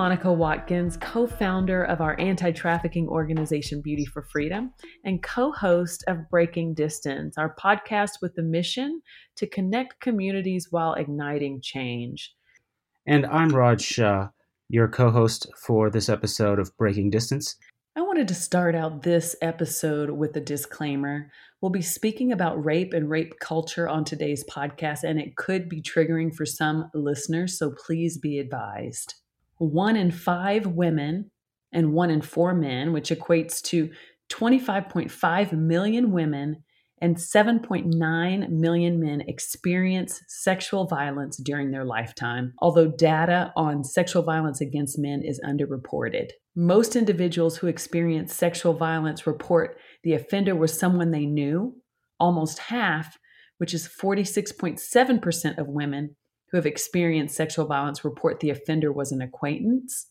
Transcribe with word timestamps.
Monica 0.00 0.32
Watkins, 0.32 0.96
co 0.96 1.26
founder 1.26 1.84
of 1.84 2.00
our 2.00 2.18
anti 2.18 2.52
trafficking 2.52 3.06
organization 3.06 3.82
Beauty 3.82 4.06
for 4.06 4.22
Freedom 4.22 4.72
and 5.04 5.22
co 5.22 5.52
host 5.52 6.02
of 6.06 6.26
Breaking 6.30 6.72
Distance, 6.72 7.36
our 7.36 7.54
podcast 7.56 8.12
with 8.22 8.34
the 8.34 8.42
mission 8.42 9.02
to 9.36 9.46
connect 9.46 10.00
communities 10.00 10.68
while 10.70 10.94
igniting 10.94 11.60
change. 11.60 12.34
And 13.06 13.26
I'm 13.26 13.50
Raj 13.50 13.82
Shah, 13.82 14.28
your 14.70 14.88
co 14.88 15.10
host 15.10 15.46
for 15.54 15.90
this 15.90 16.08
episode 16.08 16.58
of 16.58 16.74
Breaking 16.78 17.10
Distance. 17.10 17.56
I 17.94 18.00
wanted 18.00 18.26
to 18.28 18.34
start 18.34 18.74
out 18.74 19.02
this 19.02 19.36
episode 19.42 20.08
with 20.08 20.34
a 20.34 20.40
disclaimer. 20.40 21.30
We'll 21.60 21.72
be 21.72 21.82
speaking 21.82 22.32
about 22.32 22.64
rape 22.64 22.94
and 22.94 23.10
rape 23.10 23.38
culture 23.38 23.86
on 23.86 24.06
today's 24.06 24.44
podcast, 24.44 25.04
and 25.04 25.20
it 25.20 25.36
could 25.36 25.68
be 25.68 25.82
triggering 25.82 26.34
for 26.34 26.46
some 26.46 26.90
listeners, 26.94 27.58
so 27.58 27.74
please 27.86 28.16
be 28.16 28.38
advised. 28.38 29.16
One 29.60 29.94
in 29.94 30.10
five 30.10 30.66
women 30.66 31.30
and 31.70 31.92
one 31.92 32.08
in 32.08 32.22
four 32.22 32.54
men, 32.54 32.94
which 32.94 33.10
equates 33.10 33.60
to 33.64 33.90
25.5 34.30 35.52
million 35.52 36.12
women 36.12 36.64
and 37.02 37.16
7.9 37.16 38.48
million 38.48 38.98
men 38.98 39.20
experience 39.28 40.22
sexual 40.28 40.86
violence 40.86 41.36
during 41.36 41.72
their 41.72 41.84
lifetime, 41.84 42.54
although 42.60 42.88
data 42.88 43.52
on 43.54 43.84
sexual 43.84 44.22
violence 44.22 44.62
against 44.62 44.98
men 44.98 45.20
is 45.22 45.38
underreported. 45.44 46.30
Most 46.56 46.96
individuals 46.96 47.58
who 47.58 47.66
experience 47.66 48.34
sexual 48.34 48.72
violence 48.72 49.26
report 49.26 49.76
the 50.04 50.14
offender 50.14 50.56
was 50.56 50.78
someone 50.78 51.10
they 51.10 51.26
knew. 51.26 51.74
Almost 52.18 52.60
half, 52.60 53.18
which 53.58 53.74
is 53.74 53.86
46.7% 53.86 55.58
of 55.58 55.68
women 55.68 56.16
who 56.50 56.58
have 56.58 56.66
experienced 56.66 57.36
sexual 57.36 57.66
violence, 57.66 58.04
report 58.04 58.40
the 58.40 58.50
offender 58.50 58.92
was 58.92 59.12
an 59.12 59.22
acquaintance, 59.22 60.06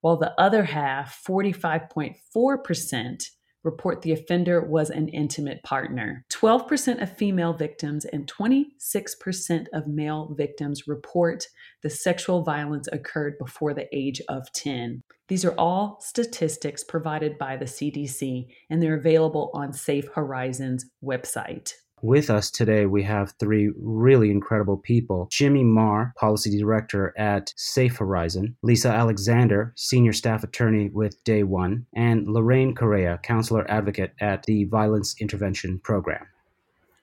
while 0.00 0.16
the 0.16 0.32
other 0.40 0.64
half, 0.64 1.22
45.4%, 1.26 3.24
report 3.62 4.00
the 4.02 4.12
offender 4.12 4.62
was 4.62 4.88
an 4.90 5.08
intimate 5.08 5.62
partner. 5.62 6.24
12% 6.30 7.02
of 7.02 7.16
female 7.16 7.52
victims 7.52 8.04
and 8.06 8.26
26% 8.26 9.66
of 9.72 9.86
male 9.86 10.34
victims 10.36 10.88
report 10.88 11.46
the 11.82 11.90
sexual 11.90 12.42
violence 12.42 12.88
occurred 12.92 13.36
before 13.38 13.74
the 13.74 13.86
age 13.94 14.22
of 14.28 14.50
10. 14.52 15.02
These 15.28 15.44
are 15.44 15.54
all 15.58 15.98
statistics 16.00 16.82
provided 16.82 17.38
by 17.38 17.56
the 17.56 17.66
CDC, 17.66 18.46
and 18.70 18.82
they're 18.82 18.94
available 18.94 19.50
on 19.54 19.72
Safe 19.72 20.08
Horizons 20.14 20.86
website. 21.04 21.74
With 22.02 22.30
us 22.30 22.50
today, 22.50 22.86
we 22.86 23.02
have 23.02 23.34
three 23.38 23.72
really 23.78 24.30
incredible 24.30 24.78
people 24.78 25.28
Jimmy 25.30 25.64
Meagher, 25.64 26.14
Policy 26.14 26.58
Director 26.58 27.12
at 27.18 27.52
Safe 27.56 27.94
Horizon, 27.98 28.56
Lisa 28.62 28.88
Alexander, 28.88 29.74
Senior 29.76 30.14
Staff 30.14 30.42
Attorney 30.42 30.88
with 30.88 31.22
Day 31.24 31.42
One, 31.42 31.84
and 31.94 32.26
Lorraine 32.26 32.74
Correa, 32.74 33.20
Counselor 33.22 33.70
Advocate 33.70 34.14
at 34.18 34.44
the 34.44 34.64
Violence 34.64 35.14
Intervention 35.20 35.78
Program. 35.80 36.26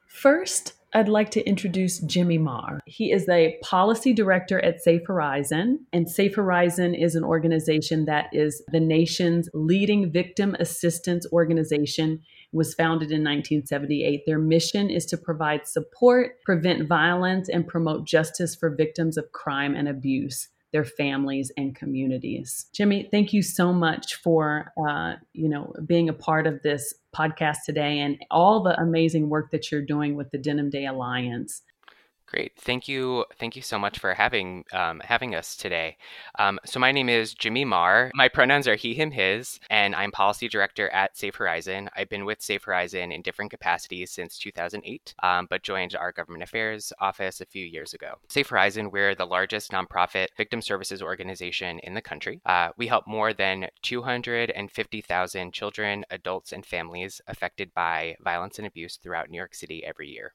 First, 0.07 0.73
I'd 0.93 1.09
like 1.09 1.29
to 1.31 1.47
introduce 1.47 1.99
Jimmy 1.99 2.39
Meagher. 2.39 2.79
He 2.87 3.11
is 3.11 3.29
a 3.29 3.59
policy 3.61 4.13
director 4.13 4.63
at 4.65 4.81
Safe 4.81 5.05
Horizon, 5.05 5.85
and 5.93 6.09
Safe 6.09 6.33
Horizon 6.33 6.95
is 6.95 7.13
an 7.13 7.23
organization 7.23 8.05
that 8.05 8.29
is 8.33 8.63
the 8.71 8.79
nation's 8.79 9.47
leading 9.53 10.11
victim 10.11 10.55
assistance 10.59 11.27
organization 11.31 12.23
was 12.51 12.73
founded 12.73 13.11
in 13.11 13.23
1978. 13.23 14.23
Their 14.25 14.39
mission 14.39 14.89
is 14.89 15.05
to 15.07 15.17
provide 15.17 15.67
support, 15.67 16.41
prevent 16.43 16.87
violence, 16.87 17.49
and 17.49 17.67
promote 17.67 18.05
justice 18.05 18.55
for 18.55 18.69
victims 18.69 19.17
of 19.17 19.31
crime 19.31 19.75
and 19.75 19.87
abuse 19.87 20.49
their 20.73 20.85
families 20.85 21.51
and 21.57 21.75
communities. 21.75 22.67
Jimmy, 22.73 23.07
thank 23.09 23.31
you 23.33 23.41
so 23.41 23.71
much 23.71 24.15
for 24.15 24.73
uh, 24.87 25.13
you 25.33 25.49
know 25.49 25.73
being 25.85 26.09
a 26.09 26.13
part 26.13 26.45
of 26.45 26.61
this 26.61 26.93
podcast 27.15 27.57
today 27.65 27.99
and 27.99 28.17
all 28.29 28.61
the 28.61 28.79
amazing 28.79 29.29
work 29.29 29.51
that 29.51 29.71
you're 29.71 29.85
doing 29.85 30.15
with 30.15 30.29
the 30.31 30.37
Denim 30.37 30.69
Day 30.69 30.85
Alliance. 30.85 31.61
Great, 32.27 32.51
thank 32.57 32.89
you, 32.89 33.23
thank 33.39 33.55
you 33.55 33.61
so 33.61 33.79
much 33.79 33.99
for 33.99 34.13
having 34.13 34.65
um, 34.73 34.99
having 34.99 35.33
us 35.33 35.55
today. 35.55 35.95
Um, 36.37 36.59
so 36.65 36.77
my 36.77 36.91
name 36.91 37.07
is 37.07 37.33
Jimmy 37.33 37.63
Meagher. 37.63 38.11
My 38.13 38.27
pronouns 38.27 38.67
are 38.67 38.75
he, 38.75 38.93
him, 38.93 39.11
his, 39.11 39.61
and 39.69 39.95
I'm 39.95 40.11
policy 40.11 40.49
director 40.49 40.89
at 40.89 41.15
Safe 41.15 41.35
Horizon. 41.35 41.89
I've 41.95 42.09
been 42.09 42.25
with 42.25 42.41
Safe 42.41 42.65
Horizon 42.65 43.13
in 43.13 43.21
different 43.21 43.51
capacities 43.51 44.11
since 44.11 44.37
2008, 44.39 45.15
um, 45.23 45.47
but 45.49 45.63
joined 45.63 45.95
our 45.95 46.11
government 46.11 46.43
affairs 46.43 46.91
office 46.99 47.39
a 47.39 47.45
few 47.45 47.65
years 47.65 47.93
ago. 47.93 48.15
Safe 48.27 48.49
Horizon, 48.49 48.91
we're 48.91 49.15
the 49.15 49.25
largest 49.25 49.71
nonprofit 49.71 50.27
victim 50.35 50.61
services 50.61 51.01
organization 51.01 51.79
in 51.79 51.93
the 51.93 52.01
country. 52.01 52.41
Uh, 52.45 52.71
we 52.75 52.87
help 52.87 53.07
more 53.07 53.31
than 53.31 53.67
250,000 53.83 55.53
children, 55.53 56.03
adults, 56.09 56.51
and 56.51 56.65
families 56.65 57.21
affected 57.25 57.73
by 57.73 58.17
violence 58.21 58.57
and 58.57 58.67
abuse 58.67 58.97
throughout 58.97 59.29
New 59.29 59.37
York 59.37 59.55
City 59.55 59.85
every 59.85 60.09
year. 60.09 60.33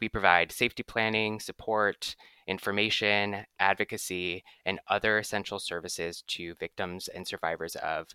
We 0.00 0.08
provide 0.08 0.52
safety 0.52 0.82
planning, 0.82 1.40
support, 1.40 2.16
information, 2.46 3.46
advocacy, 3.58 4.44
and 4.66 4.80
other 4.88 5.18
essential 5.18 5.58
services 5.58 6.22
to 6.28 6.54
victims 6.54 7.08
and 7.08 7.26
survivors 7.26 7.76
of 7.76 8.08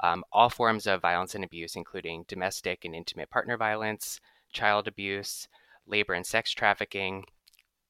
um, 0.00 0.24
all 0.32 0.50
forms 0.50 0.86
of 0.86 1.02
violence 1.02 1.34
and 1.34 1.44
abuse, 1.44 1.76
including 1.76 2.24
domestic 2.28 2.84
and 2.84 2.94
intimate 2.94 3.30
partner 3.30 3.56
violence, 3.56 4.20
child 4.52 4.88
abuse, 4.88 5.48
labor 5.86 6.14
and 6.14 6.26
sex 6.26 6.50
trafficking, 6.50 7.24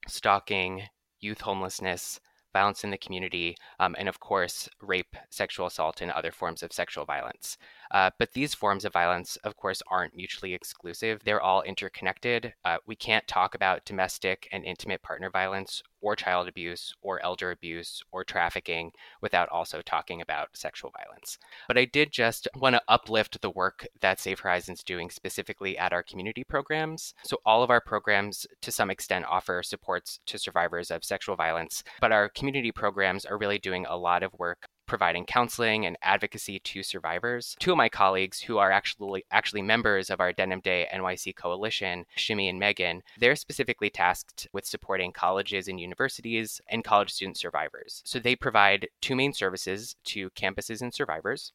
stalking, 0.07 0.83
youth 1.21 1.41
homelessness, 1.41 2.21
violence 2.53 2.85
in 2.85 2.91
the 2.91 2.99
community, 2.99 3.57
um, 3.81 3.95
and 3.99 4.09
of 4.09 4.21
course, 4.21 4.69
rape, 4.81 5.15
sexual 5.31 5.67
assault, 5.67 6.01
and 6.01 6.11
other 6.11 6.33
forms 6.33 6.63
of 6.63 6.73
sexual 6.73 7.05
violence. 7.05 7.59
Uh, 7.91 8.11
but 8.19 8.33
these 8.33 8.55
forms 8.55 8.85
of 8.85 8.93
violence, 8.93 9.37
of 9.45 9.57
course, 9.57 9.83
aren't 9.89 10.17
mutually 10.17 10.55
exclusive. 10.55 11.21
They're 11.25 11.43
all 11.43 11.63
interconnected. 11.63 12.55
Uh, 12.65 12.79
we 12.87 12.97
can't 12.97 13.27
talk 13.27 13.55
about 13.55 13.85
domestic 13.85 14.49
and 14.53 14.65
intimate 14.65 15.03
partner 15.03 15.31
violence 15.31 15.83
or 16.01 16.15
child 16.15 16.47
abuse 16.49 16.95
or 17.01 17.23
elder 17.25 17.51
abuse 17.51 18.03
or 18.13 18.23
trafficking 18.23 18.93
without 19.21 19.49
also 19.49 19.83
talking 19.83 20.21
about 20.21 20.49
sexual 20.53 20.93
violence. 20.97 21.39
But 21.69 21.79
I 21.79 21.85
did 21.85 22.13
just 22.13 22.47
want 22.55 22.75
to 22.75 22.83
uplift 22.87 23.41
the 23.41 23.51
work 23.51 23.87
that 24.01 24.21
Safe 24.21 24.41
Horizons 24.41 24.83
doing 24.83 25.11
specifically 25.11 25.77
at 25.77 25.93
our 25.93 26.03
community 26.03 26.45
programs. 26.45 27.15
So 27.25 27.39
all 27.45 27.63
of 27.63 27.71
our 27.71 27.81
programs 27.81 28.47
to 28.63 28.71
some 28.71 28.91
extent 28.91 29.25
offer 29.29 29.63
supports 29.63 30.21
to 30.27 30.39
survivors 30.39 30.91
of 30.91 31.05
sexual 31.05 31.37
violence, 31.37 31.83
but 32.01 32.13
our 32.13 32.29
community 32.29 32.73
programs 32.73 33.25
are 33.25 33.39
really 33.39 33.59
doing 33.59 33.87
a 33.89 33.97
lot 33.97 34.23
of 34.23 34.33
work 34.39 34.69
providing 34.87 35.27
counseling 35.27 35.87
and 35.87 35.97
advocacy 36.03 36.59
to 36.61 36.83
survivors. 36.83 37.57
Two 37.59 37.73
of 37.73 37.77
my 37.77 37.89
colleagues 37.89 38.41
who 38.41 38.59
are 38.59 38.71
actually 38.71 39.25
actually 39.31 39.63
members 39.63 40.11
of 40.11 40.21
our 40.21 40.33
Denim 40.33 40.61
Day 40.61 40.87
NYC 40.93 41.35
coalition, 41.37 42.05
Shimi 42.17 42.49
and 42.49 42.59
Megan, 42.59 43.03
they're 43.19 43.37
specifically 43.37 43.91
tasked 43.91 44.49
with 44.53 44.67
supporting 44.67 45.13
colleges 45.13 45.69
and 45.69 45.81
universities 45.81 46.61
and 46.69 46.85
college 46.85 47.13
student 47.13 47.37
survivors. 47.37 48.03
So 48.05 48.19
they 48.19 48.37
provide 48.37 48.89
two 49.01 49.17
main 49.17 49.33
services 49.33 49.97
to 50.05 50.31
campuses 50.31 50.83
and 50.83 50.93
survivors. 50.93 51.53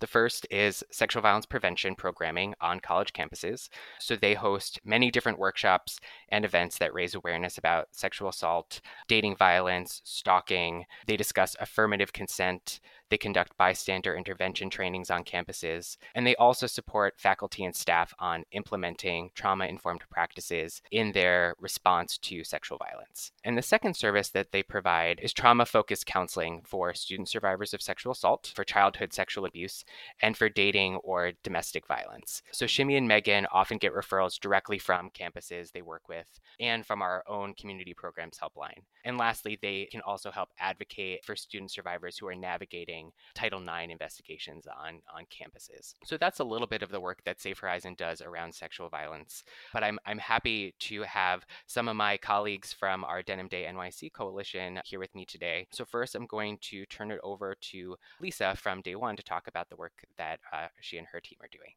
The 0.00 0.06
first 0.06 0.46
is 0.50 0.84
sexual 0.90 1.22
violence 1.22 1.46
prevention 1.46 1.94
programming 1.94 2.54
on 2.60 2.80
college 2.80 3.12
campuses. 3.12 3.68
So 3.98 4.16
they 4.16 4.34
host 4.34 4.80
many 4.84 5.10
different 5.10 5.38
workshops 5.38 5.98
and 6.28 6.44
events 6.44 6.78
that 6.78 6.94
raise 6.94 7.14
awareness 7.14 7.58
about 7.58 7.88
sexual 7.92 8.28
assault, 8.28 8.80
dating 9.08 9.36
violence, 9.36 10.00
stalking. 10.04 10.84
They 11.06 11.16
discuss 11.16 11.56
affirmative 11.60 12.12
consent, 12.12 12.80
they 13.14 13.18
conduct 13.18 13.56
bystander 13.56 14.16
intervention 14.16 14.68
trainings 14.68 15.08
on 15.08 15.22
campuses, 15.22 15.98
and 16.16 16.26
they 16.26 16.34
also 16.34 16.66
support 16.66 17.14
faculty 17.16 17.64
and 17.64 17.76
staff 17.76 18.12
on 18.18 18.42
implementing 18.50 19.30
trauma 19.36 19.66
informed 19.66 20.02
practices 20.10 20.82
in 20.90 21.12
their 21.12 21.54
response 21.60 22.18
to 22.18 22.42
sexual 22.42 22.76
violence. 22.76 23.30
And 23.44 23.56
the 23.56 23.62
second 23.62 23.94
service 23.94 24.30
that 24.30 24.50
they 24.50 24.64
provide 24.64 25.20
is 25.22 25.32
trauma 25.32 25.64
focused 25.64 26.06
counseling 26.06 26.62
for 26.66 26.92
student 26.92 27.28
survivors 27.28 27.72
of 27.72 27.80
sexual 27.80 28.10
assault, 28.10 28.50
for 28.52 28.64
childhood 28.64 29.12
sexual 29.12 29.44
abuse, 29.44 29.84
and 30.20 30.36
for 30.36 30.48
dating 30.48 30.96
or 30.96 31.34
domestic 31.44 31.86
violence. 31.86 32.42
So 32.50 32.66
Shimi 32.66 32.98
and 32.98 33.06
Megan 33.06 33.46
often 33.52 33.78
get 33.78 33.94
referrals 33.94 34.40
directly 34.40 34.80
from 34.80 35.10
campuses 35.10 35.70
they 35.70 35.82
work 35.82 36.08
with 36.08 36.26
and 36.58 36.84
from 36.84 37.00
our 37.00 37.22
own 37.28 37.54
community 37.54 37.94
programs 37.94 38.40
helpline. 38.42 38.82
And 39.04 39.18
lastly, 39.18 39.56
they 39.60 39.86
can 39.92 40.00
also 40.00 40.32
help 40.32 40.48
advocate 40.58 41.24
for 41.24 41.36
student 41.36 41.70
survivors 41.70 42.18
who 42.18 42.26
are 42.26 42.34
navigating 42.34 43.03
Title 43.34 43.60
IX 43.62 43.92
investigations 43.92 44.66
on, 44.66 45.00
on 45.14 45.24
campuses. 45.24 45.94
So 46.04 46.16
that's 46.16 46.40
a 46.40 46.44
little 46.44 46.66
bit 46.66 46.82
of 46.82 46.90
the 46.90 47.00
work 47.00 47.22
that 47.24 47.40
Safe 47.40 47.58
Horizon 47.58 47.94
does 47.96 48.20
around 48.20 48.54
sexual 48.54 48.88
violence. 48.88 49.44
But 49.72 49.84
I'm, 49.84 49.98
I'm 50.06 50.18
happy 50.18 50.74
to 50.80 51.02
have 51.02 51.46
some 51.66 51.88
of 51.88 51.96
my 51.96 52.16
colleagues 52.16 52.72
from 52.72 53.04
our 53.04 53.22
Denim 53.22 53.48
Day 53.48 53.66
NYC 53.70 54.12
coalition 54.12 54.80
here 54.84 54.98
with 54.98 55.14
me 55.14 55.24
today. 55.24 55.66
So 55.72 55.84
first, 55.84 56.14
I'm 56.14 56.26
going 56.26 56.58
to 56.62 56.86
turn 56.86 57.10
it 57.10 57.20
over 57.22 57.56
to 57.72 57.96
Lisa 58.20 58.54
from 58.56 58.82
Day 58.82 58.94
One 58.94 59.16
to 59.16 59.22
talk 59.22 59.46
about 59.46 59.68
the 59.68 59.76
work 59.76 60.04
that 60.18 60.40
uh, 60.52 60.68
she 60.80 60.98
and 60.98 61.06
her 61.08 61.20
team 61.20 61.38
are 61.40 61.48
doing. 61.50 61.72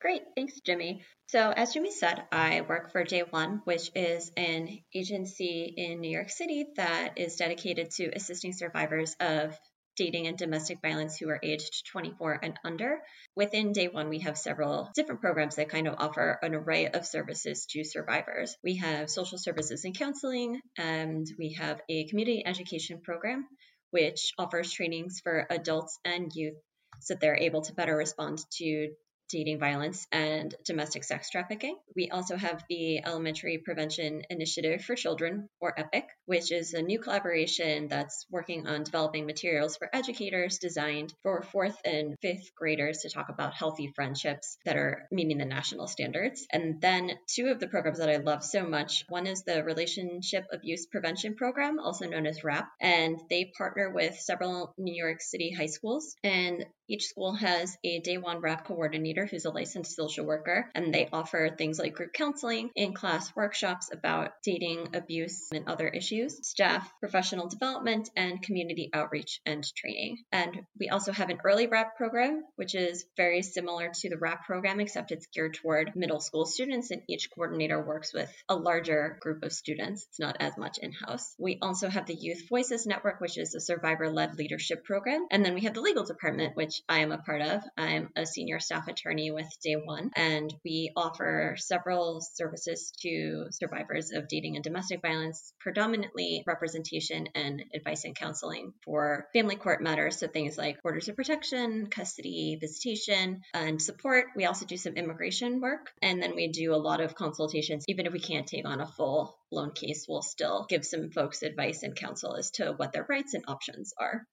Great, 0.00 0.22
thanks, 0.34 0.58
Jimmy. 0.60 1.02
So, 1.26 1.50
as 1.50 1.74
Jimmy 1.74 1.90
said, 1.90 2.24
I 2.32 2.62
work 2.62 2.90
for 2.90 3.04
Day 3.04 3.20
One, 3.20 3.60
which 3.64 3.90
is 3.94 4.32
an 4.34 4.78
agency 4.94 5.74
in 5.76 6.00
New 6.00 6.08
York 6.08 6.30
City 6.30 6.68
that 6.76 7.18
is 7.18 7.36
dedicated 7.36 7.90
to 7.92 8.10
assisting 8.16 8.54
survivors 8.54 9.14
of 9.20 9.58
dating 10.00 10.26
and 10.26 10.38
domestic 10.38 10.80
violence 10.80 11.18
who 11.18 11.28
are 11.28 11.38
aged 11.42 11.86
24 11.92 12.40
and 12.42 12.58
under. 12.64 13.02
Within 13.36 13.72
day 13.72 13.88
one, 13.88 14.08
we 14.08 14.20
have 14.20 14.38
several 14.38 14.88
different 14.94 15.20
programs 15.20 15.56
that 15.56 15.68
kind 15.68 15.86
of 15.86 15.96
offer 15.98 16.38
an 16.40 16.54
array 16.54 16.88
of 16.88 17.04
services 17.04 17.66
to 17.66 17.84
survivors. 17.84 18.56
We 18.64 18.76
have 18.76 19.10
social 19.10 19.36
services 19.36 19.84
and 19.84 19.94
counseling, 19.94 20.58
and 20.78 21.26
we 21.38 21.52
have 21.58 21.82
a 21.90 22.06
community 22.06 22.42
education 22.46 23.02
program, 23.02 23.46
which 23.90 24.32
offers 24.38 24.72
trainings 24.72 25.20
for 25.22 25.46
adults 25.50 25.98
and 26.06 26.32
youth 26.34 26.56
so 27.00 27.14
they're 27.14 27.36
able 27.36 27.62
to 27.62 27.74
better 27.74 27.96
respond 27.96 28.38
to 28.52 28.88
dating 29.30 29.58
violence 29.58 30.06
and 30.12 30.54
domestic 30.64 31.04
sex 31.04 31.30
trafficking. 31.30 31.76
We 31.94 32.10
also 32.10 32.36
have 32.36 32.64
the 32.68 33.02
Elementary 33.04 33.58
Prevention 33.58 34.22
Initiative 34.30 34.82
for 34.82 34.94
Children, 34.94 35.48
or 35.60 35.78
EPIC, 35.78 36.08
which 36.26 36.52
is 36.52 36.74
a 36.74 36.82
new 36.82 36.98
collaboration 36.98 37.88
that's 37.88 38.26
working 38.30 38.66
on 38.66 38.82
developing 38.82 39.26
materials 39.26 39.76
for 39.76 39.88
educators 39.92 40.58
designed 40.58 41.12
for 41.22 41.42
fourth 41.42 41.76
and 41.84 42.16
fifth 42.22 42.54
graders 42.54 42.98
to 42.98 43.10
talk 43.10 43.28
about 43.28 43.54
healthy 43.54 43.92
friendships 43.94 44.58
that 44.64 44.76
are 44.76 45.06
meeting 45.10 45.38
the 45.38 45.44
national 45.44 45.86
standards. 45.86 46.46
And 46.52 46.80
then 46.80 47.12
two 47.26 47.46
of 47.46 47.60
the 47.60 47.68
programs 47.68 47.98
that 47.98 48.10
I 48.10 48.16
love 48.16 48.44
so 48.44 48.64
much 48.64 49.04
one 49.08 49.26
is 49.26 49.42
the 49.42 49.62
Relationship 49.64 50.44
Abuse 50.52 50.86
Prevention 50.86 51.34
Program, 51.36 51.78
also 51.78 52.06
known 52.06 52.26
as 52.26 52.44
RAP, 52.44 52.68
and 52.80 53.18
they 53.28 53.52
partner 53.56 53.90
with 53.92 54.18
several 54.18 54.74
New 54.78 54.94
York 54.94 55.20
City 55.20 55.52
high 55.52 55.66
schools. 55.66 56.14
And 56.24 56.64
each 56.90 57.06
school 57.06 57.34
has 57.34 57.78
a 57.84 58.00
day 58.00 58.18
one 58.18 58.40
RAP 58.40 58.66
coordinator 58.66 59.24
who's 59.24 59.44
a 59.44 59.50
licensed 59.50 59.94
social 59.94 60.26
worker, 60.26 60.68
and 60.74 60.92
they 60.92 61.08
offer 61.12 61.54
things 61.56 61.78
like 61.78 61.94
group 61.94 62.12
counseling, 62.12 62.70
in 62.74 62.94
class 62.94 63.34
workshops 63.36 63.90
about 63.92 64.32
dating, 64.42 64.88
abuse, 64.94 65.48
and 65.54 65.68
other 65.68 65.86
issues, 65.86 66.46
staff, 66.46 66.92
professional 66.98 67.48
development, 67.48 68.10
and 68.16 68.42
community 68.42 68.90
outreach 68.92 69.40
and 69.46 69.64
training. 69.76 70.18
And 70.32 70.62
we 70.78 70.88
also 70.88 71.12
have 71.12 71.30
an 71.30 71.38
early 71.44 71.68
RAP 71.68 71.96
program, 71.96 72.42
which 72.56 72.74
is 72.74 73.04
very 73.16 73.42
similar 73.42 73.90
to 73.94 74.08
the 74.08 74.18
RAP 74.18 74.44
program, 74.44 74.80
except 74.80 75.12
it's 75.12 75.28
geared 75.32 75.54
toward 75.54 75.94
middle 75.94 76.20
school 76.20 76.44
students, 76.44 76.90
and 76.90 77.02
each 77.08 77.30
coordinator 77.30 77.80
works 77.80 78.12
with 78.12 78.30
a 78.48 78.56
larger 78.56 79.16
group 79.20 79.44
of 79.44 79.52
students. 79.52 80.06
It's 80.08 80.18
not 80.18 80.38
as 80.40 80.56
much 80.56 80.78
in 80.78 80.92
house. 80.92 81.36
We 81.38 81.58
also 81.62 81.88
have 81.88 82.06
the 82.06 82.14
Youth 82.14 82.48
Voices 82.48 82.84
Network, 82.84 83.20
which 83.20 83.38
is 83.38 83.54
a 83.54 83.60
survivor 83.60 84.10
led 84.10 84.36
leadership 84.36 84.84
program. 84.84 85.26
And 85.30 85.44
then 85.44 85.54
we 85.54 85.60
have 85.62 85.74
the 85.74 85.80
legal 85.80 86.04
department, 86.04 86.56
which 86.56 86.79
I 86.88 87.00
am 87.00 87.12
a 87.12 87.18
part 87.18 87.42
of. 87.42 87.62
I'm 87.76 88.10
a 88.16 88.26
senior 88.26 88.60
staff 88.60 88.88
attorney 88.88 89.30
with 89.30 89.48
Day 89.62 89.74
One, 89.74 90.10
and 90.16 90.52
we 90.64 90.92
offer 90.96 91.56
several 91.58 92.20
services 92.20 92.92
to 93.02 93.46
survivors 93.50 94.12
of 94.12 94.28
dating 94.28 94.56
and 94.56 94.64
domestic 94.64 95.02
violence, 95.02 95.52
predominantly 95.60 96.42
representation 96.46 97.28
and 97.34 97.62
advice 97.74 98.04
and 98.04 98.16
counseling 98.16 98.72
for 98.84 99.26
family 99.32 99.56
court 99.56 99.82
matters. 99.82 100.18
So 100.18 100.26
things 100.26 100.56
like 100.58 100.78
orders 100.84 101.08
of 101.08 101.16
protection, 101.16 101.86
custody, 101.86 102.56
visitation, 102.60 103.42
and 103.54 103.80
support. 103.80 104.26
We 104.36 104.46
also 104.46 104.66
do 104.66 104.76
some 104.76 104.94
immigration 104.94 105.60
work, 105.60 105.90
and 106.02 106.22
then 106.22 106.34
we 106.34 106.48
do 106.48 106.74
a 106.74 106.76
lot 106.76 107.00
of 107.00 107.14
consultations. 107.14 107.84
Even 107.88 108.06
if 108.06 108.12
we 108.12 108.20
can't 108.20 108.46
take 108.46 108.66
on 108.66 108.80
a 108.80 108.86
full 108.86 109.36
blown 109.50 109.72
case, 109.72 110.06
we'll 110.08 110.22
still 110.22 110.66
give 110.68 110.84
some 110.84 111.10
folks 111.10 111.42
advice 111.42 111.82
and 111.82 111.96
counsel 111.96 112.36
as 112.36 112.50
to 112.52 112.72
what 112.72 112.92
their 112.92 113.06
rights 113.08 113.34
and 113.34 113.44
options 113.48 113.92
are. 113.98 114.26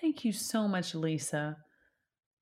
Thank 0.00 0.24
you 0.24 0.32
so 0.32 0.68
much, 0.68 0.94
Lisa. 0.94 1.56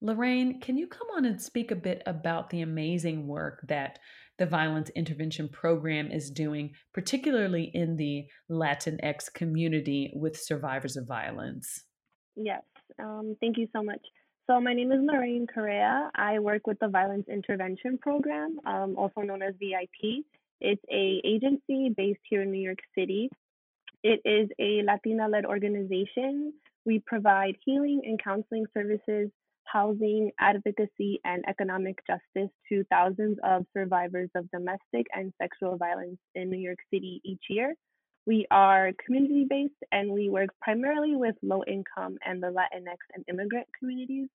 Lorraine, 0.01 0.61
can 0.61 0.77
you 0.77 0.87
come 0.87 1.07
on 1.17 1.25
and 1.25 1.41
speak 1.41 1.71
a 1.71 1.77
bit 1.77 2.03
about 2.05 2.51
the 2.51 2.61
amazing 2.61 3.27
work 3.27 3.65
that 3.69 3.99
the 4.39 4.47
Violence 4.47 4.91
Intervention 4.91 5.49
Program 5.49 6.11
is 6.11 6.31
doing, 6.31 6.73
particularly 6.93 7.71
in 7.73 7.97
the 7.97 8.25
Latinx 8.51 9.33
community 9.33 10.13
with 10.15 10.37
survivors 10.37 10.97
of 10.97 11.07
violence? 11.07 11.85
Yes, 12.37 12.63
um, 12.99 13.37
thank 13.41 13.57
you 13.57 13.69
so 13.75 13.83
much. 13.83 14.01
So, 14.51 14.61
my 14.61 14.75
name 14.75 14.93
is 14.93 14.99
Lorraine 15.01 15.47
Correa. 15.47 16.11
I 16.15 16.39
work 16.41 16.67
with 16.67 16.79
the 16.81 16.89
Violence 16.89 17.27
Intervention 17.29 17.97
Program, 17.97 18.59
um, 18.67 18.97
also 18.99 19.21
known 19.21 19.41
as 19.41 19.55
VIP. 19.55 20.25
It's 20.61 20.83
a 20.91 21.21
agency 21.25 21.95
based 21.97 22.21
here 22.29 22.43
in 22.43 22.51
New 22.51 22.61
York 22.61 22.81
City. 22.99 23.31
It 24.03 24.21
is 24.27 24.51
a 24.59 24.83
Latina-led 24.85 25.47
organization 25.47 26.53
we 26.85 27.03
provide 27.07 27.57
healing 27.65 28.03
and 28.05 28.23
counseling 28.23 28.67
services, 28.75 29.31
housing, 29.65 30.31
advocacy, 30.39 31.21
and 31.25 31.45
economic 31.49 31.99
justice 32.07 32.51
to 32.69 32.85
thousands 32.91 33.39
of 33.43 33.65
survivors 33.77 34.31
of 34.35 34.51
domestic 34.51 35.07
and 35.15 35.33
sexual 35.41 35.77
violence 35.77 36.19
in 36.35 36.51
New 36.51 36.59
York 36.59 36.79
City 36.93 37.21
each 37.25 37.45
year. 37.49 37.75
We 38.27 38.47
are 38.51 38.93
community 39.05 39.47
based 39.49 39.75
and 39.93 40.11
we 40.11 40.31
work 40.31 40.51
primarily 40.63 41.15
with 41.17 41.35
low 41.43 41.63
income 41.67 42.17
and 42.25 42.43
the 42.43 42.47
Latinx 42.49 42.97
and 43.15 43.25
immigrant 43.29 43.67
communities. 43.79 44.29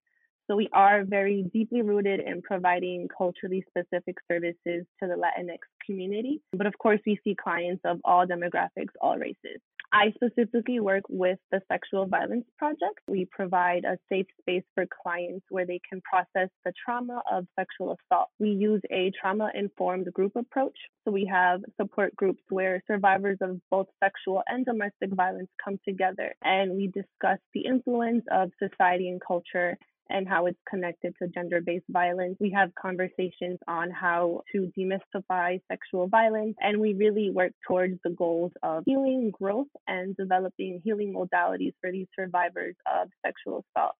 So 0.48 0.56
we 0.56 0.70
are 0.74 1.04
very 1.04 1.44
deeply 1.54 1.84
rooted 1.84 2.20
in 2.20 2.42
providing 2.42 3.08
culturally 3.16 3.64
specific 3.70 4.16
services 4.32 4.86
to 5.00 5.08
the 5.08 5.16
Latinx 5.16 5.60
community. 5.86 6.42
But 6.54 6.66
of 6.66 6.78
course, 6.78 7.00
we 7.06 7.20
see 7.24 7.36
clients 7.36 7.82
of 7.86 8.00
all 8.04 8.26
demographics, 8.26 8.94
all 9.00 9.18
races. 9.18 9.62
I 9.92 10.12
specifically 10.14 10.80
work 10.80 11.04
with 11.10 11.40
the 11.52 11.62
Sexual 11.68 12.06
Violence 12.06 12.46
Project. 12.58 13.00
We 13.08 13.26
provide 13.26 13.86
a 13.86 13.98
safe 14.08 14.28
space 14.40 14.64
for 14.76 14.86
clients 15.02 15.46
where 15.50 15.66
they 15.66 15.80
can 15.90 16.00
process 16.02 16.50
the 16.64 16.74
trauma 16.86 17.24
of 17.32 17.48
sexual 17.58 17.98
assault. 17.98 18.30
We 18.38 18.50
use 18.50 18.82
a 18.92 19.12
trauma 19.20 19.50
informed 19.56 20.14
group 20.14 20.36
approach. 20.36 20.78
So 21.06 21.12
we 21.12 21.26
have 21.26 21.62
support 21.82 22.16
groups 22.16 22.44
where 22.50 22.84
survivors 22.86 23.40
of 23.42 23.60
both 23.72 23.88
sexual 24.04 24.44
and 24.46 24.64
domestic 24.64 25.12
violence 25.12 25.50
come 25.64 25.80
together 25.88 26.36
and 26.44 26.76
we 26.76 26.88
discuss 26.88 27.40
the 27.56 27.66
influence 27.66 28.26
of 28.32 28.52
society 28.60 29.10
and 29.10 29.20
culture 29.26 29.76
and 30.10 30.28
how 30.28 30.46
it's 30.46 30.60
connected 30.70 31.14
to 31.22 31.28
gender 31.28 31.62
based 31.62 31.86
violence. 31.90 32.38
We 32.40 32.52
have 32.52 32.72
conversations 32.76 33.60
on 33.68 33.92
how 33.92 34.42
to 34.54 34.72
demystify 34.78 35.62
sexual 35.72 36.08
violence, 36.08 36.56
and 36.62 36.80
we 36.80 36.94
really 36.94 37.30
work 37.30 37.52
towards 37.68 38.00
the 38.04 38.12
goals 38.12 38.52
of 38.64 38.84
healing, 38.86 39.32
growth, 39.32 39.68
and 39.88 40.16
developing 40.16 40.82
healing 40.84 41.14
modalities 41.14 41.74
for 41.82 41.92
these 41.92 42.08
survivors 42.16 42.76
of 42.92 43.10
sexual 43.26 43.66
assault. 43.76 43.96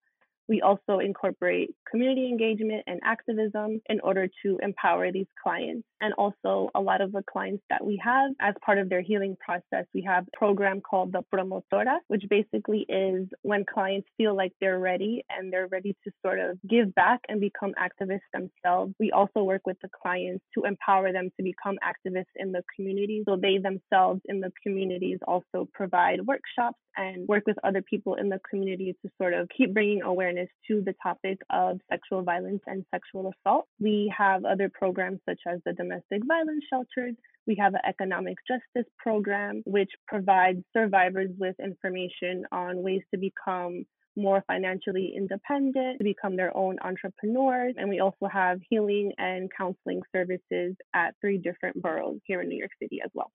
We 0.50 0.62
also 0.62 0.98
incorporate 0.98 1.70
community 1.88 2.28
engagement 2.28 2.82
and 2.88 2.98
activism 3.04 3.80
in 3.88 4.00
order 4.00 4.26
to 4.42 4.58
empower 4.60 5.12
these 5.12 5.28
clients. 5.40 5.86
And 6.00 6.12
also, 6.14 6.70
a 6.74 6.80
lot 6.80 7.00
of 7.02 7.12
the 7.12 7.22
clients 7.30 7.62
that 7.70 7.84
we 7.84 8.00
have 8.02 8.32
as 8.40 8.54
part 8.64 8.78
of 8.78 8.88
their 8.88 9.00
healing 9.00 9.36
process, 9.38 9.86
we 9.94 10.02
have 10.02 10.26
a 10.26 10.36
program 10.36 10.80
called 10.80 11.12
the 11.12 11.22
Promotora, 11.32 11.98
which 12.08 12.24
basically 12.28 12.84
is 12.88 13.28
when 13.42 13.64
clients 13.64 14.08
feel 14.16 14.34
like 14.34 14.52
they're 14.60 14.80
ready 14.80 15.22
and 15.30 15.52
they're 15.52 15.68
ready 15.68 15.94
to 16.02 16.10
sort 16.26 16.40
of 16.40 16.58
give 16.68 16.92
back 16.96 17.20
and 17.28 17.40
become 17.40 17.72
activists 17.78 18.30
themselves. 18.32 18.92
We 18.98 19.12
also 19.12 19.44
work 19.44 19.62
with 19.66 19.76
the 19.82 19.90
clients 20.02 20.44
to 20.54 20.64
empower 20.64 21.12
them 21.12 21.30
to 21.36 21.44
become 21.44 21.76
activists 21.84 22.34
in 22.34 22.50
the 22.50 22.64
community. 22.74 23.22
So 23.28 23.36
they 23.36 23.58
themselves 23.58 24.20
in 24.24 24.40
the 24.40 24.50
communities 24.64 25.18
also 25.28 25.68
provide 25.72 26.26
workshops 26.26 26.78
and 26.96 27.28
work 27.28 27.44
with 27.46 27.56
other 27.62 27.82
people 27.82 28.14
in 28.14 28.28
the 28.28 28.40
community 28.48 28.96
to 29.02 29.10
sort 29.20 29.34
of 29.34 29.48
keep 29.56 29.72
bringing 29.72 30.02
awareness 30.02 30.39
to 30.68 30.82
the 30.82 30.94
topic 31.02 31.40
of 31.50 31.80
sexual 31.90 32.22
violence 32.22 32.62
and 32.66 32.84
sexual 32.92 33.32
assault. 33.32 33.66
We 33.78 34.12
have 34.16 34.44
other 34.44 34.68
programs 34.68 35.20
such 35.28 35.40
as 35.46 35.60
the 35.64 35.72
domestic 35.72 36.22
violence 36.26 36.64
shelters. 36.68 37.14
We 37.46 37.56
have 37.56 37.74
an 37.74 37.80
economic 37.86 38.36
justice 38.46 38.90
program, 38.98 39.62
which 39.66 39.90
provides 40.06 40.62
survivors 40.76 41.30
with 41.38 41.56
information 41.58 42.44
on 42.52 42.82
ways 42.82 43.02
to 43.12 43.18
become 43.18 43.84
more 44.16 44.44
financially 44.46 45.14
independent, 45.16 45.98
to 45.98 46.04
become 46.04 46.36
their 46.36 46.54
own 46.56 46.78
entrepreneurs. 46.82 47.74
And 47.76 47.88
we 47.88 48.00
also 48.00 48.26
have 48.30 48.60
healing 48.68 49.12
and 49.18 49.50
counseling 49.56 50.02
services 50.14 50.74
at 50.94 51.14
three 51.20 51.38
different 51.38 51.80
boroughs 51.80 52.20
here 52.24 52.42
in 52.42 52.48
New 52.48 52.58
York 52.58 52.72
City 52.82 53.00
as 53.04 53.10
well. 53.14 53.32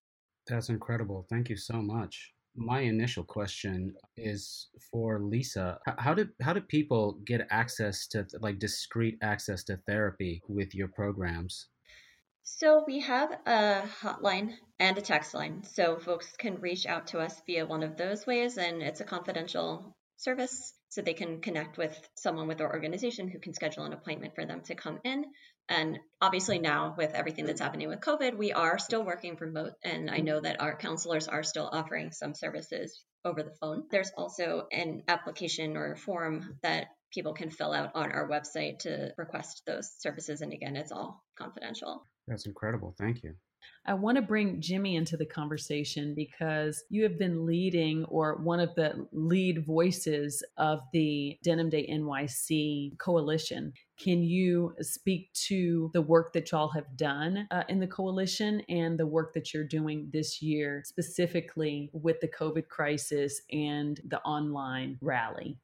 That's 0.47 0.69
incredible. 0.69 1.25
Thank 1.29 1.49
you 1.49 1.57
so 1.57 1.81
much 1.81 2.34
my 2.55 2.81
initial 2.81 3.23
question 3.23 3.95
is 4.15 4.67
for 4.91 5.19
Lisa. 5.19 5.79
How 5.97 6.13
did 6.13 6.29
how 6.41 6.53
do 6.53 6.61
people 6.61 7.19
get 7.25 7.47
access 7.49 8.07
to 8.07 8.25
like 8.39 8.59
discreet 8.59 9.17
access 9.21 9.63
to 9.65 9.77
therapy 9.87 10.41
with 10.47 10.73
your 10.73 10.87
programs? 10.87 11.67
So 12.43 12.83
we 12.85 12.99
have 12.99 13.31
a 13.47 13.83
hotline 14.01 14.53
and 14.79 14.97
a 14.97 15.01
text 15.01 15.33
line, 15.33 15.63
so 15.63 15.97
folks 15.97 16.31
can 16.37 16.61
reach 16.61 16.85
out 16.85 17.07
to 17.07 17.19
us 17.19 17.41
via 17.47 17.65
one 17.65 17.81
of 17.81 17.97
those 17.97 18.27
ways, 18.27 18.57
and 18.57 18.83
it's 18.83 19.01
a 19.01 19.05
confidential 19.05 19.95
service, 20.17 20.73
so 20.89 21.01
they 21.01 21.15
can 21.15 21.41
connect 21.41 21.77
with 21.77 22.07
someone 22.15 22.47
with 22.47 22.61
our 22.61 22.71
organization 22.71 23.27
who 23.27 23.39
can 23.39 23.53
schedule 23.53 23.83
an 23.83 23.93
appointment 23.93 24.35
for 24.35 24.45
them 24.45 24.61
to 24.61 24.75
come 24.75 24.99
in. 25.03 25.25
And 25.67 25.99
obviously, 26.21 26.59
now 26.59 26.93
with 26.97 27.13
everything 27.13 27.45
that's 27.45 27.61
happening 27.61 27.87
with 27.87 27.99
COVID, 27.99 28.37
we 28.37 28.51
are 28.51 28.77
still 28.77 29.03
working 29.03 29.35
remote. 29.39 29.73
And 29.83 30.09
I 30.09 30.19
know 30.19 30.39
that 30.39 30.61
our 30.61 30.77
counselors 30.77 31.27
are 31.27 31.43
still 31.43 31.69
offering 31.71 32.11
some 32.11 32.35
services 32.35 33.03
over 33.23 33.41
the 33.41 33.55
phone. 33.59 33.83
There's 33.89 34.11
also 34.15 34.67
an 34.71 35.03
application 35.07 35.75
or 35.75 35.95
form 35.95 36.57
that 36.61 36.87
people 37.11 37.33
can 37.33 37.49
fill 37.49 37.73
out 37.73 37.91
on 37.95 38.11
our 38.11 38.29
website 38.29 38.79
to 38.79 39.11
request 39.17 39.63
those 39.65 39.91
services. 39.97 40.41
And 40.41 40.53
again, 40.53 40.75
it's 40.75 40.91
all 40.91 41.23
confidential. 41.37 42.07
That's 42.27 42.45
incredible. 42.45 42.93
Thank 42.97 43.23
you. 43.23 43.35
I 43.87 43.93
want 43.93 44.15
to 44.15 44.21
bring 44.23 44.61
Jimmy 44.61 44.95
into 44.95 45.15
the 45.15 45.27
conversation 45.27 46.15
because 46.15 46.83
you 46.89 47.03
have 47.03 47.19
been 47.19 47.45
leading 47.45 48.03
or 48.05 48.35
one 48.37 48.59
of 48.59 48.73
the 48.73 49.07
lead 49.11 49.63
voices 49.63 50.43
of 50.57 50.79
the 50.91 51.37
Denim 51.43 51.69
Day 51.69 51.87
NYC 51.87 52.97
coalition. 52.97 53.73
Can 53.97 54.23
you 54.23 54.73
speak 54.81 55.31
to 55.47 55.91
the 55.93 56.01
work 56.01 56.33
that 56.33 56.51
y'all 56.51 56.69
have 56.69 56.97
done 56.97 57.47
uh, 57.51 57.63
in 57.69 57.79
the 57.79 57.87
coalition 57.87 58.61
and 58.69 58.97
the 58.97 59.05
work 59.05 59.33
that 59.35 59.53
you're 59.53 59.63
doing 59.63 60.09
this 60.11 60.41
year, 60.41 60.81
specifically 60.85 61.91
with 61.93 62.19
the 62.21 62.27
COVID 62.27 62.67
crisis 62.67 63.41
and 63.51 64.01
the 64.07 64.19
online 64.21 64.97
rally? 64.99 65.59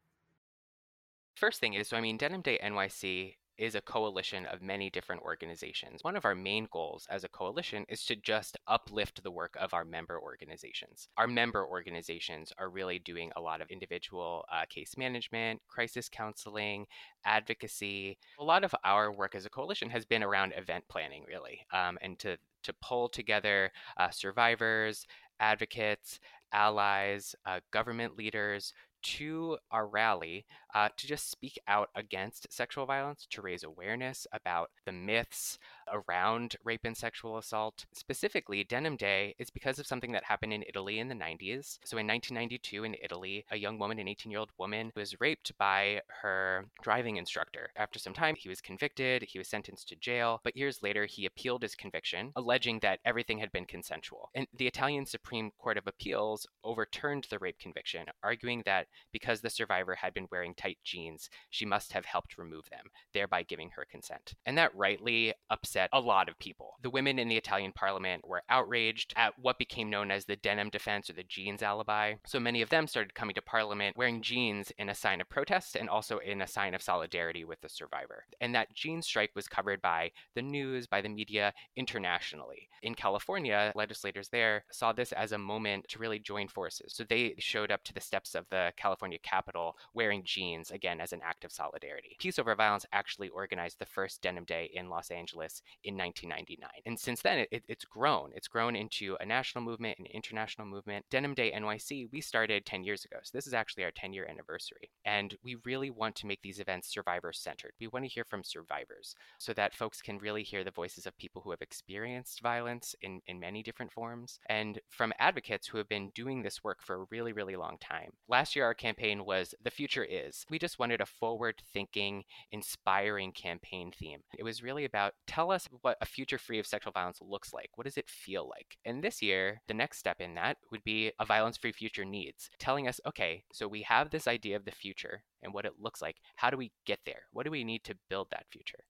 First 1.36 1.60
thing 1.60 1.74
is, 1.74 1.88
so 1.88 1.98
I 1.98 2.02
mean, 2.02 2.18
Denim 2.18 2.42
Day 2.42 2.60
NYC 2.64 3.34
is 3.62 3.75
a 3.75 3.82
coalition 3.82 4.48
of 4.48 4.63
many 4.63 4.89
different 4.89 5.22
organizations. 5.22 6.03
One 6.03 6.15
of 6.15 6.25
our 6.25 6.34
main 6.34 6.68
goals 6.72 7.06
as 7.12 7.24
a 7.24 7.30
coalition 7.30 7.86
is 7.89 8.03
to 8.06 8.15
just 8.15 8.58
uplift 8.65 9.22
the 9.22 9.30
work 9.30 9.56
of 9.60 9.75
our 9.75 9.86
member 9.86 10.20
organizations. 10.20 11.08
Our 11.15 11.27
member 11.27 11.63
organizations 11.63 12.51
are 12.58 12.72
really 12.72 12.98
doing 12.98 13.32
a 13.36 13.41
lot 13.41 13.62
of 13.62 13.70
individual 13.70 14.46
uh, 14.51 14.65
case 14.68 14.98
management, 14.98 15.62
crisis 15.68 16.10
counseling, 16.10 16.88
advocacy. 17.24 18.18
A 18.39 18.44
lot 18.44 18.63
of 18.63 18.74
our 18.84 19.12
work 19.12 19.36
as 19.36 19.46
a 19.46 19.50
coalition 19.51 19.91
has 19.91 20.06
been 20.06 20.24
around 20.24 20.53
event 20.58 20.86
planning, 20.89 21.24
really, 21.27 21.60
um, 21.72 22.00
and 22.01 22.18
to 22.18 22.38
to 22.63 22.74
pull 22.82 23.10
together 23.10 23.72
uh, 23.98 24.10
survivors, 24.10 25.06
advocates, 25.39 26.20
allies, 26.51 27.36
uh, 27.46 27.60
government 27.72 28.18
leaders 28.18 28.74
to 29.01 29.58
our 29.72 29.88
rally 29.88 30.46
uh, 30.74 30.90
to 30.98 31.08
just 31.08 31.30
speak 31.30 31.60
out 31.68 31.90
against 31.96 32.51
sexual 32.51 32.86
violence, 32.86 33.28
to 33.30 33.42
raise 33.42 33.63
awareness 33.63 34.28
about 34.32 34.72
the 34.86 34.92
myths 34.92 35.58
around 35.92 36.56
rape 36.63 36.86
and 36.86 36.96
sexual 36.96 37.38
assault. 37.38 37.86
Specifically, 37.94 38.63
Denim 38.63 38.96
Day 38.96 39.36
is 39.40 39.50
because 39.50 39.80
of 39.80 39.88
something 39.88 40.12
that 40.13 40.24
happened 40.24 40.54
in 40.54 40.63
Italy 40.68 41.00
in 41.00 41.08
the 41.08 41.16
90s. 41.16 41.80
So, 41.84 41.98
in 41.98 42.08
1992, 42.08 42.84
in 42.84 42.96
Italy, 43.04 43.46
a 43.51 43.58
young 43.58 43.78
woman, 43.78 44.00
an 44.00 44.08
18 44.08 44.32
year 44.32 44.40
old 44.40 44.51
woman, 44.58 44.92
was 44.96 45.20
raped 45.20 45.58
by 45.58 46.01
her 46.22 46.66
driving 46.82 47.18
instructor. 47.18 47.70
After 47.75 48.00
some 48.00 48.13
time, 48.13 48.36
he 48.36 48.50
was 48.50 48.62
convicted, 48.62 49.24
he 49.24 49.38
was 49.38 49.48
sentenced 49.48 49.90
to 49.90 49.96
jail, 49.96 50.40
but 50.44 50.56
years 50.56 50.82
later, 50.82 51.06
he 51.06 51.25
appealed 51.25 51.62
his 51.62 51.75
conviction, 51.75 52.32
alleging 52.36 52.80
that 52.82 53.00
everything 53.06 53.40
had 53.40 53.51
been 53.51 53.66
consensual. 53.66 54.30
And 54.36 54.48
the 54.58 54.68
Italian 54.68 55.06
Supreme 55.06 55.51
Court 55.60 55.78
of 55.78 55.88
Appeals 55.88 56.48
overturned 56.63 57.28
the 57.30 57.40
rape 57.40 57.60
conviction, 57.60 58.06
arguing 58.24 58.63
that 58.66 58.88
because 59.12 59.42
the 59.42 59.50
survivor 59.50 59.96
had 59.96 60.13
been 60.13 60.28
wearing 60.32 60.54
tight 60.62 60.77
jeans, 60.84 61.30
she 61.50 61.65
must 61.65 61.94
have 61.94 62.06
helped 62.06 62.38
remove 62.38 62.70
them, 62.70 62.86
thereby 63.13 63.44
giving 63.44 63.72
her 63.72 63.86
consent. 63.89 64.34
And 64.46 64.58
that 64.58 64.75
rightly 64.75 65.34
upset 65.50 65.89
a 65.94 66.00
lot 66.00 66.30
of 66.30 66.38
people. 66.39 66.75
The 66.82 66.89
women 66.89 67.20
in 67.20 67.30
the 67.30 67.38
Italian 67.38 67.72
parliament 67.72 68.27
were 68.27 68.44
outraged 68.50 69.13
at 69.15 69.34
what 69.39 69.58
became 69.58 69.89
known 69.89 70.12
as 70.12 70.25
the 70.25 70.36
denim 70.36 70.70
defense 70.70 71.10
or 71.10 71.13
the 71.13 71.24
jeans 71.24 71.63
alibi. 71.63 72.15
So 72.25 72.39
many 72.39 72.62
of 72.62 72.70
them 72.70 72.88
started 72.88 73.15
coming 73.15 73.36
to 73.36 73.41
parliament 73.41 73.98
wearing 73.98 74.22
jeans 74.22 74.72
in 74.77 74.89
a 74.89 74.96
sign 74.96 75.22
of 75.22 75.30
protest 75.30 75.75
and 75.75 75.89
also 75.89 76.20
in 76.20 76.41
a 76.41 76.48
sign 76.48 76.74
of 76.74 76.82
solidarity 76.82 77.44
with 77.44 77.62
the 77.62 77.70
survivor. 77.70 78.25
And 78.39 78.53
that 78.56 78.74
jean 78.74 79.01
strike 79.01 79.32
was 79.36 79.48
covered 79.48 79.82
by 79.82 80.12
the 80.36 80.41
news, 80.41 80.88
by 80.88 81.01
the 81.01 81.10
media 81.10 81.53
internationally. 81.75 82.70
In 82.84 82.96
California, 82.96 83.72
legislators 83.75 84.30
there 84.30 84.63
saw 84.72 84.91
this 84.91 85.12
as 85.12 85.32
a 85.32 85.38
moment 85.38 85.86
to 85.89 86.00
really 86.00 86.20
join 86.20 86.48
forces. 86.48 86.94
So 86.94 87.03
they 87.03 87.36
showed 87.39 87.72
up 87.72 87.84
to 87.86 87.94
the 87.94 88.01
steps 88.01 88.36
of 88.36 88.46
the 88.50 88.74
California 88.77 89.20
Capitol 89.24 89.75
wearing 89.94 90.24
jeans, 90.24 90.50
again, 90.72 91.00
as 91.00 91.13
an 91.13 91.22
act 91.24 91.46
of 91.46 91.51
solidarity. 91.51 92.15
Peace 92.20 92.38
Over 92.38 92.55
Violence 92.55 92.86
actually 92.91 93.29
organized 93.29 93.79
the 93.79 93.86
first 93.86 94.22
Denim 94.22 94.43
Day 94.43 94.70
in 94.74 94.89
Los 94.89 95.12
Angeles 95.12 95.62
in 95.84 95.98
1999. 95.98 96.70
And 96.86 97.00
since 97.00 97.22
then, 97.22 97.46
it, 97.51 97.63
it's 97.67 97.86
grown. 97.86 98.31
It's 98.36 98.48
grown 98.48 98.75
into 98.75 99.17
a 99.20 99.25
national 99.25 99.63
movement, 99.63 100.00
an 100.00 100.05
international 100.08 100.67
movement. 100.67 101.05
Denim 101.10 101.34
Day 101.34 101.51
NYC, 101.51 102.10
we 102.12 102.22
started 102.22 102.65
10 102.65 102.84
years 102.84 103.05
ago. 103.05 103.17
So 103.24 103.31
this 103.34 103.48
is 103.48 103.53
actually 103.53 103.84
our 103.84 103.91
10 103.91 104.13
year 104.13 104.27
anniversary. 104.29 104.91
And 105.05 105.36
we 105.43 105.55
really 105.65 105.89
want 105.89 106.15
to 106.17 106.27
make 106.27 106.41
these 106.41 106.60
events 106.60 106.91
survivor 106.91 107.31
centered. 107.34 107.74
We 107.79 107.88
want 107.88 108.05
to 108.05 108.12
hear 108.12 108.25
from 108.25 108.43
survivors 108.43 109.15
so 109.38 109.53
that 109.53 109.75
folks 109.75 110.01
can 110.01 110.17
really 110.17 110.43
hear 110.43 110.63
the 110.63 110.72
voices 110.72 111.05
of 111.05 111.17
people 111.17 111.41
who 111.41 111.51
have 111.51 111.62
experienced 111.62 112.41
violence 112.41 112.96
in, 113.01 113.22
in 113.27 113.39
many 113.39 113.63
different 113.63 113.91
forms 113.91 114.39
and 114.48 114.79
from 114.89 115.13
advocates 115.20 115.67
who 115.67 115.77
have 115.77 115.89
been 115.89 116.12
doing 116.15 116.41
this 116.41 116.63
work 116.63 116.81
for 116.81 116.96
a 116.96 117.05
really, 117.10 117.34
really 117.34 117.55
long 117.55 117.77
time. 117.79 118.12
Last 118.27 118.55
year, 118.55 118.65
our 118.65 118.74
campaign 118.74 119.25
was 119.25 119.53
The 119.63 119.72
Future 119.72 120.03
Is. 120.03 120.41
We 120.50 120.60
just 120.60 120.80
wanted 120.80 121.02
a 121.02 121.06
forward 121.06 121.62
thinking, 121.74 122.24
inspiring 122.52 123.32
campaign 123.32 123.92
theme. 123.98 124.22
It 124.38 124.44
was 124.44 124.64
really 124.64 124.86
about 124.86 125.14
tell 125.28 125.52
us 125.52 125.68
what 125.82 125.98
a 126.02 126.06
future 126.06 126.38
free 126.38 126.60
of 126.60 126.68
sexual 126.68 126.92
violence 126.92 127.20
looks 127.22 127.54
like. 127.54 127.70
What 127.76 127.86
does 127.86 127.98
it 127.98 128.10
feel 128.10 128.48
like? 128.50 128.78
And 128.86 129.04
this 129.04 129.22
year, 129.22 129.62
the 129.68 129.74
next 129.74 130.00
step 130.00 130.20
in 130.20 130.36
that 130.36 130.58
would 130.72 130.84
be 130.84 131.12
a 131.20 131.26
violence 131.26 131.58
free 131.58 131.72
future 131.72 132.06
needs, 132.06 132.50
telling 132.60 132.88
us, 132.88 133.00
okay, 133.06 133.44
so 133.52 133.68
we 133.68 133.84
have 133.84 134.10
this 134.10 134.28
idea 134.28 134.56
of 134.56 134.66
the 134.66 134.72
future 134.72 135.24
and 135.44 135.54
what 135.54 135.66
it 135.66 135.80
looks 135.80 136.02
like. 136.02 136.18
How 136.36 136.50
do 136.50 136.58
we 136.58 136.72
get 136.86 137.00
there? 137.06 137.24
What 137.32 137.46
do 137.46 137.52
we 137.52 137.64
need 137.64 137.84
to 137.86 137.98
build 138.10 138.28
that 138.32 138.46
future? 138.50 138.84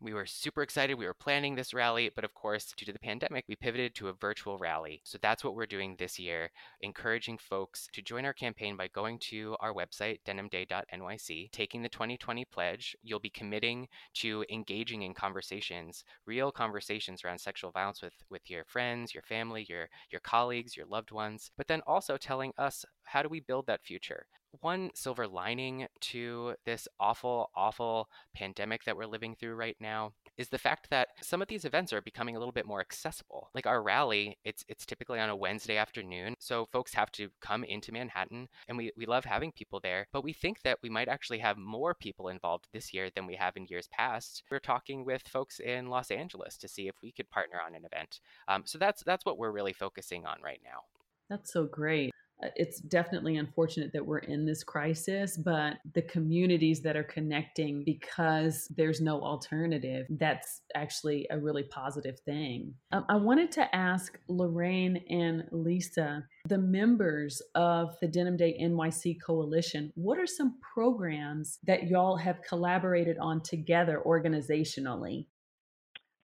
We 0.00 0.14
were 0.14 0.26
super 0.26 0.62
excited. 0.62 0.96
We 0.96 1.06
were 1.06 1.14
planning 1.14 1.56
this 1.56 1.74
rally, 1.74 2.08
but 2.14 2.24
of 2.24 2.32
course, 2.32 2.72
due 2.76 2.86
to 2.86 2.92
the 2.92 3.00
pandemic, 3.00 3.44
we 3.48 3.56
pivoted 3.56 3.96
to 3.96 4.08
a 4.08 4.12
virtual 4.12 4.56
rally. 4.56 5.00
So 5.02 5.18
that's 5.20 5.42
what 5.42 5.56
we're 5.56 5.66
doing 5.66 5.96
this 5.98 6.20
year, 6.20 6.50
encouraging 6.82 7.38
folks 7.38 7.88
to 7.94 8.02
join 8.02 8.24
our 8.24 8.32
campaign 8.32 8.76
by 8.76 8.86
going 8.86 9.18
to 9.30 9.56
our 9.58 9.74
website, 9.74 10.20
denimday.nyc, 10.24 11.50
taking 11.50 11.82
the 11.82 11.88
2020 11.88 12.44
pledge. 12.44 12.96
You'll 13.02 13.18
be 13.18 13.28
committing 13.28 13.88
to 14.14 14.44
engaging 14.50 15.02
in 15.02 15.14
conversations, 15.14 16.04
real 16.26 16.52
conversations 16.52 17.24
around 17.24 17.40
sexual 17.40 17.72
violence 17.72 18.00
with, 18.00 18.14
with 18.30 18.48
your 18.48 18.64
friends, 18.66 19.12
your 19.12 19.24
family, 19.24 19.66
your, 19.68 19.88
your 20.12 20.20
colleagues, 20.20 20.76
your 20.76 20.86
loved 20.86 21.10
ones, 21.10 21.50
but 21.56 21.66
then 21.66 21.82
also 21.88 22.16
telling 22.16 22.52
us 22.56 22.84
how 23.08 23.22
do 23.22 23.28
we 23.28 23.40
build 23.40 23.66
that 23.66 23.84
future? 23.84 24.26
one 24.60 24.90
silver 24.94 25.26
lining 25.26 25.86
to 26.00 26.54
this 26.64 26.88
awful, 26.98 27.50
awful 27.54 28.08
pandemic 28.34 28.84
that 28.84 28.96
we're 28.96 29.06
living 29.06 29.36
through 29.38 29.54
right 29.54 29.76
now 29.80 30.12
is 30.36 30.48
the 30.48 30.58
fact 30.58 30.88
that 30.90 31.08
some 31.20 31.42
of 31.42 31.48
these 31.48 31.64
events 31.64 31.92
are 31.92 32.00
becoming 32.00 32.36
a 32.36 32.38
little 32.38 32.52
bit 32.52 32.66
more 32.66 32.80
accessible. 32.80 33.50
Like 33.54 33.66
our 33.66 33.82
rally, 33.82 34.38
it's 34.44 34.64
it's 34.68 34.86
typically 34.86 35.20
on 35.20 35.30
a 35.30 35.36
Wednesday 35.36 35.76
afternoon, 35.76 36.34
so 36.38 36.66
folks 36.72 36.94
have 36.94 37.10
to 37.12 37.28
come 37.40 37.64
into 37.64 37.92
Manhattan, 37.92 38.48
and 38.68 38.78
we, 38.78 38.92
we 38.96 39.06
love 39.06 39.24
having 39.24 39.52
people 39.52 39.80
there. 39.80 40.06
But 40.12 40.24
we 40.24 40.32
think 40.32 40.62
that 40.62 40.78
we 40.82 40.88
might 40.88 41.08
actually 41.08 41.38
have 41.40 41.58
more 41.58 41.94
people 41.94 42.28
involved 42.28 42.68
this 42.72 42.94
year 42.94 43.10
than 43.14 43.26
we 43.26 43.34
have 43.36 43.56
in 43.56 43.66
years 43.68 43.88
past. 43.88 44.42
We're 44.50 44.60
talking 44.60 45.04
with 45.04 45.22
folks 45.28 45.60
in 45.60 45.88
Los 45.88 46.10
Angeles 46.10 46.56
to 46.58 46.68
see 46.68 46.88
if 46.88 46.94
we 47.02 47.12
could 47.12 47.30
partner 47.30 47.58
on 47.64 47.74
an 47.74 47.84
event. 47.84 48.20
Um, 48.46 48.62
so 48.64 48.78
that's 48.78 49.02
that's 49.04 49.26
what 49.26 49.38
we're 49.38 49.52
really 49.52 49.72
focusing 49.72 50.24
on 50.24 50.38
right 50.42 50.60
now. 50.64 50.82
That's 51.28 51.52
so 51.52 51.66
great. 51.66 52.12
Uh, 52.42 52.48
it's 52.56 52.80
definitely 52.80 53.36
unfortunate 53.36 53.92
that 53.92 54.04
we're 54.04 54.18
in 54.18 54.46
this 54.46 54.62
crisis, 54.62 55.36
but 55.36 55.74
the 55.94 56.02
communities 56.02 56.80
that 56.82 56.96
are 56.96 57.04
connecting 57.04 57.82
because 57.84 58.68
there's 58.76 59.00
no 59.00 59.20
alternative, 59.20 60.06
that's 60.10 60.62
actually 60.74 61.26
a 61.30 61.38
really 61.38 61.64
positive 61.64 62.18
thing. 62.20 62.74
Um, 62.92 63.04
I 63.08 63.16
wanted 63.16 63.50
to 63.52 63.74
ask 63.74 64.18
Lorraine 64.28 65.02
and 65.10 65.44
Lisa, 65.50 66.24
the 66.48 66.58
members 66.58 67.42
of 67.54 67.96
the 68.00 68.08
Denim 68.08 68.36
Day 68.36 68.56
NYC 68.60 69.16
Coalition, 69.24 69.92
what 69.94 70.18
are 70.18 70.26
some 70.26 70.58
programs 70.74 71.58
that 71.64 71.88
y'all 71.88 72.16
have 72.16 72.40
collaborated 72.42 73.18
on 73.18 73.42
together 73.42 74.02
organizationally? 74.06 75.26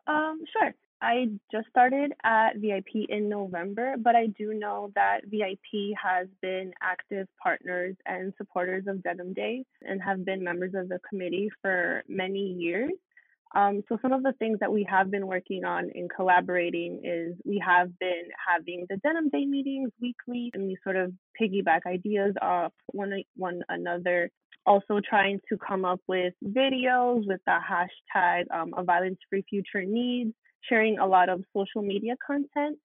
Um, 0.07 0.41
sure. 0.53 0.75
I 1.05 1.29
just 1.53 1.69
started 1.69 2.13
at 2.25 2.57
VIP 2.57 3.09
in 3.11 3.29
November, 3.29 3.97
but 3.99 4.17
I 4.17 4.29
do 4.29 4.55
know 4.55 4.91
that 4.95 5.21
VIP 5.27 5.95
has 6.03 6.29
been 6.41 6.73
active 6.83 7.29
partners 7.43 7.95
and 8.07 8.33
supporters 8.39 8.85
of 8.89 9.03
Denim 9.03 9.35
Day 9.35 9.67
and 9.83 10.03
have 10.03 10.25
been 10.25 10.43
members 10.43 10.73
of 10.75 10.89
the 10.89 10.99
committee 11.07 11.51
for 11.61 12.03
many 12.09 12.57
years. 12.59 12.93
Um, 13.55 13.83
so 13.87 13.99
some 14.01 14.13
of 14.13 14.23
the 14.23 14.33
things 14.39 14.59
that 14.61 14.73
we 14.73 14.87
have 14.91 15.11
been 15.11 15.27
working 15.27 15.65
on 15.65 15.91
in 15.95 16.09
collaborating 16.09 17.03
is 17.05 17.37
we 17.45 17.63
have 17.65 17.97
been 17.99 18.25
having 18.49 18.87
the 18.89 18.97
Denim 18.97 19.29
Day 19.29 19.45
meetings 19.45 19.91
weekly, 20.01 20.51
and 20.55 20.67
we 20.67 20.79
sort 20.83 20.97
of 20.97 21.13
piggyback 21.41 21.81
ideas 21.87 22.35
off 22.41 22.73
one 22.93 23.13
one 23.37 23.61
another. 23.69 24.31
Also 24.67 24.99
trying 25.07 25.39
to 25.51 25.59
come 25.59 25.85
up 25.85 26.01
with 26.09 26.33
videos 26.43 27.27
with 27.27 27.41
the 27.47 27.59
hashtag 27.71 28.45
um, 28.51 28.73
a 28.79 28.83
violence 28.83 29.19
free 29.29 29.45
future 29.51 29.85
needs 29.85 30.33
sharing 30.69 30.99
a 30.99 31.07
lot 31.07 31.29
of 31.29 31.45
social 31.57 31.83
media 31.83 32.15
content. 32.25 32.79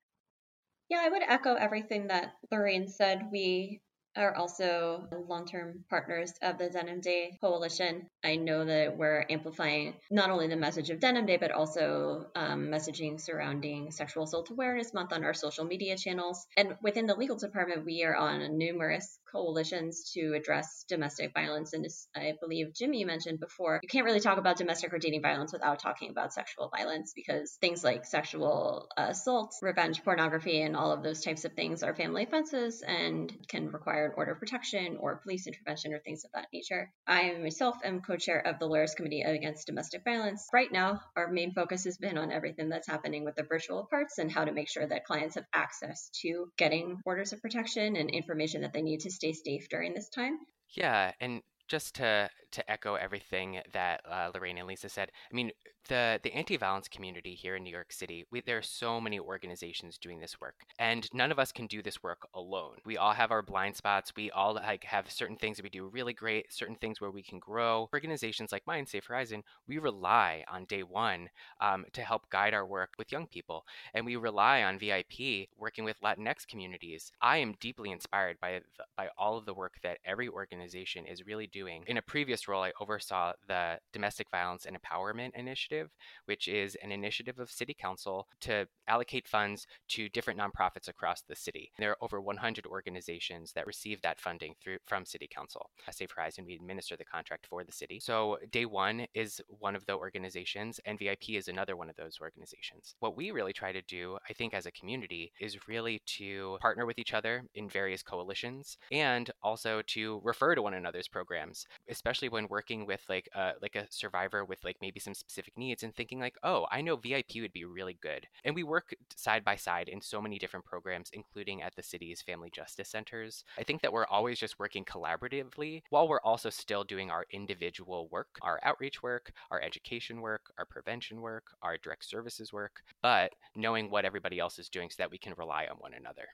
Yeah, 0.89 1.01
I 1.03 1.09
would 1.09 1.21
echo 1.21 1.53
everything 1.53 2.07
that 2.07 2.33
Lorraine 2.51 2.87
said. 2.87 3.29
We 3.31 3.81
are 4.17 4.35
also 4.35 5.07
long 5.27 5.45
term 5.45 5.85
partners 5.89 6.33
of 6.41 6.57
the 6.57 6.69
Denim 6.69 6.99
Day 6.99 7.37
Coalition. 7.41 8.07
I 8.23 8.35
know 8.37 8.65
that 8.65 8.97
we're 8.97 9.25
amplifying 9.29 9.93
not 10.09 10.29
only 10.31 10.47
the 10.47 10.55
message 10.55 10.89
of 10.89 10.99
Denim 10.99 11.25
Day, 11.25 11.37
but 11.37 11.51
also 11.51 12.25
um, 12.35 12.67
messaging 12.67 13.21
surrounding 13.21 13.91
Sexual 13.91 14.23
Assault 14.23 14.49
Awareness 14.49 14.93
Month 14.93 15.13
on 15.13 15.23
our 15.23 15.33
social 15.33 15.63
media 15.63 15.95
channels. 15.95 16.45
And 16.57 16.75
within 16.81 17.05
the 17.05 17.15
legal 17.15 17.37
department, 17.37 17.85
we 17.85 18.03
are 18.03 18.15
on 18.15 18.57
numerous 18.57 19.19
coalitions 19.31 20.11
to 20.13 20.33
address 20.33 20.85
domestic 20.87 21.33
violence. 21.33 21.73
And 21.73 21.85
as 21.85 22.07
I 22.15 22.33
believe 22.39 22.73
Jimmy 22.73 23.03
mentioned 23.05 23.39
before, 23.39 23.79
you 23.81 23.89
can't 23.89 24.05
really 24.05 24.19
talk 24.19 24.37
about 24.37 24.57
domestic 24.57 24.93
or 24.93 24.99
dating 24.99 25.21
violence 25.21 25.53
without 25.53 25.79
talking 25.79 26.09
about 26.09 26.33
sexual 26.33 26.69
violence 26.69 27.13
because 27.15 27.57
things 27.61 27.83
like 27.83 28.05
sexual 28.05 28.87
assault, 28.97 29.53
revenge 29.61 30.03
pornography, 30.03 30.61
and 30.61 30.75
all 30.75 30.91
of 30.91 31.03
those 31.03 31.23
types 31.23 31.45
of 31.45 31.53
things 31.53 31.83
are 31.83 31.95
family 31.95 32.23
offenses 32.23 32.83
and 32.85 33.31
can 33.47 33.71
require 33.71 34.05
an 34.05 34.13
order 34.15 34.31
of 34.31 34.39
protection 34.39 34.97
or 34.99 35.17
police 35.17 35.47
intervention 35.47 35.93
or 35.93 35.99
things 35.99 36.23
of 36.25 36.31
that 36.33 36.47
nature. 36.53 36.91
I 37.07 37.33
myself 37.41 37.77
am 37.83 38.01
co 38.01 38.17
chair 38.17 38.39
of 38.39 38.59
the 38.59 38.65
Lawyers 38.65 38.95
Committee 38.95 39.21
Against 39.21 39.67
Domestic 39.67 40.03
Violence. 40.03 40.47
Right 40.53 40.71
now, 40.71 41.01
our 41.15 41.31
main 41.31 41.53
focus 41.53 41.85
has 41.85 41.97
been 41.97 42.17
on 42.17 42.31
everything 42.31 42.69
that's 42.69 42.87
happening 42.87 43.25
with 43.25 43.35
the 43.35 43.43
virtual 43.43 43.87
parts 43.89 44.17
and 44.17 44.31
how 44.31 44.45
to 44.45 44.51
make 44.51 44.69
sure 44.69 44.85
that 44.85 45.05
clients 45.05 45.35
have 45.35 45.45
access 45.53 46.09
to 46.21 46.51
getting 46.57 46.99
orders 47.05 47.33
of 47.33 47.41
protection 47.41 47.95
and 47.95 48.09
information 48.09 48.61
that 48.61 48.73
they 48.73 48.81
need 48.81 49.01
to 49.01 49.11
stay 49.19 49.33
safe 49.33 49.67
during 49.69 49.93
this 49.93 50.09
time. 50.09 50.39
Yeah, 50.69 51.13
and 51.19 51.41
just 51.67 51.95
to 51.95 52.29
to 52.51 52.71
echo 52.71 52.95
everything 52.95 53.61
that 53.73 54.01
uh, 54.09 54.31
Lorraine 54.33 54.57
and 54.57 54.67
Lisa 54.67 54.89
said, 54.89 55.11
I 55.31 55.35
mean, 55.35 55.51
the 55.87 56.19
the 56.23 56.33
anti-violence 56.33 56.87
community 56.87 57.33
here 57.33 57.55
in 57.55 57.63
New 57.63 57.71
York 57.71 57.91
City, 57.91 58.25
we, 58.31 58.41
there 58.41 58.57
are 58.57 58.61
so 58.61 59.01
many 59.01 59.19
organizations 59.19 59.97
doing 59.97 60.19
this 60.19 60.39
work, 60.39 60.55
and 60.77 61.09
none 61.13 61.31
of 61.31 61.39
us 61.39 61.51
can 61.51 61.67
do 61.67 61.81
this 61.81 62.01
work 62.03 62.27
alone. 62.33 62.77
We 62.85 62.97
all 62.97 63.13
have 63.13 63.31
our 63.31 63.41
blind 63.41 63.75
spots. 63.75 64.13
We 64.15 64.31
all 64.31 64.53
like 64.53 64.83
have 64.85 65.11
certain 65.11 65.35
things 65.35 65.57
that 65.57 65.63
we 65.63 65.69
do 65.69 65.87
really 65.87 66.13
great, 66.13 66.53
certain 66.53 66.75
things 66.75 67.01
where 67.01 67.11
we 67.11 67.23
can 67.23 67.39
grow. 67.39 67.89
Organizations 67.93 68.51
like 68.51 68.67
mine, 68.67 68.85
Safe 68.85 69.05
Horizon, 69.05 69.43
we 69.67 69.77
rely 69.77 70.43
on 70.51 70.65
Day 70.65 70.83
One 70.83 71.29
um, 71.59 71.85
to 71.93 72.01
help 72.01 72.29
guide 72.29 72.53
our 72.53 72.65
work 72.65 72.91
with 72.97 73.11
young 73.11 73.27
people, 73.27 73.65
and 73.93 74.05
we 74.05 74.15
rely 74.15 74.63
on 74.63 74.79
VIP 74.79 75.49
working 75.57 75.83
with 75.83 76.01
Latinx 76.01 76.47
communities. 76.47 77.11
I 77.21 77.37
am 77.37 77.55
deeply 77.59 77.91
inspired 77.91 78.39
by 78.39 78.61
by 78.95 79.07
all 79.17 79.37
of 79.37 79.45
the 79.45 79.53
work 79.53 79.73
that 79.83 79.99
every 80.05 80.29
organization 80.29 81.05
is 81.05 81.25
really 81.25 81.47
doing. 81.47 81.83
In 81.87 81.97
a 81.97 82.01
previous 82.01 82.38
role, 82.47 82.63
I 82.63 82.71
oversaw 82.79 83.33
the 83.47 83.79
Domestic 83.93 84.29
Violence 84.29 84.65
and 84.65 84.77
Empowerment 84.79 85.35
Initiative, 85.35 85.89
which 86.25 86.47
is 86.47 86.75
an 86.83 86.91
initiative 86.91 87.39
of 87.39 87.51
City 87.51 87.75
Council 87.79 88.27
to 88.41 88.67
allocate 88.87 89.27
funds 89.27 89.67
to 89.89 90.09
different 90.09 90.39
nonprofits 90.39 90.87
across 90.87 91.21
the 91.21 91.35
city. 91.35 91.71
There 91.77 91.91
are 91.91 91.97
over 92.01 92.21
100 92.21 92.65
organizations 92.65 93.51
that 93.53 93.67
receive 93.67 94.01
that 94.01 94.19
funding 94.19 94.53
through 94.61 94.77
from 94.85 95.05
City 95.05 95.27
Council. 95.33 95.69
At 95.87 95.95
Safe 95.95 96.11
Horizon, 96.15 96.45
we 96.45 96.55
administer 96.55 96.95
the 96.95 97.05
contract 97.05 97.47
for 97.47 97.63
the 97.63 97.71
city. 97.71 97.99
So 97.99 98.37
Day 98.51 98.65
One 98.65 99.05
is 99.13 99.41
one 99.47 99.75
of 99.75 99.85
the 99.85 99.95
organizations, 99.95 100.79
and 100.85 100.99
VIP 100.99 101.31
is 101.31 101.47
another 101.47 101.75
one 101.75 101.89
of 101.89 101.95
those 101.95 102.19
organizations. 102.21 102.95
What 102.99 103.17
we 103.17 103.31
really 103.31 103.53
try 103.53 103.71
to 103.71 103.81
do, 103.83 104.17
I 104.29 104.33
think, 104.33 104.53
as 104.53 104.65
a 104.65 104.71
community, 104.71 105.31
is 105.39 105.67
really 105.67 106.01
to 106.17 106.57
partner 106.61 106.85
with 106.85 106.99
each 106.99 107.13
other 107.13 107.43
in 107.55 107.69
various 107.69 108.03
coalitions 108.03 108.77
and 108.91 109.29
also 109.43 109.81
to 109.87 110.21
refer 110.23 110.55
to 110.55 110.61
one 110.61 110.73
another's 110.73 111.07
programs, 111.07 111.65
especially 111.89 112.28
when 112.29 112.47
working 112.47 112.85
with 112.85 113.01
like 113.09 113.29
a, 113.35 113.51
like 113.61 113.75
a 113.75 113.87
survivor 113.89 114.45
with 114.45 114.63
like 114.63 114.77
maybe 114.81 114.99
some 114.99 115.13
specific 115.13 115.57
needs 115.57 115.83
and 115.83 115.95
thinking 115.95 116.19
like, 116.19 116.35
oh, 116.43 116.65
I 116.71 116.81
know 116.81 116.95
VIP 116.95 117.35
would 117.37 117.53
be 117.53 117.65
really 117.65 117.97
good. 118.01 118.27
And 118.43 118.55
we 118.55 118.63
work 118.63 118.93
side 119.15 119.43
by 119.43 119.55
side 119.55 119.89
in 119.89 120.01
so 120.01 120.21
many 120.21 120.37
different 120.37 120.65
programs, 120.65 121.09
including 121.13 121.61
at 121.61 121.75
the 121.75 121.83
city's 121.83 122.21
family 122.21 122.49
justice 122.53 122.89
centers. 122.89 123.43
I 123.57 123.63
think 123.63 123.81
that 123.81 123.93
we're 123.93 124.05
always 124.07 124.39
just 124.39 124.59
working 124.59 124.85
collaboratively 124.85 125.83
while 125.89 126.07
we're 126.07 126.21
also 126.21 126.49
still 126.49 126.83
doing 126.83 127.09
our 127.09 127.25
individual 127.31 128.07
work, 128.11 128.37
our 128.41 128.59
outreach 128.63 129.03
work, 129.03 129.31
our 129.51 129.61
education 129.61 130.21
work, 130.21 130.51
our 130.57 130.65
prevention 130.65 131.21
work, 131.21 131.45
our 131.61 131.77
direct 131.77 132.05
services 132.05 132.53
work, 132.53 132.81
but 133.01 133.33
knowing 133.55 133.89
what 133.89 134.05
everybody 134.05 134.39
else 134.39 134.59
is 134.59 134.69
doing 134.69 134.89
so 134.89 134.95
that 134.99 135.11
we 135.11 135.17
can 135.17 135.33
rely 135.37 135.67
on 135.69 135.77
one 135.77 135.93
another. 135.93 136.27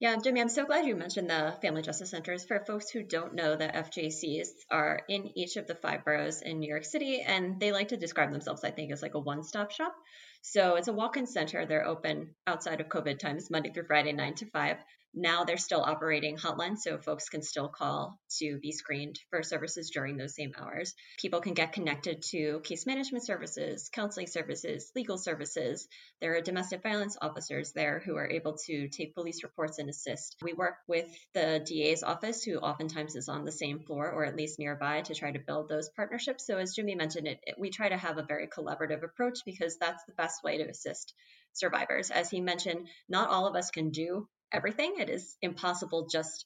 Yeah, 0.00 0.16
Jimmy, 0.16 0.40
I'm 0.40 0.48
so 0.48 0.64
glad 0.64 0.86
you 0.86 0.96
mentioned 0.96 1.28
the 1.28 1.54
Family 1.60 1.82
Justice 1.82 2.08
Centers. 2.08 2.46
For 2.46 2.64
folks 2.64 2.88
who 2.88 3.02
don't 3.02 3.34
know, 3.34 3.54
the 3.54 3.68
FJCs 3.68 4.48
are 4.70 5.02
in 5.10 5.36
each 5.36 5.58
of 5.58 5.66
the 5.66 5.74
five 5.74 6.06
boroughs 6.06 6.40
in 6.40 6.58
New 6.58 6.70
York 6.70 6.86
City, 6.86 7.20
and 7.20 7.60
they 7.60 7.70
like 7.70 7.88
to 7.88 7.98
describe 7.98 8.32
themselves, 8.32 8.64
I 8.64 8.70
think, 8.70 8.92
as 8.92 9.02
like 9.02 9.12
a 9.12 9.20
one 9.20 9.42
stop 9.42 9.72
shop. 9.72 9.94
So 10.40 10.76
it's 10.76 10.88
a 10.88 10.94
walk 10.94 11.18
in 11.18 11.26
center. 11.26 11.66
They're 11.66 11.86
open 11.86 12.34
outside 12.46 12.80
of 12.80 12.88
COVID 12.88 13.18
times, 13.18 13.50
Monday 13.50 13.74
through 13.74 13.88
Friday, 13.88 14.12
9 14.12 14.36
to 14.36 14.46
5. 14.46 14.78
Now 15.12 15.42
they're 15.42 15.56
still 15.56 15.82
operating 15.82 16.36
hotlines, 16.36 16.78
so 16.78 16.96
folks 16.96 17.28
can 17.28 17.42
still 17.42 17.68
call 17.68 18.16
to 18.38 18.58
be 18.58 18.70
screened 18.70 19.18
for 19.30 19.42
services 19.42 19.90
during 19.90 20.16
those 20.16 20.36
same 20.36 20.52
hours. 20.56 20.94
People 21.18 21.40
can 21.40 21.54
get 21.54 21.72
connected 21.72 22.22
to 22.30 22.60
case 22.60 22.86
management 22.86 23.26
services, 23.26 23.90
counseling 23.92 24.28
services, 24.28 24.92
legal 24.94 25.18
services. 25.18 25.88
There 26.20 26.36
are 26.36 26.40
domestic 26.40 26.84
violence 26.84 27.16
officers 27.20 27.72
there 27.72 27.98
who 27.98 28.14
are 28.16 28.30
able 28.30 28.56
to 28.66 28.88
take 28.88 29.16
police 29.16 29.42
reports 29.42 29.78
and 29.78 29.90
assist. 29.90 30.36
We 30.42 30.52
work 30.52 30.76
with 30.86 31.06
the 31.34 31.60
DA's 31.64 32.04
office, 32.04 32.44
who 32.44 32.58
oftentimes 32.58 33.16
is 33.16 33.28
on 33.28 33.44
the 33.44 33.50
same 33.50 33.80
floor 33.80 34.12
or 34.12 34.24
at 34.24 34.36
least 34.36 34.60
nearby, 34.60 35.02
to 35.02 35.14
try 35.14 35.32
to 35.32 35.40
build 35.40 35.68
those 35.68 35.88
partnerships. 35.88 36.46
So, 36.46 36.58
as 36.58 36.74
Jimmy 36.76 36.94
mentioned, 36.94 37.26
it, 37.26 37.40
it 37.42 37.56
we 37.58 37.70
try 37.70 37.88
to 37.88 37.96
have 37.96 38.18
a 38.18 38.22
very 38.22 38.46
collaborative 38.46 39.02
approach 39.02 39.40
because 39.44 39.76
that's 39.76 40.04
the 40.04 40.14
best 40.14 40.44
way 40.44 40.58
to 40.58 40.68
assist 40.68 41.14
survivors. 41.52 42.12
As 42.12 42.30
he 42.30 42.40
mentioned, 42.40 42.86
not 43.08 43.28
all 43.28 43.48
of 43.48 43.56
us 43.56 43.72
can 43.72 43.90
do 43.90 44.28
everything. 44.52 44.94
It 44.98 45.10
is 45.10 45.36
impossible 45.42 46.08
just 46.10 46.44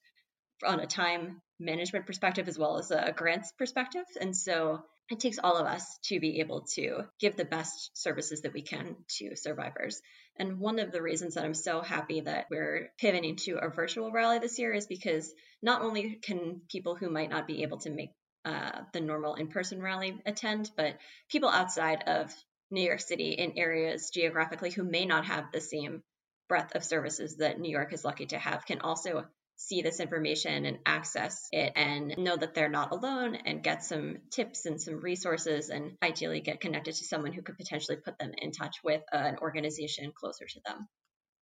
on 0.64 0.80
a 0.80 0.86
time 0.86 1.40
management 1.58 2.06
perspective 2.06 2.48
as 2.48 2.58
well 2.58 2.78
as 2.78 2.90
a 2.90 3.12
grants 3.16 3.52
perspective. 3.58 4.04
And 4.20 4.36
so 4.36 4.82
it 5.10 5.20
takes 5.20 5.38
all 5.38 5.56
of 5.56 5.66
us 5.66 5.98
to 6.04 6.18
be 6.18 6.40
able 6.40 6.62
to 6.74 7.02
give 7.20 7.36
the 7.36 7.44
best 7.44 7.90
services 7.94 8.42
that 8.42 8.54
we 8.54 8.62
can 8.62 8.96
to 9.18 9.36
survivors. 9.36 10.00
And 10.38 10.58
one 10.58 10.78
of 10.78 10.92
the 10.92 11.02
reasons 11.02 11.34
that 11.34 11.44
I'm 11.44 11.54
so 11.54 11.82
happy 11.82 12.22
that 12.22 12.46
we're 12.50 12.90
pivoting 12.98 13.36
to 13.44 13.58
a 13.58 13.68
virtual 13.68 14.10
rally 14.10 14.38
this 14.38 14.58
year 14.58 14.72
is 14.72 14.86
because 14.86 15.32
not 15.62 15.82
only 15.82 16.18
can 16.22 16.62
people 16.70 16.96
who 16.96 17.10
might 17.10 17.30
not 17.30 17.46
be 17.46 17.62
able 17.62 17.78
to 17.80 17.90
make 17.90 18.10
uh, 18.44 18.82
the 18.92 19.00
normal 19.00 19.34
in 19.34 19.48
person 19.48 19.80
rally 19.80 20.20
attend, 20.26 20.70
but 20.76 20.98
people 21.30 21.48
outside 21.48 22.04
of 22.06 22.34
New 22.70 22.82
York 22.82 23.00
City 23.00 23.30
in 23.30 23.58
areas 23.58 24.10
geographically 24.12 24.70
who 24.70 24.82
may 24.82 25.04
not 25.04 25.26
have 25.26 25.52
the 25.52 25.60
same 25.60 26.02
breadth 26.48 26.74
of 26.74 26.84
services 26.84 27.36
that 27.36 27.58
New 27.58 27.70
York 27.70 27.92
is 27.92 28.04
lucky 28.04 28.26
to 28.26 28.38
have 28.38 28.66
can 28.66 28.80
also 28.80 29.24
see 29.56 29.82
this 29.82 30.00
information 30.00 30.66
and 30.66 30.78
access 30.84 31.48
it 31.52 31.72
and 31.76 32.18
know 32.18 32.36
that 32.36 32.54
they're 32.54 32.68
not 32.68 32.90
alone 32.90 33.36
and 33.36 33.62
get 33.62 33.84
some 33.84 34.18
tips 34.30 34.66
and 34.66 34.80
some 34.80 35.00
resources 35.00 35.70
and 35.70 35.92
ideally 36.02 36.40
get 36.40 36.60
connected 36.60 36.94
to 36.94 37.04
someone 37.04 37.32
who 37.32 37.42
could 37.42 37.56
potentially 37.56 37.96
put 37.96 38.18
them 38.18 38.32
in 38.36 38.50
touch 38.50 38.76
with 38.82 39.02
an 39.12 39.38
organization 39.40 40.12
closer 40.14 40.44
to 40.46 40.60
them. 40.66 40.88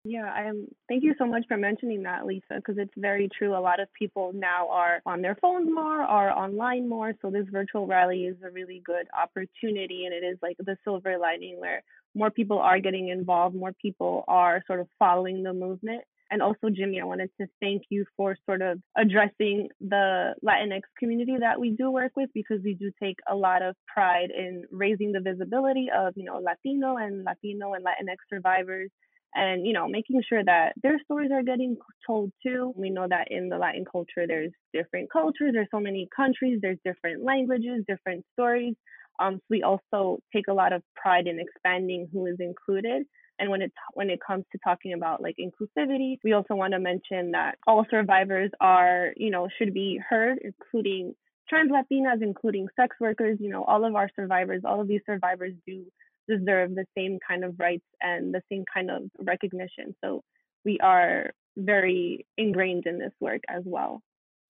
Yeah, 0.04 0.30
I 0.34 0.46
am. 0.46 0.66
Thank 0.88 1.04
you 1.04 1.14
so 1.16 1.26
much 1.26 1.44
for 1.46 1.56
mentioning 1.56 2.02
that, 2.02 2.26
Lisa, 2.26 2.56
because 2.56 2.76
it's 2.76 2.92
very 2.96 3.28
true. 3.38 3.56
A 3.56 3.60
lot 3.60 3.78
of 3.80 3.86
people 3.96 4.32
now 4.34 4.68
are 4.68 5.00
on 5.06 5.22
their 5.22 5.36
phones 5.40 5.70
more, 5.72 6.02
are 6.02 6.30
online 6.30 6.88
more. 6.88 7.12
So 7.22 7.30
this 7.30 7.46
virtual 7.52 7.86
rally 7.86 8.24
is 8.24 8.36
a 8.44 8.50
really 8.50 8.82
good 8.84 9.06
opportunity, 9.16 10.04
and 10.06 10.12
it 10.12 10.26
is 10.26 10.38
like 10.42 10.56
the 10.58 10.76
silver 10.82 11.18
lining 11.18 11.60
where 11.60 11.84
more 12.14 12.30
people 12.30 12.58
are 12.58 12.80
getting 12.80 13.08
involved, 13.08 13.54
more 13.54 13.72
people 13.80 14.24
are 14.28 14.62
sort 14.66 14.80
of 14.80 14.88
following 14.98 15.42
the 15.42 15.52
movement. 15.52 16.02
And 16.30 16.40
also, 16.40 16.70
Jimmy, 16.74 16.98
I 16.98 17.04
wanted 17.04 17.30
to 17.40 17.46
thank 17.60 17.82
you 17.90 18.06
for 18.16 18.36
sort 18.46 18.62
of 18.62 18.78
addressing 18.96 19.68
the 19.82 20.32
Latinx 20.42 20.80
community 20.98 21.34
that 21.38 21.60
we 21.60 21.72
do 21.72 21.90
work 21.90 22.12
with 22.16 22.30
because 22.32 22.60
we 22.64 22.72
do 22.72 22.90
take 23.02 23.16
a 23.30 23.34
lot 23.34 23.60
of 23.60 23.76
pride 23.86 24.30
in 24.34 24.64
raising 24.70 25.12
the 25.12 25.20
visibility 25.20 25.88
of, 25.94 26.14
you 26.16 26.24
know, 26.24 26.38
Latino 26.38 26.96
and 26.96 27.22
Latino 27.24 27.74
and 27.74 27.84
Latinx 27.84 28.16
survivors 28.32 28.90
and, 29.34 29.66
you 29.66 29.74
know, 29.74 29.86
making 29.88 30.22
sure 30.26 30.42
that 30.42 30.72
their 30.82 30.98
stories 31.04 31.30
are 31.32 31.42
getting 31.42 31.76
told 32.06 32.32
too. 32.42 32.72
We 32.76 32.88
know 32.88 33.06
that 33.08 33.28
in 33.30 33.50
the 33.50 33.58
Latin 33.58 33.84
culture, 33.90 34.26
there's 34.26 34.52
different 34.72 35.10
cultures, 35.12 35.52
there's 35.52 35.68
so 35.70 35.80
many 35.80 36.08
countries, 36.14 36.60
there's 36.62 36.78
different 36.82 37.24
languages, 37.24 37.84
different 37.86 38.24
stories. 38.32 38.74
Um, 39.18 39.36
so 39.36 39.42
we 39.50 39.62
also 39.62 40.20
take 40.34 40.48
a 40.48 40.54
lot 40.54 40.72
of 40.72 40.82
pride 40.96 41.26
in 41.26 41.38
expanding 41.38 42.08
who 42.12 42.26
is 42.26 42.36
included. 42.38 43.04
And 43.38 43.50
when 43.50 43.62
it 43.62 43.72
when 43.94 44.10
it 44.10 44.20
comes 44.24 44.44
to 44.52 44.58
talking 44.64 44.92
about 44.92 45.22
like 45.22 45.36
inclusivity, 45.40 46.16
we 46.22 46.32
also 46.32 46.54
want 46.54 46.72
to 46.74 46.78
mention 46.78 47.32
that 47.32 47.56
all 47.66 47.84
survivors 47.90 48.50
are, 48.60 49.12
you 49.16 49.30
know, 49.30 49.48
should 49.58 49.74
be 49.74 50.00
heard, 50.08 50.38
including 50.42 51.14
trans 51.48 51.70
Latinas, 51.70 52.22
including 52.22 52.68
sex 52.78 52.96
workers. 53.00 53.38
You 53.40 53.50
know, 53.50 53.64
all 53.64 53.84
of 53.84 53.94
our 53.94 54.10
survivors, 54.14 54.62
all 54.64 54.80
of 54.80 54.88
these 54.88 55.00
survivors 55.06 55.54
do 55.66 55.84
deserve 56.28 56.74
the 56.74 56.84
same 56.96 57.18
kind 57.26 57.44
of 57.44 57.58
rights 57.58 57.84
and 58.00 58.32
the 58.32 58.42
same 58.50 58.64
kind 58.72 58.90
of 58.90 59.02
recognition. 59.18 59.94
So 60.04 60.22
we 60.64 60.78
are 60.80 61.32
very 61.56 62.26
ingrained 62.38 62.86
in 62.86 62.98
this 62.98 63.12
work 63.20 63.40
as 63.48 63.62
well. 63.64 64.02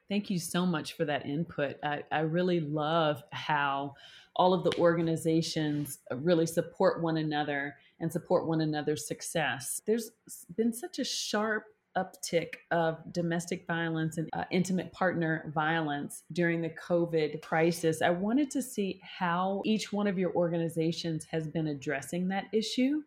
Thank 0.08 0.28
you 0.28 0.38
so 0.38 0.66
much 0.66 0.96
for 0.96 1.06
that 1.06 1.24
input. 1.24 1.76
I, 1.82 2.02
I 2.12 2.20
really 2.20 2.60
love 2.60 3.22
how 3.32 3.94
all 4.36 4.54
of 4.54 4.64
the 4.64 4.76
organizations 4.78 5.98
really 6.16 6.46
support 6.46 7.02
one 7.02 7.18
another 7.18 7.76
and 8.00 8.10
support 8.10 8.46
one 8.46 8.60
another's 8.60 9.06
success. 9.06 9.82
There's 9.86 10.10
been 10.56 10.72
such 10.72 10.98
a 10.98 11.04
sharp 11.04 11.64
uptick 11.96 12.54
of 12.70 12.98
domestic 13.12 13.66
violence 13.66 14.16
and 14.16 14.28
uh, 14.32 14.44
intimate 14.50 14.92
partner 14.92 15.50
violence 15.54 16.22
during 16.32 16.62
the 16.62 16.70
COVID 16.70 17.42
crisis. 17.42 18.00
I 18.02 18.10
wanted 18.10 18.50
to 18.52 18.62
see 18.62 19.00
how 19.02 19.62
each 19.64 19.92
one 19.92 20.06
of 20.06 20.18
your 20.18 20.32
organizations 20.34 21.26
has 21.26 21.46
been 21.46 21.68
addressing 21.68 22.28
that 22.28 22.46
issue. 22.52 23.02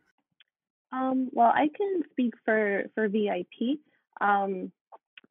Um, 0.92 1.30
well, 1.32 1.52
I 1.54 1.70
can 1.76 2.04
speak 2.12 2.36
for 2.46 2.84
for 2.94 3.10
VIP. 3.10 3.80
Um, 4.22 4.72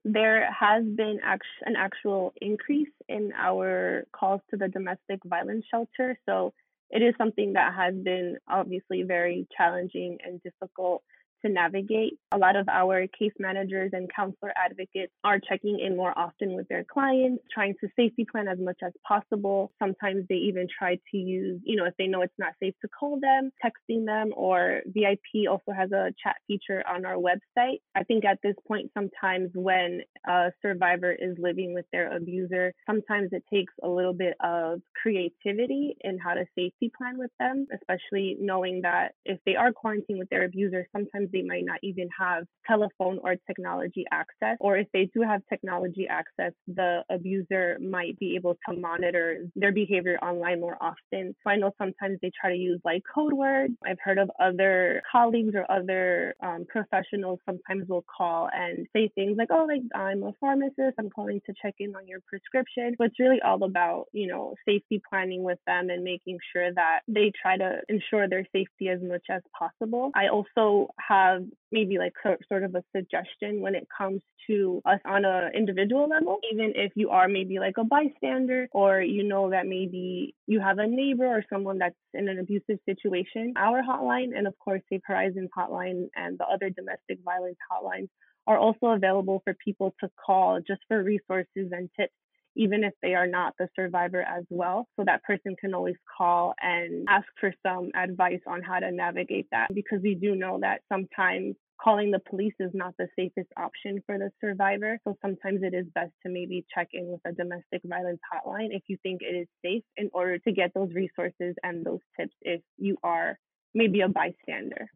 there 0.04 0.50
has 0.52 0.84
been 0.84 1.18
an 1.64 1.76
actual 1.76 2.34
increase 2.40 2.92
in 3.08 3.32
our 3.36 4.04
calls 4.12 4.42
to 4.50 4.56
the 4.56 4.68
domestic 4.68 5.20
violence 5.24 5.64
shelter. 5.70 6.18
So 6.26 6.52
it 6.90 7.02
is 7.02 7.14
something 7.16 7.54
that 7.54 7.74
has 7.74 7.94
been 7.94 8.36
obviously 8.48 9.02
very 9.02 9.46
challenging 9.56 10.18
and 10.24 10.42
difficult 10.42 11.02
to 11.44 11.52
navigate. 11.52 12.18
A 12.33 12.38
lot 12.38 12.57
of 12.57 12.68
our 12.68 13.07
case 13.18 13.33
managers 13.38 13.90
and 13.92 14.11
counselor 14.14 14.52
advocates 14.57 15.12
are 15.22 15.38
checking 15.38 15.78
in 15.80 15.96
more 15.96 16.16
often 16.18 16.54
with 16.54 16.68
their 16.68 16.85
clients, 16.85 17.42
trying 17.52 17.74
to 17.80 17.88
safety 17.96 18.26
plan 18.30 18.48
as 18.48 18.59
much 18.59 18.78
as 18.83 18.92
possible. 19.07 19.70
Sometimes 19.78 20.24
they 20.28 20.37
even 20.37 20.66
try 20.78 20.96
to 21.11 21.16
use, 21.16 21.61
you 21.64 21.76
know, 21.76 21.85
if 21.85 21.94
they 21.98 22.07
know 22.07 22.22
it's 22.22 22.33
not 22.38 22.52
safe 22.61 22.74
to 22.83 22.88
call 22.88 23.18
them, 23.20 23.50
texting 23.64 24.07
them, 24.07 24.33
or 24.37 24.80
VIP 24.87 25.48
also 25.50 25.72
has 25.76 25.92
a 25.92 26.12
chat 26.22 26.37
feature 26.46 26.83
on 26.88 27.04
our 27.04 27.16
website. 27.16 27.80
I 27.94 28.04
think 28.04 28.24
at 28.24 28.38
this 28.42 28.54
point, 28.66 28.90
sometimes 28.94 29.50
when 29.54 30.00
a 30.26 30.50
survivor 30.62 31.12
is 31.12 31.37
living 31.38 31.74
with 31.74 31.87
their 31.92 32.14
abuser, 32.14 32.72
sometimes 32.87 33.30
it 33.33 33.44
takes 33.52 33.72
a 33.83 33.88
little 33.88 34.12
bit 34.12 34.35
of 34.42 34.80
creativity 35.00 35.96
in 36.00 36.18
how 36.18 36.35
to 36.35 36.46
safety 36.57 36.90
plan 36.96 37.18
with 37.18 37.30
them, 37.38 37.66
especially 37.74 38.37
knowing 38.40 38.83
that 38.83 39.12
if 39.24 39.38
they 39.44 39.57
are 39.57 39.72
quarantined 39.72 40.18
with 40.18 40.30
their 40.30 40.44
abuser, 40.44 40.87
sometimes 40.92 41.28
they 41.34 41.42
might 41.42 41.66
not 41.66 41.80
even 41.82 42.08
have 42.18 42.44
telephone 42.66 43.18
or 43.22 43.36
technology 43.46 44.04
access. 44.12 44.56
Or 44.60 44.78
if 44.78 44.86
they 44.94 45.10
do 45.14 45.22
have 45.22 45.42
technology 45.48 46.06
access, 46.08 46.52
the 46.66 47.02
abuser 47.10 47.78
might 47.80 48.18
be 48.18 48.36
able 48.36 48.56
to 48.68 48.76
monitor 48.76 49.44
their 49.56 49.72
behavior 49.72 50.16
online 50.22 50.60
more 50.60 50.78
often. 50.80 51.34
So 51.42 51.50
I 51.50 51.56
know 51.56 51.72
sometimes 51.76 52.18
they 52.22 52.30
try 52.40 52.50
to 52.50 52.56
use 52.56 52.80
like 52.84 53.02
code 53.12 53.32
words. 53.32 53.74
I've 53.86 53.98
heard 54.02 54.18
of 54.18 54.30
other 54.40 55.02
colleagues 55.10 55.54
or 55.54 55.70
other 55.70 56.34
um, 56.42 56.64
professionals 56.68 57.40
sometimes 57.44 57.88
will 57.88 58.04
call 58.16 58.48
and 58.52 58.86
say 58.94 59.10
things 59.14 59.36
like, 59.36 59.48
oh, 59.50 59.66
like 59.66 59.82
I'm 59.94 60.22
a 60.22 60.32
pharmacist, 60.40 60.94
I'm 60.98 61.10
calling 61.10 61.40
to 61.46 61.54
check 61.60 61.74
in 61.78 61.94
on 61.96 62.06
your 62.06 62.20
prescription. 62.26 62.94
But 62.98 63.08
it's 63.08 63.20
really 63.20 63.42
all 63.42 63.62
about, 63.64 64.06
you 64.12 64.28
know, 64.28 64.54
safety 64.66 65.02
planning 65.10 65.42
with 65.42 65.58
them 65.66 65.90
and 65.90 66.04
making 66.04 66.38
sure 66.52 66.72
that 66.72 67.00
they 67.08 67.32
try 67.40 67.56
to 67.56 67.80
ensure 67.88 68.28
their 68.28 68.46
safety 68.52 68.88
as 68.88 69.00
much 69.02 69.26
as 69.30 69.42
possible. 69.58 70.10
I 70.14 70.28
also 70.28 70.88
have 71.08 71.23
have 71.24 71.42
maybe 71.72 71.98
like 71.98 72.14
sort 72.48 72.64
of 72.64 72.74
a 72.74 72.84
suggestion 72.94 73.60
when 73.60 73.74
it 73.74 73.87
comes 73.96 74.20
to 74.46 74.82
us 74.84 75.00
on 75.04 75.24
an 75.24 75.52
individual 75.54 76.08
level, 76.08 76.38
even 76.52 76.72
if 76.76 76.92
you 76.94 77.10
are 77.10 77.28
maybe 77.28 77.58
like 77.58 77.76
a 77.78 77.84
bystander 77.84 78.68
or 78.72 79.00
you 79.00 79.24
know 79.24 79.50
that 79.50 79.66
maybe 79.66 80.34
you 80.46 80.60
have 80.60 80.78
a 80.78 80.87
neighbor 80.87 81.26
or 81.26 81.42
someone 81.50 81.78
that's 81.78 81.94
in 82.12 82.28
an 82.28 82.38
abusive 82.38 82.78
situation. 82.90 83.54
Our 83.56 83.82
hotline 83.82 84.30
and 84.37 84.46
of 84.46 84.54
course 84.58 84.82
Safe 84.90 85.02
Horizons 85.04 85.50
hotline 85.56 86.08
and 86.14 86.38
the 86.38 86.46
other 86.54 86.70
domestic 86.70 87.18
violence 87.24 87.58
hotlines 87.70 88.08
are 88.46 88.58
also 88.58 88.87
available 88.88 89.40
for 89.44 89.54
people 89.64 89.94
to 90.00 90.10
call 90.24 90.60
just 90.60 90.82
for 90.88 91.02
resources 91.02 91.72
and 91.72 91.88
tips 91.98 92.12
even 92.56 92.84
if 92.84 92.92
they 93.02 93.14
are 93.14 93.26
not 93.26 93.54
the 93.58 93.68
survivor 93.74 94.22
as 94.22 94.44
well. 94.50 94.86
So 94.96 95.04
that 95.06 95.22
person 95.24 95.56
can 95.60 95.74
always 95.74 95.96
call 96.16 96.54
and 96.60 97.06
ask 97.08 97.26
for 97.40 97.52
some 97.66 97.90
advice 97.94 98.40
on 98.46 98.62
how 98.62 98.78
to 98.80 98.90
navigate 98.90 99.46
that 99.50 99.74
because 99.74 100.00
we 100.02 100.14
do 100.14 100.34
know 100.34 100.58
that 100.60 100.80
sometimes 100.92 101.56
calling 101.82 102.10
the 102.10 102.20
police 102.20 102.54
is 102.60 102.70
not 102.72 102.94
the 102.98 103.08
safest 103.16 103.48
option 103.56 104.02
for 104.06 104.18
the 104.18 104.30
survivor. 104.40 104.98
So 105.04 105.16
sometimes 105.20 105.60
it 105.62 105.74
is 105.74 105.86
best 105.94 106.12
to 106.24 106.32
maybe 106.32 106.64
check 106.74 106.88
in 106.92 107.08
with 107.08 107.20
a 107.26 107.32
domestic 107.32 107.82
violence 107.84 108.20
hotline 108.32 108.68
if 108.70 108.82
you 108.86 108.96
think 109.02 109.20
it 109.22 109.34
is 109.34 109.48
safe 109.64 109.82
in 109.96 110.10
order 110.12 110.38
to 110.38 110.52
get 110.52 110.72
those 110.74 110.90
resources 110.94 111.54
and 111.62 111.84
those 111.84 112.00
tips 112.18 112.34
if 112.42 112.60
you 112.78 112.96
are 113.02 113.38
maybe 113.74 114.00
a 114.00 114.08
bystander. 114.08 114.88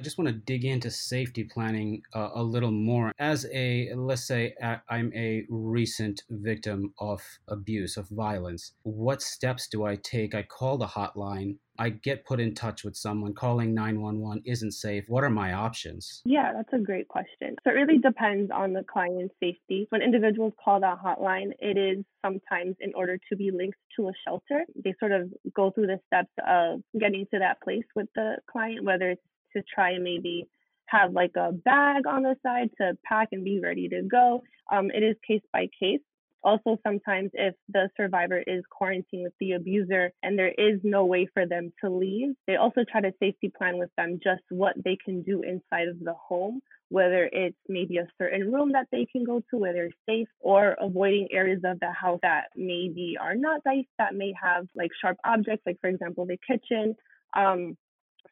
I 0.00 0.02
just 0.02 0.16
want 0.16 0.28
to 0.28 0.34
dig 0.34 0.64
into 0.64 0.90
safety 0.90 1.44
planning 1.44 2.00
uh, 2.14 2.30
a 2.34 2.42
little 2.42 2.70
more. 2.70 3.12
As 3.18 3.44
a, 3.52 3.92
let's 3.94 4.26
say, 4.26 4.54
I'm 4.88 5.12
a 5.14 5.44
recent 5.50 6.22
victim 6.30 6.94
of 6.98 7.20
abuse, 7.48 7.98
of 7.98 8.08
violence, 8.08 8.72
what 8.82 9.20
steps 9.20 9.68
do 9.68 9.84
I 9.84 9.96
take? 9.96 10.34
I 10.34 10.42
call 10.42 10.78
the 10.78 10.86
hotline. 10.86 11.58
I 11.78 11.90
get 11.90 12.24
put 12.24 12.40
in 12.40 12.54
touch 12.54 12.82
with 12.82 12.96
someone. 12.96 13.34
Calling 13.34 13.74
911 13.74 14.42
isn't 14.46 14.72
safe. 14.72 15.04
What 15.08 15.22
are 15.22 15.30
my 15.30 15.52
options? 15.52 16.22
Yeah, 16.24 16.52
that's 16.54 16.72
a 16.72 16.82
great 16.82 17.08
question. 17.08 17.56
So 17.62 17.70
it 17.70 17.74
really 17.74 17.98
depends 17.98 18.50
on 18.50 18.72
the 18.72 18.84
client's 18.90 19.34
safety. 19.38 19.86
When 19.90 20.00
individuals 20.00 20.54
call 20.64 20.80
that 20.80 20.98
hotline, 21.04 21.50
it 21.58 21.76
is 21.76 22.04
sometimes 22.24 22.76
in 22.80 22.92
order 22.94 23.18
to 23.28 23.36
be 23.36 23.50
linked 23.50 23.78
to 23.96 24.08
a 24.08 24.12
shelter. 24.26 24.64
They 24.82 24.94
sort 24.98 25.12
of 25.12 25.30
go 25.54 25.70
through 25.70 25.88
the 25.88 26.00
steps 26.06 26.32
of 26.46 26.80
getting 26.98 27.26
to 27.34 27.38
that 27.40 27.60
place 27.62 27.84
with 27.94 28.08
the 28.14 28.36
client, 28.50 28.84
whether 28.84 29.10
it's 29.10 29.22
to 29.56 29.62
try 29.74 29.90
and 29.90 30.04
maybe 30.04 30.46
have 30.86 31.12
like 31.12 31.32
a 31.36 31.52
bag 31.52 32.06
on 32.06 32.22
the 32.22 32.36
side 32.42 32.70
to 32.78 32.96
pack 33.04 33.28
and 33.32 33.44
be 33.44 33.60
ready 33.60 33.88
to 33.88 34.02
go. 34.02 34.42
Um, 34.70 34.90
it 34.90 35.02
is 35.02 35.16
case 35.26 35.42
by 35.52 35.68
case. 35.78 36.00
Also, 36.42 36.78
sometimes 36.86 37.30
if 37.34 37.54
the 37.68 37.90
survivor 37.96 38.42
is 38.46 38.64
quarantined 38.70 39.24
with 39.24 39.34
the 39.40 39.52
abuser 39.52 40.10
and 40.22 40.38
there 40.38 40.48
is 40.48 40.80
no 40.82 41.04
way 41.04 41.28
for 41.34 41.46
them 41.46 41.70
to 41.84 41.90
leave, 41.90 42.30
they 42.46 42.56
also 42.56 42.82
try 42.90 43.00
to 43.02 43.12
safety 43.20 43.52
plan 43.56 43.78
with 43.78 43.90
them 43.96 44.18
just 44.22 44.42
what 44.48 44.74
they 44.82 44.96
can 45.04 45.22
do 45.22 45.42
inside 45.42 45.88
of 45.88 46.00
the 46.00 46.14
home, 46.14 46.62
whether 46.88 47.28
it's 47.30 47.58
maybe 47.68 47.98
a 47.98 48.08
certain 48.16 48.50
room 48.50 48.72
that 48.72 48.86
they 48.90 49.06
can 49.12 49.22
go 49.22 49.42
to 49.50 49.58
where 49.58 49.74
they're 49.74 49.90
safe 50.08 50.28
or 50.40 50.76
avoiding 50.80 51.28
areas 51.30 51.60
of 51.64 51.78
the 51.80 51.92
house 51.92 52.20
that 52.22 52.44
maybe 52.56 53.16
are 53.20 53.34
not 53.34 53.60
safe, 53.62 53.86
that 53.98 54.14
may 54.14 54.32
have 54.42 54.66
like 54.74 54.90
sharp 54.98 55.18
objects, 55.26 55.64
like 55.66 55.78
for 55.82 55.90
example, 55.90 56.24
the 56.24 56.38
kitchen. 56.38 56.96
Um, 57.36 57.76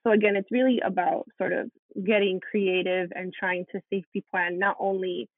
so 0.04 0.12
again, 0.12 0.36
it's 0.36 0.50
really 0.50 0.80
about 0.84 1.26
sort 1.38 1.52
of 1.52 1.70
getting 2.04 2.40
creative 2.40 3.10
and 3.14 3.32
trying 3.38 3.64
to 3.72 3.80
safety 3.92 4.24
plan 4.30 4.58
not 4.58 4.76
only 4.78 5.28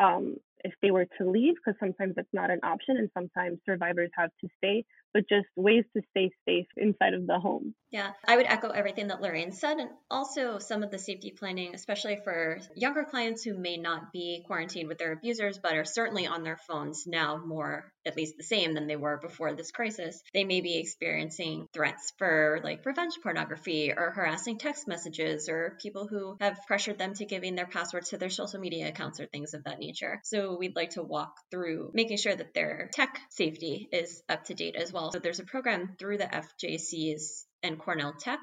um, 0.00 0.36
if 0.64 0.72
they 0.82 0.90
were 0.90 1.06
to 1.18 1.28
leave, 1.28 1.54
because 1.56 1.78
sometimes 1.78 2.14
that's 2.16 2.28
not 2.32 2.50
an 2.50 2.60
option, 2.62 2.96
and 2.96 3.10
sometimes 3.14 3.58
survivors 3.66 4.10
have 4.16 4.30
to 4.40 4.48
stay, 4.58 4.84
but 5.14 5.28
just 5.28 5.46
ways 5.56 5.84
to 5.96 6.02
stay 6.10 6.30
safe 6.46 6.66
inside 6.76 7.14
of 7.14 7.26
the 7.26 7.38
home. 7.38 7.74
Yeah, 7.90 8.10
I 8.26 8.36
would 8.36 8.46
echo 8.46 8.70
everything 8.70 9.06
that 9.06 9.20
Lorraine 9.20 9.52
said, 9.52 9.78
and 9.78 9.90
also 10.10 10.58
some 10.58 10.82
of 10.82 10.90
the 10.90 10.98
safety 10.98 11.30
planning, 11.30 11.76
especially 11.76 12.18
for 12.24 12.58
younger 12.74 13.04
clients 13.04 13.44
who 13.44 13.56
may 13.56 13.76
not 13.76 14.12
be 14.12 14.42
quarantined 14.48 14.88
with 14.88 14.98
their 14.98 15.12
abusers, 15.12 15.60
but 15.62 15.76
are 15.76 15.84
certainly 15.84 16.26
on 16.26 16.42
their 16.42 16.56
phones 16.56 17.06
now 17.06 17.36
more, 17.36 17.92
at 18.04 18.16
least 18.16 18.36
the 18.36 18.42
same 18.42 18.74
than 18.74 18.88
they 18.88 18.96
were 18.96 19.18
before 19.22 19.54
this 19.54 19.70
crisis. 19.70 20.20
They 20.34 20.42
may 20.42 20.60
be 20.60 20.76
experiencing 20.76 21.68
threats 21.72 22.12
for 22.18 22.60
like 22.64 22.84
revenge 22.84 23.14
pornography 23.22 23.92
or 23.96 24.10
harassing 24.10 24.58
text 24.58 24.88
messages 24.88 25.48
or 25.48 25.78
people 25.80 26.08
who 26.08 26.36
have 26.40 26.58
pressured 26.66 26.98
them 26.98 27.14
to 27.14 27.26
giving 27.26 27.54
their 27.54 27.66
passwords 27.66 28.08
to 28.08 28.18
their 28.18 28.28
social 28.28 28.58
media 28.58 28.88
accounts 28.88 29.20
or 29.20 29.26
things 29.26 29.54
of 29.54 29.62
that 29.64 29.78
nature. 29.78 30.20
So 30.24 30.56
we'd 30.58 30.74
like 30.74 30.90
to 30.90 31.04
walk 31.04 31.36
through 31.52 31.92
making 31.94 32.16
sure 32.16 32.34
that 32.34 32.54
their 32.54 32.90
tech 32.92 33.20
safety 33.30 33.88
is 33.92 34.20
up 34.28 34.46
to 34.46 34.54
date 34.54 34.74
as 34.74 34.92
well 34.92 35.03
So 35.12 35.18
there's 35.18 35.40
a 35.40 35.44
program 35.44 35.96
through 35.98 36.18
the 36.18 36.24
FJCs 36.24 37.44
and 37.62 37.78
Cornell 37.78 38.14
Tech 38.18 38.40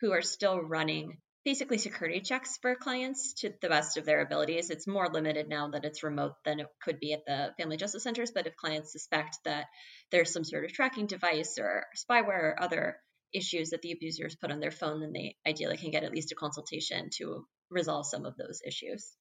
who 0.00 0.12
are 0.12 0.22
still 0.22 0.60
running 0.60 1.18
basically 1.44 1.78
security 1.78 2.20
checks 2.20 2.58
for 2.60 2.74
clients 2.74 3.34
to 3.34 3.52
the 3.62 3.68
best 3.68 3.96
of 3.96 4.04
their 4.04 4.20
abilities. 4.20 4.70
It's 4.70 4.86
more 4.86 5.08
limited 5.08 5.48
now 5.48 5.70
that 5.70 5.84
it's 5.84 6.02
remote 6.02 6.34
than 6.44 6.60
it 6.60 6.66
could 6.82 7.00
be 7.00 7.12
at 7.14 7.24
the 7.26 7.52
family 7.58 7.76
justice 7.76 8.02
centers, 8.02 8.30
but 8.30 8.46
if 8.46 8.56
clients 8.56 8.92
suspect 8.92 9.38
that 9.44 9.66
there's 10.10 10.32
some 10.32 10.44
sort 10.44 10.64
of 10.64 10.72
tracking 10.72 11.06
device 11.06 11.58
or 11.58 11.86
spyware 11.96 12.28
or 12.28 12.56
other 12.62 12.96
issues 13.32 13.70
that 13.70 13.80
the 13.80 13.92
abusers 13.92 14.36
put 14.36 14.50
on 14.50 14.60
their 14.60 14.70
phone, 14.70 15.00
then 15.00 15.12
they 15.12 15.36
ideally 15.46 15.76
can 15.76 15.90
get 15.90 16.04
at 16.04 16.12
least 16.12 16.32
a 16.32 16.34
consultation 16.34 17.08
to 17.16 17.46
resolve 17.70 18.04
some 18.06 18.26
of 18.26 18.36
those 18.36 18.60
issues 18.66 19.16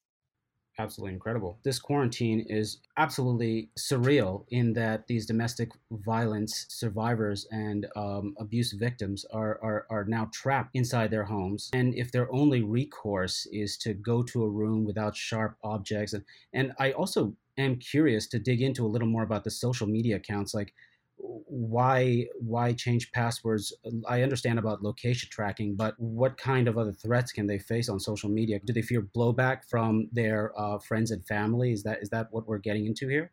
absolutely 0.79 1.13
incredible. 1.13 1.59
This 1.63 1.77
quarantine 1.77 2.45
is 2.49 2.79
absolutely 2.97 3.69
surreal 3.77 4.45
in 4.49 4.73
that 4.73 5.05
these 5.07 5.25
domestic 5.25 5.71
violence 5.91 6.65
survivors 6.69 7.45
and 7.51 7.85
um, 7.95 8.33
abuse 8.39 8.71
victims 8.71 9.25
are, 9.31 9.59
are, 9.61 9.85
are 9.89 10.05
now 10.05 10.29
trapped 10.33 10.71
inside 10.73 11.11
their 11.11 11.25
homes. 11.25 11.69
And 11.73 11.93
if 11.95 12.11
their 12.11 12.31
only 12.33 12.63
recourse 12.63 13.45
is 13.51 13.77
to 13.79 13.93
go 13.93 14.23
to 14.23 14.43
a 14.43 14.49
room 14.49 14.85
without 14.85 15.15
sharp 15.15 15.57
objects, 15.63 16.13
and, 16.13 16.23
and 16.53 16.71
I 16.79 16.93
also 16.93 17.35
am 17.57 17.75
curious 17.75 18.25
to 18.27 18.39
dig 18.39 18.61
into 18.61 18.85
a 18.85 18.87
little 18.87 19.07
more 19.07 19.23
about 19.23 19.43
the 19.43 19.51
social 19.51 19.85
media 19.85 20.15
accounts. 20.15 20.53
Like, 20.53 20.73
why 21.19 22.25
why 22.39 22.73
change 22.73 23.11
passwords? 23.11 23.73
I 24.07 24.21
understand 24.21 24.57
about 24.59 24.81
location 24.81 25.29
tracking 25.31 25.75
but 25.75 25.95
what 25.97 26.37
kind 26.37 26.67
of 26.67 26.77
other 26.77 26.93
threats 26.93 27.31
can 27.31 27.47
they 27.47 27.59
face 27.59 27.89
on 27.89 27.99
social 27.99 28.29
media? 28.29 28.59
Do 28.63 28.73
they 28.73 28.81
fear 28.81 29.01
blowback 29.01 29.65
from 29.69 30.09
their 30.11 30.53
uh, 30.57 30.79
friends 30.79 31.11
and 31.11 31.25
family? 31.27 31.71
Is 31.71 31.83
that 31.83 32.01
is 32.01 32.09
that 32.09 32.27
what 32.31 32.47
we're 32.47 32.57
getting 32.57 32.85
into 32.85 33.07
here 33.07 33.31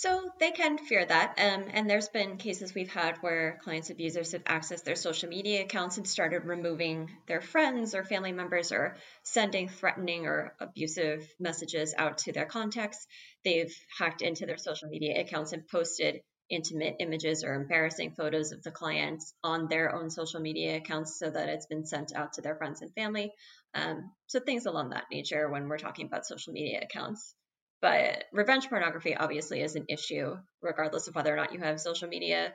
so 0.00 0.30
they 0.40 0.50
can 0.50 0.78
fear 0.78 1.04
that. 1.04 1.38
Um, 1.38 1.66
and 1.74 1.88
there's 1.88 2.08
been 2.08 2.38
cases 2.38 2.74
we've 2.74 2.90
had 2.90 3.18
where 3.20 3.58
clients' 3.62 3.90
abusers 3.90 4.32
have 4.32 4.44
accessed 4.44 4.84
their 4.84 4.96
social 4.96 5.28
media 5.28 5.62
accounts 5.62 5.98
and 5.98 6.08
started 6.08 6.46
removing 6.46 7.10
their 7.26 7.42
friends 7.42 7.94
or 7.94 8.02
family 8.02 8.32
members 8.32 8.72
or 8.72 8.96
sending 9.24 9.68
threatening 9.68 10.24
or 10.24 10.54
abusive 10.58 11.28
messages 11.38 11.94
out 11.98 12.16
to 12.16 12.32
their 12.32 12.46
contacts. 12.46 13.06
They've 13.44 13.76
hacked 13.98 14.22
into 14.22 14.46
their 14.46 14.56
social 14.56 14.88
media 14.88 15.20
accounts 15.20 15.52
and 15.52 15.68
posted 15.68 16.22
intimate 16.48 16.96
images 16.98 17.44
or 17.44 17.52
embarrassing 17.52 18.14
photos 18.16 18.52
of 18.52 18.62
the 18.62 18.70
clients 18.70 19.34
on 19.44 19.68
their 19.68 19.94
own 19.94 20.08
social 20.08 20.40
media 20.40 20.78
accounts 20.78 21.18
so 21.18 21.28
that 21.28 21.50
it's 21.50 21.66
been 21.66 21.84
sent 21.84 22.14
out 22.16 22.32
to 22.32 22.40
their 22.40 22.56
friends 22.56 22.80
and 22.80 22.90
family. 22.94 23.32
Um, 23.74 24.12
so 24.28 24.40
things 24.40 24.64
along 24.64 24.90
that 24.90 25.04
nature 25.12 25.50
when 25.50 25.68
we're 25.68 25.76
talking 25.76 26.06
about 26.06 26.24
social 26.24 26.54
media 26.54 26.80
accounts. 26.82 27.34
But 27.80 28.24
revenge 28.32 28.68
pornography 28.68 29.16
obviously 29.16 29.62
is 29.62 29.74
an 29.74 29.86
issue, 29.88 30.36
regardless 30.60 31.08
of 31.08 31.14
whether 31.14 31.32
or 31.32 31.36
not 31.36 31.52
you 31.52 31.60
have 31.60 31.80
social 31.80 32.08
media. 32.08 32.52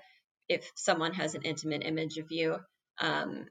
If 0.48 0.72
someone 0.76 1.14
has 1.14 1.34
an 1.34 1.42
intimate 1.42 1.84
image 1.84 2.18
of 2.18 2.32
you, 2.32 2.58
um, 3.00 3.46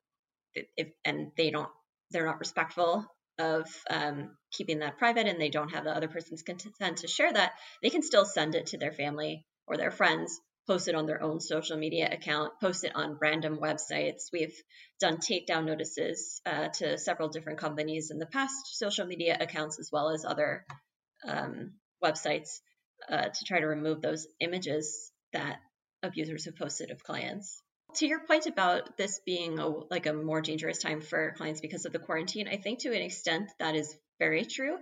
if 0.54 0.88
and 1.04 1.32
they 1.36 1.50
don't, 1.50 1.70
they're 2.10 2.26
not 2.26 2.38
respectful 2.38 3.04
of 3.38 3.68
um, 3.90 4.36
keeping 4.52 4.78
that 4.78 4.98
private, 4.98 5.26
and 5.26 5.40
they 5.40 5.48
don't 5.48 5.74
have 5.74 5.82
the 5.82 5.96
other 5.96 6.06
person's 6.06 6.42
consent 6.42 6.98
to 6.98 7.08
share 7.08 7.32
that, 7.32 7.52
they 7.82 7.90
can 7.90 8.02
still 8.02 8.24
send 8.24 8.54
it 8.54 8.66
to 8.66 8.78
their 8.78 8.92
family 8.92 9.44
or 9.66 9.76
their 9.76 9.90
friends, 9.90 10.40
post 10.68 10.86
it 10.86 10.94
on 10.94 11.06
their 11.06 11.22
own 11.22 11.40
social 11.40 11.76
media 11.76 12.08
account, 12.12 12.52
post 12.60 12.84
it 12.84 12.94
on 12.94 13.18
random 13.20 13.58
websites. 13.58 14.30
We've 14.32 14.54
done 15.00 15.16
takedown 15.16 15.64
notices 15.66 16.40
uh, 16.46 16.68
to 16.68 16.98
several 16.98 17.28
different 17.28 17.58
companies 17.58 18.12
in 18.12 18.18
the 18.18 18.26
past, 18.26 18.54
social 18.78 19.06
media 19.06 19.36
accounts 19.40 19.80
as 19.80 19.90
well 19.92 20.10
as 20.10 20.24
other 20.24 20.64
um, 21.26 21.72
websites 22.02 22.60
uh, 23.08 23.28
to 23.28 23.44
try 23.46 23.60
to 23.60 23.66
remove 23.66 24.00
those 24.00 24.26
images 24.40 25.12
that 25.32 25.58
abusers 26.02 26.44
have 26.44 26.56
posted 26.56 26.90
of 26.90 27.02
clients. 27.02 27.60
To 27.96 28.06
your 28.06 28.20
point 28.20 28.46
about 28.46 28.96
this 28.96 29.20
being 29.24 29.58
a, 29.58 29.68
like 29.68 30.06
a 30.06 30.12
more 30.12 30.40
dangerous 30.40 30.78
time 30.78 31.00
for 31.00 31.34
clients 31.36 31.60
because 31.60 31.84
of 31.84 31.92
the 31.92 31.98
quarantine, 31.98 32.48
I 32.48 32.56
think 32.56 32.80
to 32.80 32.88
an 32.88 33.02
extent 33.02 33.50
that 33.58 33.74
is 33.74 33.96
very 34.18 34.44
true 34.44 34.76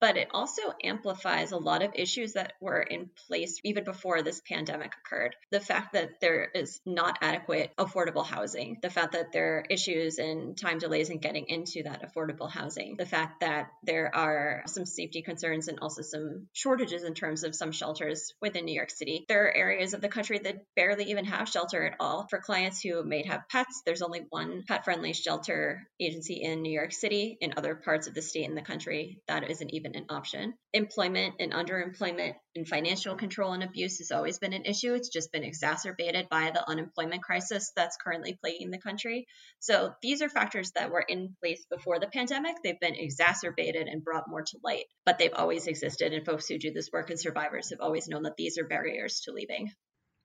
but 0.00 0.16
it 0.16 0.28
also 0.32 0.62
amplifies 0.82 1.52
a 1.52 1.56
lot 1.56 1.82
of 1.82 1.92
issues 1.94 2.34
that 2.34 2.54
were 2.60 2.80
in 2.80 3.10
place 3.26 3.58
even 3.64 3.84
before 3.84 4.22
this 4.22 4.40
pandemic 4.48 4.92
occurred. 5.04 5.34
The 5.50 5.60
fact 5.60 5.94
that 5.94 6.20
there 6.20 6.48
is 6.54 6.80
not 6.84 7.18
adequate 7.20 7.72
affordable 7.78 8.26
housing, 8.26 8.78
the 8.82 8.90
fact 8.90 9.12
that 9.12 9.32
there 9.32 9.58
are 9.58 9.64
issues 9.70 10.18
and 10.18 10.56
time 10.56 10.78
delays 10.78 11.10
in 11.10 11.18
getting 11.18 11.46
into 11.48 11.82
that 11.84 12.02
affordable 12.02 12.50
housing, 12.50 12.96
the 12.96 13.06
fact 13.06 13.40
that 13.40 13.70
there 13.82 14.14
are 14.14 14.62
some 14.66 14.86
safety 14.86 15.22
concerns 15.22 15.68
and 15.68 15.78
also 15.80 16.02
some 16.02 16.48
shortages 16.52 17.04
in 17.04 17.14
terms 17.14 17.44
of 17.44 17.54
some 17.54 17.72
shelters 17.72 18.34
within 18.40 18.64
New 18.64 18.74
York 18.74 18.90
City. 18.90 19.24
There 19.28 19.46
are 19.46 19.56
areas 19.56 19.94
of 19.94 20.00
the 20.00 20.08
country 20.08 20.38
that 20.38 20.64
barely 20.76 21.10
even 21.10 21.24
have 21.26 21.48
shelter 21.48 21.84
at 21.84 21.96
all. 22.00 22.26
For 22.28 22.40
clients 22.40 22.80
who 22.80 23.02
may 23.04 23.24
have 23.26 23.48
pets, 23.48 23.82
there's 23.84 24.02
only 24.02 24.26
one 24.30 24.64
pet 24.66 24.84
friendly 24.84 25.12
shelter 25.12 25.86
agency 26.00 26.42
in 26.42 26.62
New 26.62 26.72
York 26.72 26.92
City. 26.92 27.38
In 27.40 27.54
other 27.56 27.74
parts 27.74 28.06
of 28.06 28.14
the 28.14 28.22
state 28.22 28.48
and 28.48 28.56
the 28.56 28.62
country, 28.62 29.20
that 29.28 29.50
isn't 29.50 29.72
even 29.72 29.93
an 29.94 30.06
option. 30.08 30.54
Employment 30.72 31.34
and 31.40 31.52
underemployment 31.52 32.34
and 32.54 32.66
financial 32.66 33.16
control 33.16 33.52
and 33.52 33.62
abuse 33.62 33.98
has 33.98 34.10
always 34.10 34.38
been 34.38 34.52
an 34.52 34.64
issue. 34.64 34.94
It's 34.94 35.08
just 35.08 35.32
been 35.32 35.44
exacerbated 35.44 36.28
by 36.28 36.50
the 36.50 36.68
unemployment 36.68 37.22
crisis 37.22 37.72
that's 37.74 37.96
currently 37.96 38.38
plaguing 38.40 38.70
the 38.70 38.78
country. 38.78 39.26
So 39.60 39.94
these 40.02 40.22
are 40.22 40.28
factors 40.28 40.72
that 40.72 40.90
were 40.90 41.04
in 41.06 41.36
place 41.40 41.64
before 41.70 41.98
the 41.98 42.08
pandemic. 42.08 42.56
They've 42.62 42.80
been 42.80 42.94
exacerbated 42.94 43.88
and 43.88 44.04
brought 44.04 44.28
more 44.28 44.42
to 44.42 44.58
light, 44.62 44.84
but 45.06 45.18
they've 45.18 45.34
always 45.34 45.66
existed. 45.66 46.12
And 46.12 46.26
folks 46.26 46.46
who 46.46 46.58
do 46.58 46.72
this 46.72 46.90
work 46.92 47.10
and 47.10 47.20
survivors 47.20 47.70
have 47.70 47.80
always 47.80 48.08
known 48.08 48.24
that 48.24 48.36
these 48.36 48.58
are 48.58 48.66
barriers 48.66 49.20
to 49.20 49.32
leaving. 49.32 49.70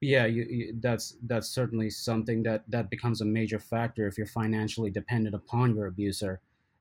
Yeah, 0.02 0.28
you, 0.28 0.46
you, 0.50 0.74
that's 0.80 1.18
that's 1.24 1.50
certainly 1.50 1.90
something 1.90 2.44
that 2.44 2.64
that 2.70 2.90
becomes 2.90 3.20
a 3.20 3.26
major 3.26 3.60
factor 3.60 4.08
if 4.08 4.18
you're 4.18 4.28
financially 4.28 4.90
dependent 4.90 5.36
upon 5.36 5.76
your 5.76 5.88
abuser. 5.88 6.40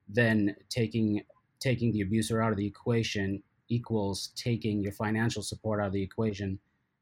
Then 0.08 0.54
taking 0.68 1.22
taking 1.60 1.92
the 1.92 2.02
abuser 2.02 2.42
out 2.42 2.52
of 2.52 2.58
the 2.58 2.66
equation 2.66 3.42
equals 3.68 4.32
taking 4.34 4.82
your 4.82 4.92
financial 4.92 5.42
support 5.42 5.80
out 5.80 5.88
of 5.88 5.92
the 5.92 6.02
equation 6.02 6.58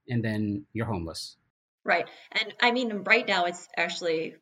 and 0.09 0.25
then 0.25 0.65
you're 0.73 0.87
homeless. 0.87 1.37
Right. 1.85 2.09
And 2.33 2.55
i 2.61 2.73
mean 2.73 3.05
right 3.05 3.27
now 3.27 3.45
it's 3.45 3.69
actually 3.77 4.35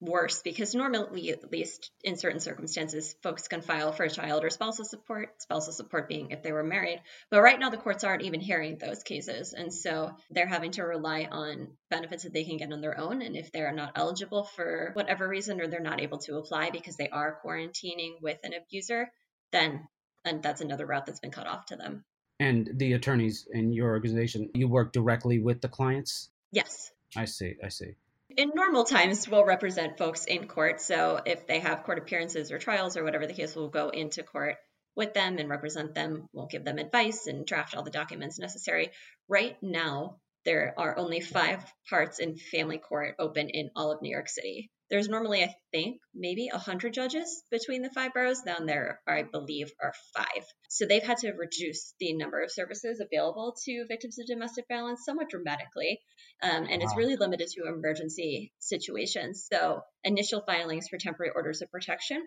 worse 0.00 0.42
because 0.42 0.74
normally 0.74 1.30
at 1.30 1.50
least 1.50 1.90
in 2.04 2.18
certain 2.18 2.40
circumstances 2.40 3.14
folks 3.22 3.48
can 3.48 3.62
file 3.62 3.92
for 3.92 4.06
child 4.08 4.44
or 4.44 4.50
spousal 4.50 4.84
support 4.84 5.40
spousal 5.40 5.72
support 5.72 6.06
being 6.06 6.30
if 6.30 6.42
they 6.42 6.52
were 6.52 6.62
married. 6.62 7.00
But 7.30 7.40
right 7.40 7.58
now 7.58 7.70
the 7.70 7.78
courts 7.78 8.04
aren't 8.04 8.22
even 8.22 8.40
hearing 8.40 8.76
those 8.78 9.02
cases. 9.02 9.54
And 9.54 9.72
so 9.72 10.12
they're 10.30 10.46
having 10.46 10.72
to 10.72 10.82
rely 10.82 11.28
on 11.30 11.68
benefits 11.90 12.24
that 12.24 12.32
they 12.32 12.44
can 12.44 12.58
get 12.58 12.72
on 12.72 12.80
their 12.80 12.98
own. 12.98 13.22
And 13.22 13.36
if 13.36 13.52
they're 13.52 13.72
not 13.72 13.92
eligible 13.94 14.44
for 14.44 14.90
whatever 14.92 15.26
reason 15.26 15.60
or 15.60 15.66
they're 15.66 15.80
not 15.80 16.00
able 16.00 16.18
to 16.18 16.36
apply 16.36 16.70
because 16.70 16.96
they 16.96 17.08
are 17.08 17.38
quarantining 17.44 18.20
with 18.20 18.38
an 18.44 18.52
abuser 18.52 19.10
then 19.52 19.86
and 20.26 20.42
that's 20.42 20.60
another 20.60 20.84
route 20.84 21.06
that's 21.06 21.20
been 21.20 21.30
cut 21.30 21.46
off 21.46 21.66
to 21.66 21.76
them. 21.76 22.04
And 22.38 22.68
the 22.74 22.92
attorneys 22.92 23.46
in 23.50 23.72
your 23.72 23.88
organization, 23.88 24.50
you 24.54 24.68
work 24.68 24.92
directly 24.92 25.38
with 25.38 25.62
the 25.62 25.68
clients? 25.68 26.28
Yes. 26.52 26.90
I 27.16 27.24
see, 27.24 27.54
I 27.64 27.68
see. 27.68 27.94
In 28.36 28.50
normal 28.54 28.84
times, 28.84 29.26
we'll 29.26 29.44
represent 29.44 29.96
folks 29.96 30.26
in 30.26 30.46
court. 30.48 30.80
So 30.80 31.20
if 31.24 31.46
they 31.46 31.60
have 31.60 31.84
court 31.84 31.98
appearances 31.98 32.52
or 32.52 32.58
trials 32.58 32.96
or 32.96 33.04
whatever 33.04 33.26
the 33.26 33.32
case, 33.32 33.56
we'll 33.56 33.68
go 33.68 33.88
into 33.88 34.22
court 34.22 34.56
with 34.96 35.14
them 35.14 35.38
and 35.38 35.48
represent 35.48 35.94
them. 35.94 36.28
We'll 36.32 36.46
give 36.46 36.64
them 36.64 36.78
advice 36.78 37.26
and 37.26 37.46
draft 37.46 37.74
all 37.74 37.84
the 37.84 37.90
documents 37.90 38.38
necessary. 38.38 38.90
Right 39.28 39.56
now, 39.62 40.18
there 40.44 40.74
are 40.76 40.98
only 40.98 41.20
five 41.20 41.64
parts 41.88 42.18
in 42.18 42.36
family 42.36 42.78
court 42.78 43.14
open 43.18 43.48
in 43.48 43.70
all 43.74 43.92
of 43.92 44.02
New 44.02 44.10
York 44.10 44.28
City. 44.28 44.70
There's 44.88 45.08
normally, 45.08 45.42
I 45.42 45.54
think, 45.72 46.00
maybe 46.14 46.48
100 46.52 46.92
judges 46.92 47.42
between 47.50 47.82
the 47.82 47.90
five 47.90 48.14
boroughs. 48.14 48.42
Now 48.46 48.58
there, 48.60 49.00
I 49.06 49.22
believe, 49.22 49.72
are 49.82 49.92
five. 50.16 50.44
So 50.68 50.86
they've 50.86 51.02
had 51.02 51.18
to 51.18 51.32
reduce 51.32 51.94
the 51.98 52.12
number 52.12 52.42
of 52.42 52.52
services 52.52 53.00
available 53.00 53.56
to 53.64 53.86
victims 53.88 54.18
of 54.18 54.26
domestic 54.26 54.66
violence 54.68 55.04
somewhat 55.04 55.28
dramatically. 55.28 56.00
Um, 56.42 56.66
and 56.70 56.80
wow. 56.80 56.86
it's 56.86 56.96
really 56.96 57.16
limited 57.16 57.48
to 57.48 57.66
emergency 57.66 58.52
situations. 58.60 59.46
So 59.52 59.82
initial 60.04 60.42
filings 60.46 60.88
for 60.88 60.98
temporary 60.98 61.32
orders 61.34 61.62
of 61.62 61.70
protection 61.70 62.22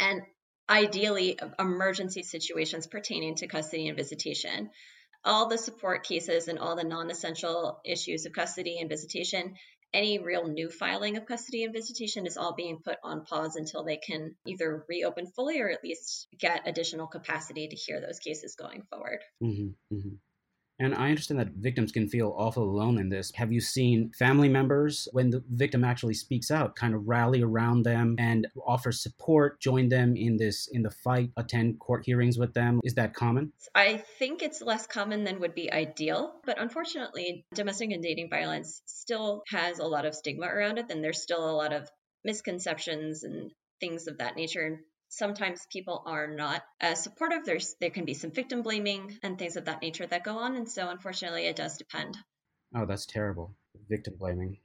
and 0.00 0.22
ideally 0.70 1.38
emergency 1.58 2.22
situations 2.22 2.86
pertaining 2.86 3.34
to 3.36 3.46
custody 3.46 3.88
and 3.88 3.96
visitation 3.96 4.70
all 5.24 5.48
the 5.48 5.58
support 5.58 6.04
cases 6.04 6.48
and 6.48 6.58
all 6.58 6.76
the 6.76 6.84
non 6.84 7.10
essential 7.10 7.80
issues 7.84 8.26
of 8.26 8.32
custody 8.32 8.78
and 8.80 8.90
visitation 8.90 9.54
any 9.94 10.18
real 10.18 10.48
new 10.48 10.68
filing 10.68 11.16
of 11.16 11.24
custody 11.24 11.64
and 11.64 11.72
visitation 11.72 12.26
is 12.26 12.36
all 12.36 12.54
being 12.54 12.80
put 12.84 12.98
on 13.02 13.24
pause 13.24 13.56
until 13.56 13.84
they 13.84 13.96
can 13.96 14.34
either 14.46 14.84
reopen 14.88 15.26
fully 15.28 15.60
or 15.60 15.70
at 15.70 15.84
least 15.84 16.26
get 16.38 16.68
additional 16.68 17.06
capacity 17.06 17.68
to 17.68 17.76
hear 17.76 18.00
those 18.00 18.18
cases 18.18 18.56
going 18.56 18.82
forward. 18.90 19.20
Mm-hmm, 19.42 19.96
mm-hmm. 19.96 20.14
And 20.78 20.94
I 20.94 21.10
understand 21.10 21.38
that 21.40 21.52
victims 21.52 21.92
can 21.92 22.08
feel 22.08 22.34
awful 22.36 22.64
alone 22.64 22.98
in 22.98 23.08
this. 23.08 23.32
Have 23.36 23.52
you 23.52 23.60
seen 23.60 24.10
family 24.18 24.48
members, 24.48 25.06
when 25.12 25.30
the 25.30 25.42
victim 25.48 25.84
actually 25.84 26.14
speaks 26.14 26.50
out, 26.50 26.74
kind 26.74 26.94
of 26.94 27.06
rally 27.06 27.42
around 27.42 27.84
them 27.84 28.16
and 28.18 28.48
offer 28.66 28.90
support, 28.90 29.60
join 29.60 29.88
them 29.88 30.16
in 30.16 30.36
this 30.36 30.68
in 30.72 30.82
the 30.82 30.90
fight, 30.90 31.30
attend 31.36 31.78
court 31.78 32.04
hearings 32.04 32.38
with 32.38 32.54
them? 32.54 32.80
Is 32.82 32.94
that 32.94 33.14
common? 33.14 33.52
I 33.74 34.02
think 34.18 34.42
it's 34.42 34.60
less 34.60 34.86
common 34.86 35.24
than 35.24 35.40
would 35.40 35.54
be 35.54 35.72
ideal, 35.72 36.34
but 36.44 36.60
unfortunately, 36.60 37.46
domestic 37.54 37.92
and 37.92 38.02
dating 38.02 38.30
violence 38.30 38.82
still 38.86 39.42
has 39.48 39.78
a 39.78 39.86
lot 39.86 40.06
of 40.06 40.14
stigma 40.14 40.46
around 40.46 40.78
it, 40.78 40.86
and 40.90 41.02
there's 41.04 41.22
still 41.22 41.48
a 41.48 41.54
lot 41.54 41.72
of 41.72 41.88
misconceptions 42.24 43.22
and 43.22 43.52
things 43.80 44.06
of 44.06 44.18
that 44.18 44.36
nature 44.36 44.80
sometimes 45.16 45.66
people 45.70 46.02
are 46.06 46.26
not 46.26 46.62
as 46.80 47.02
supportive. 47.02 47.44
There's 47.44 47.76
there 47.80 47.90
can 47.90 48.04
be 48.04 48.14
some 48.14 48.30
victim 48.30 48.62
blaming 48.62 49.18
and 49.22 49.38
things 49.38 49.56
of 49.56 49.66
that 49.66 49.82
nature 49.82 50.06
that 50.06 50.24
go 50.24 50.38
on, 50.38 50.56
and 50.56 50.68
so 50.68 50.88
unfortunately, 50.90 51.46
it 51.46 51.56
does 51.56 51.76
depend. 51.76 52.16
Oh, 52.74 52.86
that's 52.86 53.06
terrible. 53.06 53.54
Victim 53.88 54.14
blaming. 54.18 54.58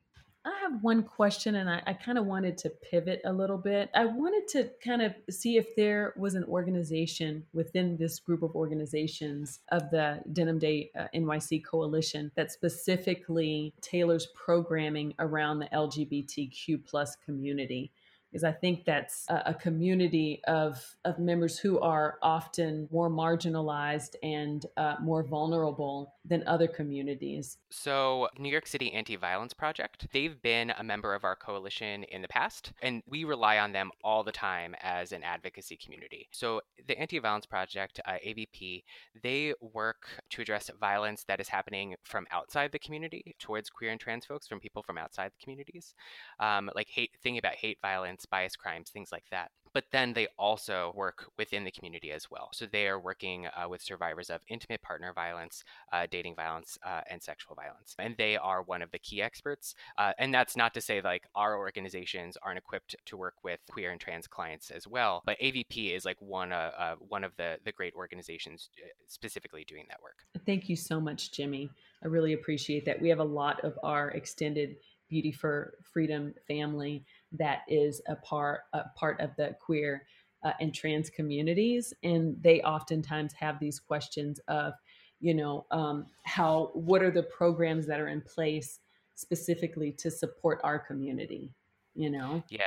I 0.46 0.58
have 0.62 0.82
one 0.82 1.04
question, 1.04 1.56
and 1.56 1.70
I, 1.70 1.82
I 1.86 1.94
kind 1.94 2.18
of 2.18 2.26
wanted 2.26 2.58
to 2.60 2.70
pivot 2.70 3.22
a 3.26 3.34
little 3.34 3.58
bit. 3.58 3.90
I 3.94 4.06
wanted 4.06 4.48
to 4.54 4.72
kind 4.84 5.02
of 5.02 5.14
see 5.30 5.58
if 5.58 5.76
there 5.76 6.14
was 6.18 6.34
an 6.34 6.46
organization 6.46 7.44
within 7.54 7.98
this 7.98 8.20
group 8.20 8.42
of 8.42 8.56
organizations 8.56 9.60
of 9.70 9.92
the 9.92 10.22
Denim 10.32 10.58
Day 10.58 10.92
uh, 10.98 11.08
NYC 11.14 11.64
Coalition 11.66 12.32
that 12.36 12.54
specifically 12.54 13.74
tailors 13.82 14.28
programming 14.34 15.14
around 15.20 15.60
the 15.60 15.68
LGBTQ 15.68 16.86
plus 16.86 17.18
community 17.18 17.92
because 18.32 18.44
I 18.44 18.52
think 18.52 18.86
that's 18.86 19.26
a, 19.30 19.54
community 19.54 20.42
of, 20.48 20.84
of 21.04 21.20
members 21.20 21.58
who 21.58 21.80
are 21.80 22.18
often 22.22 22.88
more 22.92 23.10
marginalized 23.10 24.16
and 24.22 24.66
uh, 24.78 24.96
more 25.02 25.24
vulnerable 25.24 26.14
than 26.24 26.44
other 26.48 26.68
communities. 26.68 27.58
So, 27.72 28.30
New 28.38 28.50
York 28.50 28.68
City 28.68 28.94
Anti 28.94 29.16
Violence 29.16 29.54
Project, 29.54 30.08
they've 30.14 30.40
been 30.42 30.72
a 30.78 30.84
member 30.84 31.16
of 31.16 31.24
our 31.24 31.36
coalition 31.36 32.04
in 32.04 32.22
the 32.22 32.28
past, 32.28 32.72
and 32.82 33.02
we 33.08 33.24
rely 33.24 33.58
on 33.58 33.72
them 33.72 33.90
all 34.04 34.24
the 34.24 34.32
time 34.32 34.76
as 34.82 35.12
an 35.12 35.24
advocacy 35.24 35.78
community. 35.78 36.28
So, 36.32 36.62
the 36.88 36.98
Anti 37.00 37.20
Violence 37.20 37.48
Project, 37.48 38.00
uh, 38.06 38.18
AVP, 38.26 38.84
they 39.24 39.54
work 39.62 40.08
to 40.30 40.42
address 40.42 40.70
violence 40.80 41.24
that 41.28 41.40
is 41.40 41.50
happening 41.50 41.96
from 42.04 42.28
outside 42.32 42.72
the 42.72 42.80
community 42.80 43.36
towards 43.40 43.70
queer 43.70 43.92
and 43.92 44.00
trans 44.00 44.26
folks, 44.26 44.48
from 44.48 44.60
people 44.60 44.84
from 44.84 44.98
outside 44.98 45.32
the 45.32 45.44
communities. 45.44 45.96
Um, 46.40 46.70
like 46.76 46.88
hate, 46.90 47.12
thinking 47.22 47.40
about 47.40 47.56
hate 47.56 47.80
violence 47.82 48.19
violence, 48.26 48.26
bias 48.26 48.56
crimes, 48.56 48.90
things 48.90 49.12
like 49.12 49.26
that. 49.32 49.52
But 49.72 49.86
then 49.92 50.14
they 50.14 50.28
also 50.38 50.92
work 50.96 51.30
within 51.38 51.64
the 51.64 51.72
community 51.72 52.12
as 52.12 52.32
well. 52.32 52.50
So 52.54 52.66
they 52.66 52.88
are 52.88 53.00
working 53.00 53.46
uh, 53.48 53.70
with 53.70 53.84
survivors 53.84 54.32
of 54.32 54.42
intimate 54.48 54.82
partner 54.82 55.14
violence, 55.14 55.64
uh, 55.94 56.08
dating 56.10 56.36
violence, 56.36 56.78
uh, 56.84 57.02
and 57.08 57.22
sexual 57.22 57.56
violence. 57.56 57.96
And 58.00 58.16
they 58.18 58.36
are 58.36 58.64
one 58.64 58.82
of 58.82 58.90
the 58.90 58.98
key 58.98 59.22
experts. 59.22 59.76
Uh, 59.98 60.14
and 60.18 60.34
that's 60.34 60.58
not 60.58 60.74
to 60.74 60.82
say 60.82 61.02
like 61.02 61.28
our 61.36 61.56
organizations 61.56 62.36
aren't 62.42 62.58
equipped 62.58 62.96
to 63.06 63.16
work 63.18 63.36
with 63.44 63.60
queer 63.70 63.92
and 63.92 64.02
trans 64.02 64.28
clients 64.28 64.72
as 64.72 64.88
well. 64.88 65.22
But 65.24 65.40
AVP 65.40 65.96
is 65.96 66.04
like 66.04 66.18
one, 66.20 66.52
uh, 66.52 66.72
uh, 66.76 66.96
one 66.96 67.24
of 67.24 67.36
the, 67.38 67.58
the 67.64 67.72
great 67.72 67.94
organizations 67.94 68.70
specifically 69.08 69.66
doing 69.66 69.86
that 69.90 70.02
work. 70.02 70.26
Thank 70.48 70.68
you 70.68 70.76
so 70.76 71.00
much, 71.00 71.32
Jimmy. 71.32 71.70
I 72.04 72.08
really 72.08 72.34
appreciate 72.34 72.86
that. 72.86 73.00
We 73.00 73.10
have 73.10 73.20
a 73.20 73.24
lot 73.24 73.64
of 73.64 73.78
our 73.84 74.10
extended 74.12 74.78
Beauty 75.10 75.32
for 75.32 75.74
Freedom 75.92 76.34
family 76.48 77.04
that 77.32 77.62
is 77.68 78.02
a 78.08 78.16
part 78.16 78.62
a 78.74 78.84
part 78.96 79.20
of 79.20 79.36
the 79.38 79.56
queer 79.60 80.06
uh, 80.44 80.54
and 80.60 80.74
trans 80.74 81.10
communities, 81.10 81.94
and 82.04 82.36
they 82.42 82.62
oftentimes 82.62 83.34
have 83.34 83.60
these 83.60 83.80
questions 83.80 84.40
of, 84.48 84.74
you 85.20 85.34
know, 85.34 85.66
um, 85.72 86.06
how 86.24 86.72
what 86.74 87.04
are 87.04 87.12
the 87.12 87.24
programs 87.24 87.86
that 87.88 88.00
are 88.00 88.08
in 88.08 88.22
place 88.22 88.80
specifically 89.16 89.92
to 89.92 90.10
support 90.10 90.62
our 90.64 90.80
community, 90.80 91.52
you 91.94 92.10
know? 92.10 92.42
Yeah. 92.50 92.62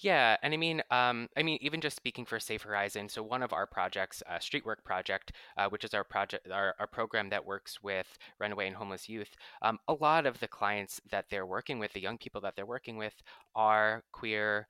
Yeah, 0.00 0.36
and 0.42 0.54
I 0.54 0.56
mean, 0.56 0.82
um, 0.90 1.28
I 1.36 1.42
mean, 1.42 1.58
even 1.60 1.80
just 1.80 1.96
speaking 1.96 2.24
for 2.24 2.40
Safe 2.40 2.62
Horizon, 2.62 3.08
so 3.08 3.22
one 3.22 3.42
of 3.42 3.52
our 3.52 3.66
projects, 3.66 4.22
uh, 4.28 4.38
Streetwork 4.38 4.82
Project, 4.84 5.32
uh, 5.56 5.68
which 5.68 5.84
is 5.84 5.94
our 5.94 6.02
project, 6.02 6.48
our, 6.50 6.74
our 6.80 6.86
program 6.86 7.28
that 7.30 7.44
works 7.44 7.82
with 7.82 8.06
runaway 8.40 8.66
and 8.66 8.74
homeless 8.76 9.08
youth, 9.08 9.36
um, 9.60 9.78
a 9.88 9.92
lot 9.94 10.26
of 10.26 10.40
the 10.40 10.48
clients 10.48 11.00
that 11.10 11.26
they're 11.30 11.46
working 11.46 11.78
with, 11.78 11.92
the 11.92 12.00
young 12.00 12.18
people 12.18 12.40
that 12.40 12.56
they're 12.56 12.66
working 12.66 12.96
with, 12.96 13.14
are 13.54 14.02
queer, 14.12 14.66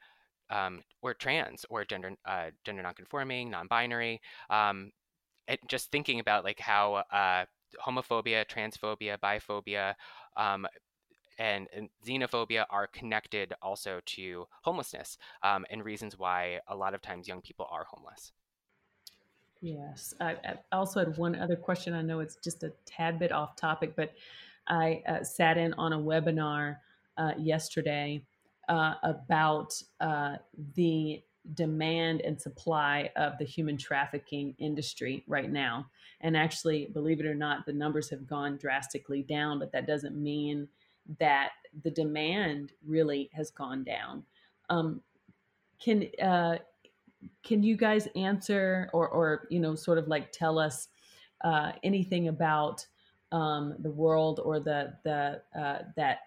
um, 0.51 0.83
or 1.03 1.15
trans, 1.15 1.65
or 1.71 1.85
gender 1.85 2.13
uh, 2.27 2.51
gender 2.65 2.83
nonconforming, 2.83 3.49
non-binary. 3.49 4.21
Um, 4.51 4.91
and 5.49 5.59
just 5.69 5.91
thinking 5.91 6.21
about 6.21 6.45
like 6.45 6.61
how 6.61 7.05
uh, 7.13 7.45
homophobia, 7.85 8.45
transphobia, 8.47 9.19
biphobia, 9.19 9.95
um, 10.37 10.67
and, 11.39 11.69
xenophobia 12.07 12.65
are 12.71 12.87
connected 12.87 13.53
also 13.63 14.01
to 14.07 14.47
homelessness 14.63 15.19
um, 15.43 15.65
and 15.71 15.85
reasons 15.85 16.19
why 16.19 16.61
a 16.69 16.77
lot 16.77 16.95
of 16.95 17.03
times 17.03 17.29
young 17.29 17.41
people 17.41 17.67
are 17.71 17.85
homeless. 17.85 18.33
Yes. 19.61 20.13
I, 20.21 20.33
I, 20.33 20.55
also 20.73 20.99
had 20.99 21.17
one 21.17 21.37
other 21.37 21.55
question. 21.55 21.95
I 21.95 22.03
know 22.03 22.19
it's 22.19 22.37
just 22.37 22.65
a 22.65 22.73
tad 22.85 23.21
bit 23.21 23.31
off 23.31 23.55
topic, 23.55 23.95
but 23.95 24.13
I 24.67 25.03
uh, 25.09 25.23
sat 25.23 25.57
in 25.57 25.73
on 25.75 25.93
a 25.93 25.99
webinar 25.99 26.79
uh, 27.17 27.33
yesterday 27.39 28.25
uh, 28.69 28.95
about 29.05 29.73
uh, 30.01 30.37
the 30.75 31.23
demand 31.55 32.21
and 32.21 32.41
supply 32.41 33.11
of 33.17 33.37
the 33.39 33.45
human 33.45 33.77
trafficking 33.77 34.55
industry 34.59 35.25
right 35.27 35.51
now. 35.51 35.87
And 36.21 36.37
actually, 36.37 36.89
believe 36.93 37.21
it 37.21 37.27
or 37.27 37.35
not, 37.35 37.67
the 37.67 37.73
numbers 37.73 38.11
have 38.11 38.27
gone 38.27 38.57
drastically 38.57 39.23
down, 39.23 39.59
but 39.59 39.73
that 39.73 39.87
doesn't 39.87 40.17
mean 40.17 40.69
that 41.19 41.51
the 41.83 41.91
demand 41.91 42.73
really 42.87 43.31
has 43.33 43.51
gone 43.51 43.85
down. 43.85 44.23
Um, 44.71 45.01
can 45.83 46.09
uh, 46.23 46.59
can 47.43 47.63
you 47.63 47.77
guys 47.77 48.09
answer 48.15 48.89
or 48.93 49.09
or 49.09 49.47
you 49.51 49.61
know 49.61 49.75
sort 49.75 49.99
of 49.99 50.09
like 50.09 50.33
tell 50.33 50.59
us 50.59 50.89
uh, 51.45 51.73
anything 51.83 52.29
about 52.29 52.87
um, 53.33 53.75
the 53.81 53.91
world 53.91 54.41
or 54.45 54.61
the 54.61 54.95
the 55.05 55.43
uh, 55.59 55.79
that 55.97 56.19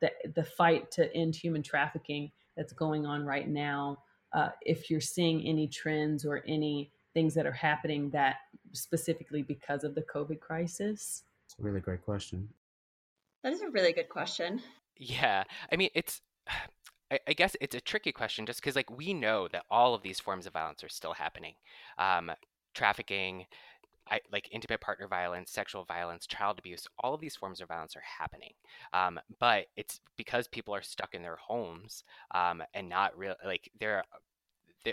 the 0.00 0.10
the 0.34 0.44
fight 0.44 0.90
to 0.92 1.14
end 1.14 1.34
human 1.34 1.62
trafficking 1.62 2.30
that's 2.56 2.72
going 2.72 3.06
on 3.06 3.24
right 3.24 3.48
now? 3.48 3.98
Uh, 4.32 4.48
if 4.62 4.90
you're 4.90 5.00
seeing 5.00 5.46
any 5.46 5.68
trends 5.68 6.24
or 6.24 6.42
any 6.46 6.90
things 7.14 7.34
that 7.34 7.46
are 7.46 7.52
happening 7.52 8.10
that 8.10 8.36
specifically 8.72 9.42
because 9.42 9.84
of 9.84 9.94
the 9.94 10.02
COVID 10.02 10.40
crisis? 10.40 11.24
It's 11.46 11.56
a 11.58 11.62
really 11.62 11.80
great 11.80 12.02
question. 12.02 12.48
That 13.42 13.52
is 13.52 13.62
a 13.62 13.70
really 13.70 13.92
good 13.92 14.08
question. 14.08 14.60
Yeah. 14.96 15.44
I 15.70 15.76
mean, 15.76 15.90
it's. 15.94 16.20
I, 17.10 17.18
I 17.28 17.32
guess 17.34 17.54
it's 17.60 17.74
a 17.74 17.80
tricky 17.80 18.10
question 18.10 18.46
just 18.46 18.62
because, 18.62 18.74
like, 18.74 18.90
we 18.90 19.12
know 19.12 19.46
that 19.52 19.64
all 19.70 19.94
of 19.94 20.02
these 20.02 20.18
forms 20.18 20.46
of 20.46 20.54
violence 20.54 20.82
are 20.82 20.88
still 20.88 21.12
happening. 21.12 21.56
Um, 21.98 22.32
trafficking, 22.74 23.44
I, 24.10 24.20
like 24.32 24.48
intimate 24.50 24.80
partner 24.80 25.08
violence, 25.08 25.52
sexual 25.52 25.84
violence, 25.84 26.26
child 26.26 26.58
abuse, 26.58 26.86
all 26.98 27.14
of 27.14 27.20
these 27.20 27.36
forms 27.36 27.60
of 27.60 27.68
violence 27.68 27.96
are 27.96 28.02
happening. 28.18 28.52
Um, 28.92 29.20
but 29.38 29.66
it's 29.76 30.00
because 30.16 30.48
people 30.48 30.74
are 30.74 30.82
stuck 30.82 31.14
in 31.14 31.22
their 31.22 31.36
homes 31.36 32.02
um, 32.34 32.62
and 32.74 32.88
not 32.88 33.16
real 33.16 33.34
like 33.44 33.70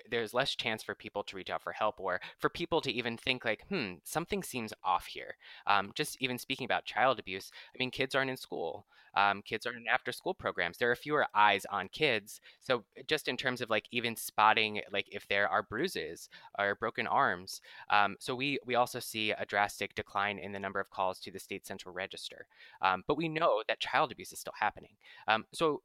there's 0.10 0.34
less 0.34 0.56
chance 0.56 0.84
for 0.84 0.95
people 0.95 1.23
to 1.23 1.36
reach 1.36 1.49
out 1.49 1.62
for 1.62 1.71
help 1.71 1.99
or 1.99 2.19
for 2.38 2.49
people 2.49 2.82
to 2.82 2.91
even 2.91 3.17
think 3.17 3.45
like 3.45 3.63
hmm 3.69 3.93
something 4.04 4.43
seems 4.43 4.73
off 4.84 5.06
here. 5.08 5.36
Um, 5.67 5.91
just 5.95 6.17
even 6.21 6.38
speaking 6.38 6.65
about 6.65 6.86
child 6.86 7.19
abuse 7.19 7.52
i 7.73 7.78
mean 7.80 7.91
kids 7.91 8.15
aren't 8.15 8.32
in 8.32 8.38
school. 8.38 8.86
Um, 9.15 9.41
kids 9.41 9.65
aren't 9.65 9.80
in 9.80 9.88
after 9.88 10.12
school 10.12 10.36
programs. 10.36 10.78
There 10.78 10.91
are 10.91 10.95
fewer 10.95 11.25
eyes 11.34 11.65
on 11.71 11.89
kids. 11.89 12.39
So 12.60 12.84
just 13.08 13.28
in 13.28 13.38
terms 13.38 13.60
of 13.62 13.69
like 13.69 13.88
even 13.91 14.15
spotting 14.15 14.82
like 14.91 15.08
if 15.12 15.28
there 15.28 15.47
are 15.49 15.63
bruises 15.63 16.30
or 16.60 16.75
broken 16.75 17.08
arms 17.08 17.62
um, 17.89 18.15
so 18.19 18.36
we 18.36 18.60
we 18.65 18.75
also 18.75 18.99
see 18.99 19.32
a 19.32 19.45
drastic 19.45 19.95
decline 19.95 20.39
in 20.39 20.52
the 20.52 20.60
number 20.60 20.80
of 20.80 20.89
calls 20.89 21.19
to 21.21 21.32
the 21.32 21.39
state 21.39 21.65
central 21.65 21.93
register. 21.93 22.45
Um, 22.82 23.04
but 23.08 23.17
we 23.17 23.28
know 23.30 23.63
that 23.67 23.80
child 23.80 24.12
abuse 24.12 24.32
is 24.32 24.39
still 24.39 24.54
happening. 24.60 24.95
Um, 25.28 25.45
so 25.54 25.82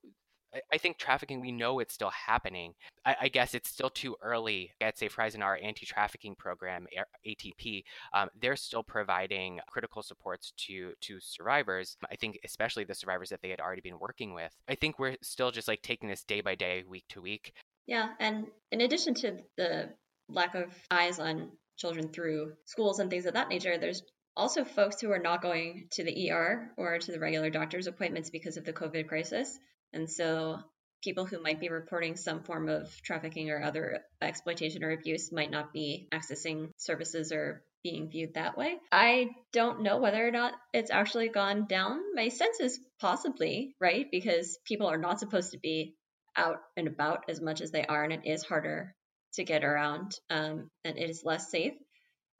I 0.72 0.78
think 0.78 0.98
trafficking, 0.98 1.40
we 1.40 1.52
know 1.52 1.78
it's 1.80 1.94
still 1.94 2.10
happening. 2.10 2.74
I, 3.04 3.16
I, 3.22 3.28
guess 3.28 3.54
it's 3.54 3.68
still 3.68 3.90
too 3.90 4.16
early. 4.22 4.72
At 4.80 4.98
Safe 4.98 5.12
Horizon, 5.12 5.42
our 5.42 5.58
anti 5.62 5.86
trafficking 5.86 6.34
program, 6.36 6.86
ATP, 7.26 7.84
um, 8.12 8.28
they're 8.40 8.56
still 8.56 8.82
providing 8.82 9.60
critical 9.68 10.02
supports 10.02 10.52
to, 10.66 10.92
to 11.00 11.18
survivors. 11.20 11.96
I 12.10 12.16
think, 12.16 12.38
especially 12.44 12.84
the 12.84 12.94
survivors 12.94 13.30
that 13.30 13.42
they 13.42 13.50
had 13.50 13.60
already 13.60 13.80
been 13.80 13.98
working 13.98 14.34
with. 14.34 14.52
I 14.68 14.74
think 14.74 14.98
we're 14.98 15.16
still 15.22 15.50
just 15.50 15.68
like 15.68 15.82
taking 15.82 16.08
this 16.08 16.24
day 16.24 16.40
by 16.40 16.54
day, 16.54 16.84
week 16.88 17.04
to 17.10 17.20
week. 17.20 17.52
Yeah. 17.86 18.10
And 18.20 18.46
in 18.70 18.80
addition 18.80 19.14
to 19.14 19.38
the 19.56 19.90
lack 20.28 20.54
of 20.54 20.72
eyes 20.90 21.18
on 21.18 21.50
children 21.76 22.08
through 22.08 22.52
schools 22.64 22.98
and 22.98 23.10
things 23.10 23.26
of 23.26 23.34
that 23.34 23.48
nature, 23.48 23.78
there's 23.78 24.02
also 24.36 24.64
folks 24.64 25.00
who 25.00 25.10
are 25.12 25.18
not 25.18 25.42
going 25.42 25.88
to 25.92 26.04
the 26.04 26.30
ER 26.30 26.70
or 26.76 26.98
to 26.98 27.12
the 27.12 27.20
regular 27.20 27.50
doctor's 27.50 27.86
appointments 27.86 28.30
because 28.30 28.56
of 28.56 28.64
the 28.64 28.72
COVID 28.72 29.06
crisis. 29.08 29.58
And 29.94 30.10
so 30.10 30.58
people 31.02 31.26
who 31.26 31.42
might 31.42 31.60
be 31.60 31.68
reporting 31.68 32.16
some 32.16 32.42
form 32.42 32.68
of 32.68 32.90
trafficking 33.02 33.50
or 33.50 33.62
other 33.62 34.00
exploitation 34.20 34.82
or 34.82 34.90
abuse 34.90 35.32
might 35.32 35.50
not 35.50 35.72
be 35.72 36.08
accessing 36.12 36.70
services 36.76 37.30
or 37.32 37.62
being 37.82 38.08
viewed 38.08 38.34
that 38.34 38.56
way. 38.56 38.76
I 38.90 39.28
don't 39.52 39.82
know 39.82 39.98
whether 39.98 40.26
or 40.26 40.30
not 40.30 40.54
it's 40.72 40.90
actually 40.90 41.28
gone 41.28 41.66
down. 41.68 42.00
My 42.14 42.28
sense 42.28 42.58
is 42.58 42.80
possibly, 42.98 43.76
right? 43.78 44.06
Because 44.10 44.58
people 44.66 44.86
are 44.86 44.98
not 44.98 45.20
supposed 45.20 45.52
to 45.52 45.58
be 45.58 45.94
out 46.36 46.56
and 46.76 46.88
about 46.88 47.24
as 47.28 47.40
much 47.40 47.60
as 47.60 47.70
they 47.70 47.84
are, 47.84 48.02
and 48.02 48.12
it 48.12 48.22
is 48.24 48.42
harder 48.42 48.94
to 49.34 49.44
get 49.44 49.64
around 49.64 50.12
um, 50.30 50.70
and 50.84 50.98
it 50.98 51.10
is 51.10 51.22
less 51.24 51.50
safe. 51.50 51.74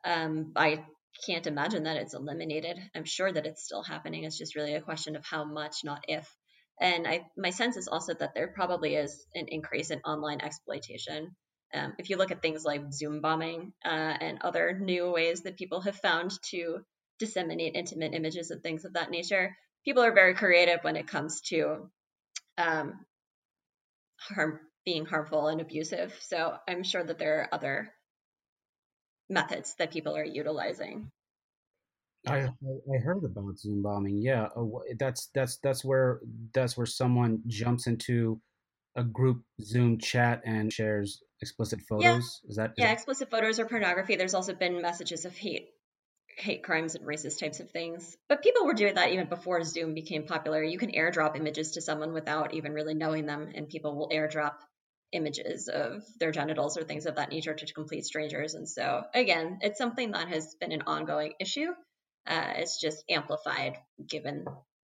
Um, 0.04 0.52
I 0.56 0.84
can't 1.26 1.46
imagine 1.46 1.84
that 1.84 1.96
it's 1.96 2.14
eliminated. 2.14 2.78
I'm 2.94 3.04
sure 3.04 3.30
that 3.30 3.46
it's 3.46 3.64
still 3.64 3.82
happening. 3.82 4.24
It's 4.24 4.38
just 4.38 4.56
really 4.56 4.74
a 4.74 4.80
question 4.80 5.14
of 5.14 5.24
how 5.24 5.44
much, 5.44 5.78
not 5.84 6.04
if. 6.08 6.28
And 6.80 7.06
I, 7.06 7.26
my 7.36 7.50
sense 7.50 7.76
is 7.76 7.88
also 7.88 8.14
that 8.14 8.34
there 8.34 8.48
probably 8.48 8.96
is 8.96 9.26
an 9.34 9.46
increase 9.48 9.90
in 9.90 10.00
online 10.00 10.40
exploitation. 10.40 11.34
Um, 11.72 11.94
if 11.98 12.10
you 12.10 12.16
look 12.16 12.30
at 12.30 12.42
things 12.42 12.64
like 12.64 12.92
Zoom 12.92 13.20
bombing 13.20 13.72
uh, 13.84 13.88
and 13.88 14.42
other 14.42 14.78
new 14.78 15.10
ways 15.10 15.42
that 15.42 15.56
people 15.56 15.80
have 15.82 15.96
found 15.96 16.32
to 16.50 16.80
disseminate 17.18 17.74
intimate 17.74 18.14
images 18.14 18.50
and 18.50 18.62
things 18.62 18.84
of 18.84 18.94
that 18.94 19.10
nature, 19.10 19.56
people 19.84 20.02
are 20.02 20.12
very 20.12 20.34
creative 20.34 20.80
when 20.82 20.96
it 20.96 21.06
comes 21.06 21.40
to 21.42 21.90
um, 22.58 23.04
harm 24.18 24.60
being 24.84 25.06
harmful 25.06 25.48
and 25.48 25.60
abusive. 25.60 26.14
So 26.20 26.54
I'm 26.68 26.82
sure 26.82 27.02
that 27.02 27.18
there 27.18 27.40
are 27.40 27.48
other 27.52 27.92
methods 29.28 29.74
that 29.78 29.92
people 29.92 30.16
are 30.16 30.24
utilizing. 30.24 31.10
I 32.26 32.48
I 32.94 32.98
heard 32.98 33.24
about 33.24 33.58
Zoom 33.58 33.82
bombing. 33.82 34.18
Yeah, 34.18 34.48
uh, 34.56 34.64
that's 34.98 35.28
that's 35.34 35.58
that's 35.58 35.84
where 35.84 36.20
that's 36.52 36.76
where 36.76 36.86
someone 36.86 37.42
jumps 37.46 37.86
into 37.86 38.40
a 38.96 39.04
group 39.04 39.42
Zoom 39.60 39.98
chat 39.98 40.42
and 40.44 40.72
shares 40.72 41.22
explicit 41.42 41.80
photos. 41.82 42.40
Yeah. 42.44 42.50
Is 42.50 42.56
that 42.56 42.70
is 42.70 42.74
yeah? 42.78 42.86
That... 42.86 42.92
Explicit 42.94 43.30
photos 43.30 43.58
or 43.58 43.66
pornography. 43.66 44.16
There's 44.16 44.34
also 44.34 44.54
been 44.54 44.80
messages 44.80 45.24
of 45.24 45.36
hate, 45.36 45.68
hate 46.36 46.62
crimes 46.62 46.94
and 46.94 47.06
racist 47.06 47.40
types 47.40 47.60
of 47.60 47.70
things. 47.70 48.16
But 48.28 48.42
people 48.42 48.66
were 48.66 48.74
doing 48.74 48.94
that 48.94 49.12
even 49.12 49.28
before 49.28 49.62
Zoom 49.62 49.94
became 49.94 50.26
popular. 50.26 50.62
You 50.62 50.78
can 50.78 50.92
airdrop 50.92 51.36
images 51.36 51.72
to 51.72 51.80
someone 51.80 52.12
without 52.12 52.54
even 52.54 52.72
really 52.72 52.94
knowing 52.94 53.26
them, 53.26 53.50
and 53.54 53.68
people 53.68 53.96
will 53.96 54.10
airdrop 54.10 54.54
images 55.12 55.68
of 55.68 56.02
their 56.18 56.32
genitals 56.32 56.76
or 56.76 56.82
things 56.82 57.06
of 57.06 57.16
that 57.16 57.30
nature 57.30 57.54
to 57.54 57.72
complete 57.72 58.04
strangers. 58.04 58.54
And 58.54 58.68
so, 58.68 59.04
again, 59.14 59.58
it's 59.60 59.78
something 59.78 60.10
that 60.12 60.28
has 60.28 60.56
been 60.60 60.72
an 60.72 60.82
ongoing 60.86 61.34
issue. 61.40 61.68
Uh, 62.26 62.54
it's 62.56 62.80
just 62.80 63.04
amplified 63.10 63.76
given 64.06 64.44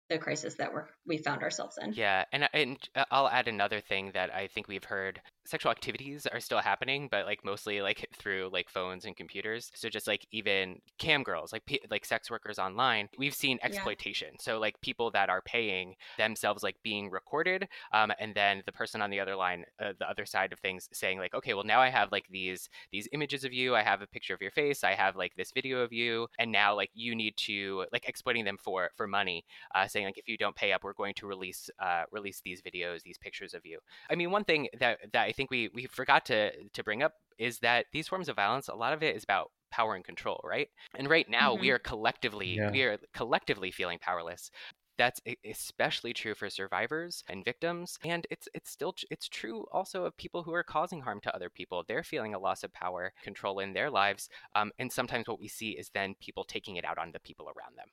the 0.08 0.18
crisis 0.18 0.54
that 0.54 0.72
we're 0.72 0.86
we 1.06 1.18
found 1.18 1.42
ourselves 1.42 1.78
in. 1.80 1.92
Yeah, 1.92 2.24
and 2.32 2.48
and 2.52 2.78
uh, 2.94 3.04
I'll 3.10 3.28
add 3.28 3.48
another 3.48 3.80
thing 3.80 4.12
that 4.14 4.34
I 4.34 4.48
think 4.48 4.68
we've 4.68 4.84
heard: 4.84 5.20
sexual 5.48 5.72
activities 5.72 6.26
are 6.26 6.40
still 6.40 6.58
happening, 6.58 7.08
but 7.10 7.24
like 7.24 7.42
mostly 7.42 7.80
like 7.80 8.06
through 8.18 8.50
like 8.52 8.68
phones 8.68 9.06
and 9.06 9.16
computers. 9.16 9.70
So 9.74 9.88
just 9.88 10.06
like 10.06 10.26
even 10.30 10.80
cam 10.98 11.22
girls, 11.22 11.52
like 11.52 11.80
like 11.90 12.04
sex 12.04 12.30
workers 12.30 12.58
online, 12.58 13.08
we've 13.16 13.34
seen 13.34 13.58
exploitation. 13.62 14.28
Yeah. 14.32 14.40
So 14.40 14.58
like 14.58 14.80
people 14.82 15.10
that 15.12 15.30
are 15.30 15.40
paying 15.40 15.94
themselves 16.18 16.62
like 16.62 16.76
being 16.82 17.10
recorded, 17.10 17.66
um, 17.92 18.12
and 18.20 18.34
then 18.34 18.62
the 18.66 18.72
person 18.72 19.00
on 19.00 19.10
the 19.10 19.20
other 19.20 19.36
line, 19.36 19.64
uh, 19.80 19.92
the 19.98 20.08
other 20.08 20.26
side 20.26 20.52
of 20.52 20.58
things, 20.58 20.88
saying 20.92 21.18
like, 21.18 21.34
okay, 21.34 21.54
well 21.54 21.64
now 21.64 21.80
I 21.80 21.88
have 21.88 22.12
like 22.12 22.26
these 22.30 22.68
these 22.92 23.08
images 23.12 23.44
of 23.44 23.52
you, 23.52 23.74
I 23.74 23.82
have 23.82 24.02
a 24.02 24.06
picture 24.06 24.34
of 24.34 24.42
your 24.42 24.50
face, 24.50 24.84
I 24.84 24.94
have 24.94 25.16
like 25.16 25.34
this 25.36 25.52
video 25.52 25.80
of 25.80 25.92
you, 25.94 26.28
and 26.38 26.52
now 26.52 26.76
like 26.76 26.90
you 26.92 27.14
need 27.14 27.36
to 27.38 27.86
like 27.90 28.06
exploiting 28.06 28.44
them 28.44 28.58
for 28.62 28.90
for 28.96 29.06
money, 29.06 29.46
uh, 29.74 29.86
saying 29.86 30.04
like 30.04 30.18
if 30.18 30.28
you 30.28 30.36
don't 30.36 30.56
pay 30.56 30.72
up, 30.72 30.84
we're 30.84 30.92
going 30.92 31.14
to 31.14 31.26
release 31.26 31.70
uh, 31.80 32.02
release 32.12 32.42
these 32.44 32.60
videos, 32.60 33.02
these 33.02 33.16
pictures 33.16 33.54
of 33.54 33.64
you. 33.64 33.78
I 34.10 34.14
mean, 34.14 34.30
one 34.30 34.44
thing 34.44 34.68
that 34.78 34.98
that 35.12 35.24
I 35.24 35.32
think 35.38 35.50
we 35.50 35.70
we 35.72 35.86
forgot 35.86 36.26
to 36.26 36.50
to 36.74 36.84
bring 36.84 37.02
up 37.02 37.14
is 37.38 37.60
that 37.60 37.86
these 37.92 38.08
forms 38.08 38.28
of 38.28 38.36
violence, 38.36 38.68
a 38.68 38.74
lot 38.74 38.92
of 38.92 39.02
it 39.02 39.14
is 39.16 39.22
about 39.22 39.52
power 39.70 39.94
and 39.94 40.04
control, 40.04 40.40
right? 40.44 40.68
And 40.96 41.08
right 41.08 41.28
now 41.30 41.52
mm-hmm. 41.52 41.60
we 41.62 41.70
are 41.70 41.78
collectively 41.78 42.56
yeah. 42.56 42.70
we 42.70 42.82
are 42.82 42.98
collectively 43.14 43.70
feeling 43.70 43.98
powerless. 44.00 44.50
That's 44.98 45.20
especially 45.48 46.12
true 46.12 46.34
for 46.34 46.50
survivors 46.50 47.22
and 47.28 47.44
victims, 47.44 47.98
and 48.04 48.26
it's 48.30 48.48
it's 48.52 48.68
still 48.68 48.94
it's 49.10 49.28
true 49.28 49.64
also 49.72 50.04
of 50.04 50.16
people 50.16 50.42
who 50.42 50.52
are 50.52 50.64
causing 50.64 51.02
harm 51.02 51.20
to 51.20 51.34
other 51.34 51.48
people. 51.48 51.84
They're 51.86 52.02
feeling 52.02 52.34
a 52.34 52.38
loss 52.40 52.64
of 52.64 52.72
power, 52.72 53.12
control 53.22 53.60
in 53.60 53.74
their 53.74 53.90
lives, 53.90 54.28
um, 54.56 54.72
and 54.76 54.90
sometimes 54.90 55.28
what 55.28 55.38
we 55.38 55.46
see 55.46 55.70
is 55.70 55.90
then 55.94 56.16
people 56.20 56.42
taking 56.42 56.74
it 56.76 56.84
out 56.84 56.98
on 56.98 57.12
the 57.12 57.20
people 57.20 57.46
around 57.46 57.76
them. 57.76 57.86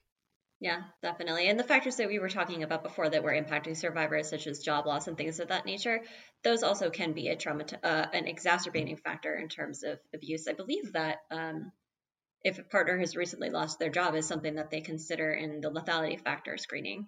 Yeah, 0.62 0.84
definitely. 1.01 1.49
And 1.49 1.60
the 1.60 1.66
factors 1.66 1.97
that 1.97 2.08
we 2.08 2.20
were 2.20 2.30
talking 2.30 2.64
about 2.64 2.82
before 2.82 3.10
that 3.10 3.24
were 3.24 3.34
impacting 3.34 3.76
survivors, 3.76 4.30
such 4.30 4.47
as 4.47 4.60
job 4.60 4.86
loss 4.86 5.08
and 5.08 5.18
things 5.18 5.39
of 5.39 5.49
that 5.49 5.66
nature, 5.66 6.01
those 6.43 6.64
also 6.64 6.89
can 6.89 7.12
be 7.12 7.28
a 7.28 7.36
trauma, 7.36 7.66
uh, 7.84 8.06
an 8.14 8.26
exacerbating 8.26 8.95
factor 8.95 9.36
in 9.36 9.49
terms 9.49 9.84
of 9.84 9.99
abuse. 10.14 10.47
I 10.47 10.53
believe 10.53 10.93
that 10.93 11.18
um, 11.30 11.72
if 12.43 12.58
a 12.58 12.64
partner 12.64 12.97
has 12.97 13.18
recently 13.18 13.49
lost 13.49 13.80
their 13.80 13.89
job, 13.89 14.16
is 14.16 14.28
something 14.28 14.56
that 14.56 14.72
they 14.72 14.82
consider 14.82 15.32
in 15.32 15.60
the 15.60 15.72
lethality 15.72 16.20
factor 16.24 16.58
screening. 16.58 17.08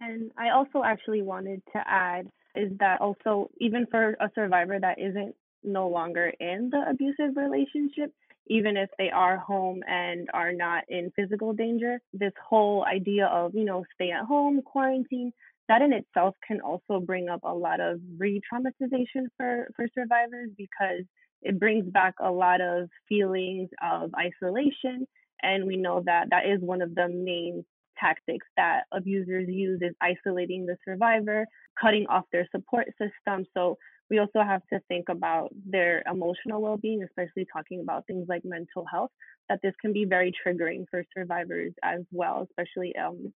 And 0.00 0.30
I 0.36 0.50
also 0.50 0.82
actually 0.84 1.22
wanted 1.22 1.62
to 1.72 1.82
add 1.84 2.28
is 2.54 2.70
that 2.78 3.00
also 3.00 3.50
even 3.58 3.86
for 3.90 4.10
a 4.20 4.30
survivor 4.34 4.78
that 4.78 5.00
isn't 5.00 5.34
no 5.64 5.88
longer 5.88 6.32
in 6.38 6.70
the 6.70 6.84
abusive 6.88 7.36
relationship, 7.36 8.12
even 8.46 8.76
if 8.76 8.90
they 8.98 9.10
are 9.10 9.38
home 9.38 9.82
and 9.88 10.28
are 10.34 10.52
not 10.52 10.84
in 10.88 11.12
physical 11.16 11.52
danger. 11.52 12.00
This 12.12 12.32
whole 12.42 12.84
idea 12.84 13.26
of, 13.26 13.54
you 13.54 13.64
know, 13.64 13.84
stay 13.94 14.10
at 14.10 14.24
home, 14.24 14.60
quarantine, 14.62 15.32
that 15.68 15.82
in 15.82 15.92
itself 15.92 16.34
can 16.46 16.60
also 16.60 17.00
bring 17.00 17.28
up 17.28 17.40
a 17.42 17.54
lot 17.54 17.80
of 17.80 18.00
re 18.18 18.40
traumatization 18.52 19.26
for, 19.36 19.68
for 19.74 19.86
survivors 19.94 20.50
because 20.56 21.04
it 21.42 21.58
brings 21.58 21.86
back 21.90 22.14
a 22.20 22.30
lot 22.30 22.60
of 22.60 22.88
feelings 23.08 23.70
of 23.82 24.10
isolation. 24.14 25.06
And 25.42 25.66
we 25.66 25.76
know 25.76 26.02
that 26.06 26.28
that 26.30 26.46
is 26.46 26.60
one 26.60 26.82
of 26.82 26.94
the 26.94 27.08
main 27.08 27.64
tactics 27.98 28.46
that 28.56 28.82
abusers 28.92 29.48
use 29.48 29.80
is 29.82 29.94
isolating 30.00 30.66
the 30.66 30.76
survivor, 30.84 31.46
cutting 31.80 32.06
off 32.08 32.24
their 32.32 32.48
support 32.50 32.88
system. 32.98 33.46
So 33.54 33.78
we 34.10 34.18
also 34.18 34.40
have 34.42 34.62
to 34.72 34.80
think 34.88 35.08
about 35.08 35.50
their 35.64 36.02
emotional 36.10 36.60
well 36.60 36.76
being, 36.76 37.02
especially 37.02 37.46
talking 37.50 37.80
about 37.80 38.06
things 38.06 38.26
like 38.28 38.44
mental 38.44 38.84
health, 38.90 39.10
that 39.48 39.60
this 39.62 39.74
can 39.80 39.92
be 39.92 40.04
very 40.04 40.32
triggering 40.46 40.84
for 40.90 41.04
survivors 41.16 41.72
as 41.82 42.02
well, 42.12 42.46
especially 42.48 42.94
um, 42.96 43.32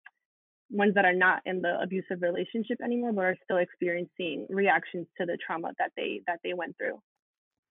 ones 0.70 0.96
that 0.96 1.06
are 1.06 1.14
not 1.14 1.42
in 1.46 1.62
the 1.62 1.80
abusive 1.82 2.22
relationship 2.22 2.80
anymore, 2.84 3.14
but 3.14 3.26
are 3.26 3.38
still 3.44 3.58
experiencing 3.58 4.48
reactions 4.50 5.08
to 5.20 5.26
the 5.26 5.38
trauma 5.46 5.72
that 5.78 5.92
they 5.96 6.22
that 6.28 6.40
they 6.44 6.54
went 6.54 6.76
through. 6.78 7.00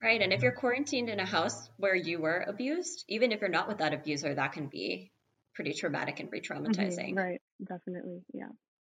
Right. 0.02 0.20
And 0.20 0.32
if 0.32 0.42
you're 0.42 0.52
quarantined 0.52 1.08
in 1.08 1.18
a 1.18 1.24
house 1.24 1.70
where 1.78 1.94
you 1.94 2.20
were 2.20 2.44
abused, 2.46 3.04
even 3.08 3.32
if 3.32 3.40
you're 3.40 3.48
not 3.48 3.68
with 3.68 3.78
that 3.78 3.94
abuser, 3.94 4.34
that 4.34 4.52
can 4.52 4.66
be 4.66 5.10
pretty 5.54 5.72
traumatic 5.72 6.20
and 6.20 6.30
re 6.30 6.40
traumatizing. 6.40 7.10
Mm-hmm, 7.10 7.18
right. 7.18 7.40
Definitely. 7.66 8.20
Yeah. 8.34 8.48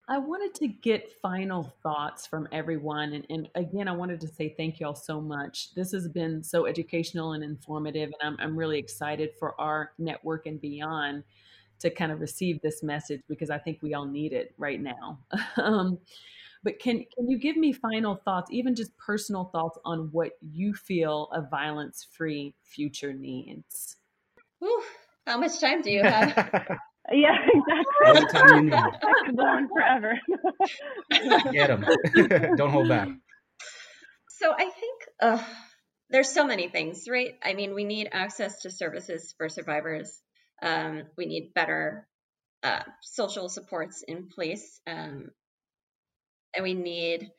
I 0.09 0.17
wanted 0.17 0.55
to 0.55 0.67
get 0.67 1.11
final 1.21 1.71
thoughts 1.83 2.25
from 2.25 2.47
everyone. 2.51 3.13
And, 3.13 3.27
and, 3.29 3.47
again, 3.53 3.87
I 3.87 3.91
wanted 3.91 4.19
to 4.21 4.27
say 4.27 4.55
thank 4.57 4.79
you 4.79 4.87
all 4.87 4.95
so 4.95 5.21
much. 5.21 5.75
This 5.75 5.91
has 5.91 6.07
been 6.07 6.43
so 6.43 6.65
educational 6.65 7.33
and 7.33 7.43
informative. 7.43 8.11
And 8.19 8.33
I'm, 8.33 8.37
I'm 8.39 8.57
really 8.57 8.79
excited 8.79 9.29
for 9.37 9.53
our 9.61 9.91
network 9.99 10.47
and 10.47 10.59
beyond 10.59 11.23
to 11.81 11.91
kind 11.91 12.11
of 12.11 12.21
receive 12.21 12.59
this 12.61 12.81
message 12.81 13.21
because 13.29 13.51
I 13.51 13.59
think 13.59 13.83
we 13.83 13.93
all 13.93 14.05
need 14.05 14.33
it 14.33 14.55
right 14.57 14.81
now. 14.81 15.19
um, 15.57 15.99
but 16.63 16.79
can, 16.79 17.05
can 17.15 17.29
you 17.29 17.37
give 17.37 17.55
me 17.55 17.71
final 17.71 18.15
thoughts, 18.15 18.49
even 18.51 18.73
just 18.73 18.97
personal 18.97 19.45
thoughts 19.45 19.77
on 19.85 20.09
what 20.11 20.31
you 20.41 20.73
feel 20.73 21.29
a 21.31 21.41
violence 21.41 22.07
free 22.11 22.55
future 22.63 23.13
needs? 23.13 23.97
Whew, 24.57 24.83
how 25.27 25.37
much 25.37 25.59
time 25.59 25.83
do 25.83 25.91
you 25.91 26.01
have? 26.01 26.67
Yeah, 27.11 27.35
exactly. 27.41 28.07
All 28.07 28.13
the 28.13 28.27
time 28.27 28.55
you 28.55 28.61
need. 28.61 28.73
I 28.73 29.13
could 29.25 29.37
go 29.37 29.43
on 29.43 29.67
forever. 29.69 30.19
Get 31.51 31.67
them. 31.67 31.85
Don't 32.57 32.71
hold 32.71 32.89
back. 32.89 33.09
So 34.39 34.51
I 34.51 34.69
think 34.69 35.03
uh, 35.21 35.43
there's 36.09 36.29
so 36.29 36.45
many 36.45 36.69
things, 36.69 37.07
right? 37.09 37.33
I 37.43 37.53
mean, 37.53 37.73
we 37.73 37.83
need 37.83 38.09
access 38.11 38.61
to 38.61 38.69
services 38.69 39.33
for 39.37 39.49
survivors. 39.49 40.21
Um, 40.61 41.03
we 41.17 41.25
need 41.25 41.53
better 41.53 42.07
uh, 42.63 42.83
social 43.01 43.49
supports 43.49 44.03
in 44.07 44.27
place, 44.27 44.79
um, 44.87 45.29
and 46.55 46.63
we 46.63 46.73
need. 46.73 47.31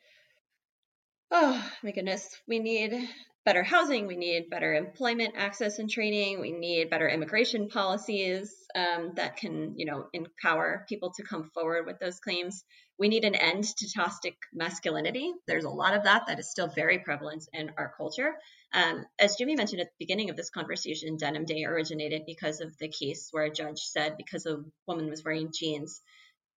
Oh 1.31 1.63
my 1.81 1.91
goodness, 1.91 2.27
we 2.47 2.59
need 2.59 3.07
better 3.43 3.63
housing, 3.63 4.05
we 4.05 4.15
need 4.15 4.49
better 4.49 4.73
employment 4.73 5.33
access 5.35 5.79
and 5.79 5.89
training, 5.89 6.39
we 6.39 6.51
need 6.51 6.89
better 6.89 7.09
immigration 7.09 7.69
policies 7.69 8.53
um, 8.75 9.13
that 9.15 9.37
can, 9.37 9.73
you 9.77 9.85
know, 9.85 10.05
empower 10.13 10.85
people 10.87 11.11
to 11.15 11.23
come 11.23 11.49
forward 11.53 11.85
with 11.85 11.99
those 11.99 12.19
claims. 12.19 12.63
We 12.99 13.09
need 13.09 13.25
an 13.25 13.33
end 13.33 13.63
to 13.63 13.93
toxic 13.93 14.35
masculinity. 14.53 15.33
There's 15.47 15.65
a 15.65 15.69
lot 15.69 15.95
of 15.95 16.03
that 16.03 16.27
that 16.27 16.39
is 16.39 16.51
still 16.51 16.67
very 16.67 16.99
prevalent 16.99 17.43
in 17.51 17.71
our 17.77 17.91
culture. 17.97 18.33
Um, 18.73 19.05
as 19.19 19.35
Jimmy 19.37 19.55
mentioned 19.55 19.81
at 19.81 19.87
the 19.87 20.05
beginning 20.05 20.29
of 20.29 20.37
this 20.37 20.51
conversation, 20.51 21.17
Denim 21.17 21.45
Day 21.45 21.65
originated 21.65 22.23
because 22.27 22.61
of 22.61 22.77
the 22.77 22.89
case 22.89 23.29
where 23.31 23.45
a 23.45 23.51
judge 23.51 23.79
said 23.79 24.17
because 24.17 24.45
a 24.45 24.63
woman 24.87 25.09
was 25.09 25.23
wearing 25.23 25.51
jeans, 25.51 26.01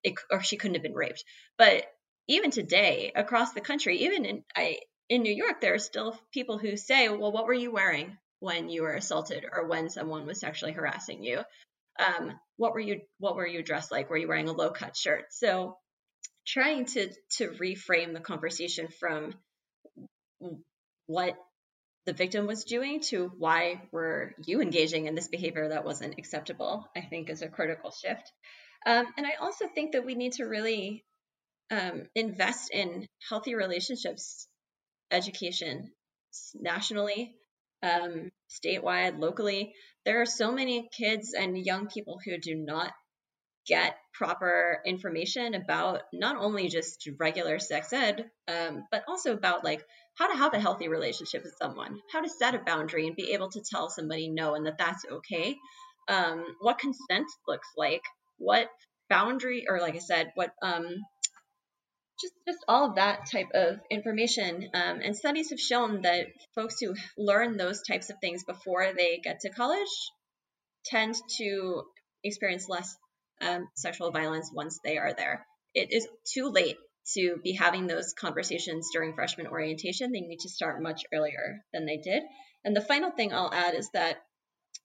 it, 0.03 0.15
or 0.31 0.43
she 0.43 0.59
couldn't 0.59 0.75
have 0.75 0.83
been 0.83 0.93
raped. 0.93 1.25
But 1.57 1.85
even 2.29 2.51
today, 2.51 3.11
across 3.15 3.53
the 3.53 3.61
country, 3.61 3.99
even 3.99 4.25
in 4.25 4.45
I 4.55 4.79
in 5.09 5.23
New 5.23 5.35
York, 5.35 5.61
there 5.61 5.75
are 5.75 5.79
still 5.79 6.19
people 6.33 6.59
who 6.59 6.77
say, 6.77 7.09
well, 7.09 7.33
what 7.33 7.47
were 7.47 7.55
you 7.55 7.73
wearing 7.73 8.17
when 8.41 8.69
you 8.69 8.83
were 8.83 8.95
assaulted 8.95 9.45
or 9.51 9.67
when 9.67 9.91
someone 9.91 10.27
was 10.27 10.41
sexually 10.41 10.73
harassing 10.73 11.23
you? 11.23 11.43
Um, 11.99 12.33
what 12.57 12.73
were 12.73 12.81
you 12.81 13.01
what 13.19 13.37
were 13.37 13.47
you 13.47 13.63
dressed 13.63 13.93
like? 13.93 14.11
Were 14.11 14.17
you 14.17 14.29
wearing 14.29 14.49
a 14.49 14.53
low 14.53 14.71
cut 14.71 14.97
shirt? 14.97 15.27
So 15.31 15.77
trying 16.47 16.87
to 16.87 17.11
to 17.39 17.49
reframe 17.51 18.13
the 18.13 18.21
conversation 18.21 18.89
from 18.99 19.35
what 21.07 21.37
the 22.07 22.13
victim 22.13 22.47
was 22.47 22.65
doing 22.65 23.01
to 23.01 23.33
why 23.39 23.83
were 23.93 24.35
you 24.45 24.61
engaging 24.61 25.07
in 25.07 25.15
this 25.15 25.29
behavior 25.29 25.69
that 25.69 25.85
wasn't 25.85 26.19
acceptable, 26.19 26.87
I 26.97 27.01
think 27.03 27.31
is 27.31 27.43
a 27.43 27.49
critical 27.49 27.91
shift. 27.91 28.31
Um, 28.87 29.07
and 29.17 29.27
I 29.27 29.35
also 29.41 29.67
think 29.69 29.93
that 29.93 30.05
we 30.05 30.15
need 30.15 30.33
to 30.35 30.45
really 30.45 31.05
um, 31.71 32.03
invest 32.15 32.71
in 32.71 33.07
healthy 33.29 33.55
relationships 33.55 34.47
education 35.15 35.91
nationally, 36.55 37.35
um, 37.83 38.31
statewide, 38.51 39.19
locally. 39.19 39.75
There 40.05 40.21
are 40.21 40.27
so 40.27 40.53
many 40.53 40.89
kids 40.97 41.35
and 41.39 41.57
young 41.57 41.87
people 41.87 42.19
who 42.25 42.39
do 42.39 42.55
not 42.55 42.93
get 43.67 43.97
proper 44.13 44.81
information 44.85 45.55
about 45.55 46.03
not 46.13 46.37
only 46.37 46.69
just 46.69 47.09
regular 47.19 47.59
sex 47.59 47.93
ed, 47.93 48.31
um, 48.47 48.85
but 48.91 49.05
also 49.09 49.33
about 49.33 49.65
like 49.65 49.83
how 50.19 50.29
to 50.31 50.37
have 50.37 50.55
a 50.55 50.61
healthy 50.61 50.89
relationship 50.89 51.43
with 51.43 51.55
someone, 51.61 51.99
how 52.13 52.21
to 52.21 52.29
set 52.29 52.55
a 52.55 52.59
boundary 52.59 53.07
and 53.07 53.17
be 53.17 53.33
able 53.33 53.51
to 53.51 53.63
tell 53.63 53.89
somebody 53.89 54.29
no 54.29 54.55
and 54.55 54.67
that 54.67 54.79
that's 54.79 55.05
okay, 55.11 55.57
um, 56.09 56.45
what 56.61 56.79
consent 56.79 57.27
looks 57.49 57.69
like, 57.77 58.03
what 58.37 58.69
boundary, 59.09 59.65
or 59.69 59.81
like 59.81 59.95
I 59.95 60.01
said, 60.01 60.33
what 60.35 60.53
um, 60.63 60.87
just 62.21 62.35
just 62.47 62.65
all 62.69 62.89
of 62.89 62.97
that 62.97 63.31
type 63.31 63.49
of 63.55 63.81
information. 63.91 64.71
Um, 64.75 65.01
and 65.03 65.17
studies 65.17 65.51
have 65.51 65.61
shown 65.61 66.03
that 66.03 66.27
folks 66.55 66.79
who 66.81 66.95
learn 67.17 67.57
those 67.57 67.83
types 67.83 68.11
of 68.11 68.17
things 68.21 68.45
before 68.45 68.93
they 68.97 69.21
get 69.23 69.41
to 69.41 69.51
college 69.51 69.89
tend 70.85 71.15
to 71.39 71.83
experience 72.23 72.69
less 72.69 72.97
um, 73.41 73.69
sexual 73.75 74.11
violence 74.11 74.51
once 74.53 74.81
they 74.85 74.99
are 74.99 75.13
there. 75.13 75.47
It 75.75 75.93
is 75.93 76.07
too 76.33 76.49
late 76.49 76.77
to 77.15 77.37
be 77.43 77.53
having 77.53 77.87
those 77.87 78.15
conversations 78.15 78.89
during 78.93 79.15
freshman 79.15 79.47
orientation. 79.47 80.13
They 80.13 80.21
need 80.21 80.41
to 80.41 80.49
start 80.49 80.83
much 80.83 81.03
earlier 81.13 81.65
than 81.73 81.85
they 81.85 81.99
did. 81.99 82.23
And 82.65 82.75
the 82.75 82.81
final 82.81 83.11
thing 83.11 83.33
I'll 83.33 83.53
add 83.53 83.75
is 83.75 83.91
that 83.93 84.17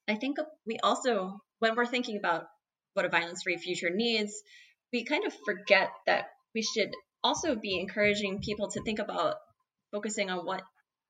I 0.07 0.15
think 0.15 0.37
we 0.65 0.79
also, 0.83 1.39
when 1.59 1.75
we're 1.75 1.85
thinking 1.85 2.17
about 2.17 2.45
what 2.93 3.05
a 3.05 3.09
violence 3.09 3.43
free 3.43 3.57
future 3.57 3.89
needs, 3.89 4.33
we 4.91 5.05
kind 5.05 5.25
of 5.25 5.33
forget 5.45 5.91
that 6.07 6.25
we 6.53 6.61
should 6.61 6.89
also 7.23 7.55
be 7.55 7.79
encouraging 7.79 8.41
people 8.41 8.69
to 8.71 8.81
think 8.83 8.99
about 8.99 9.35
focusing 9.91 10.29
on 10.29 10.45
what 10.45 10.63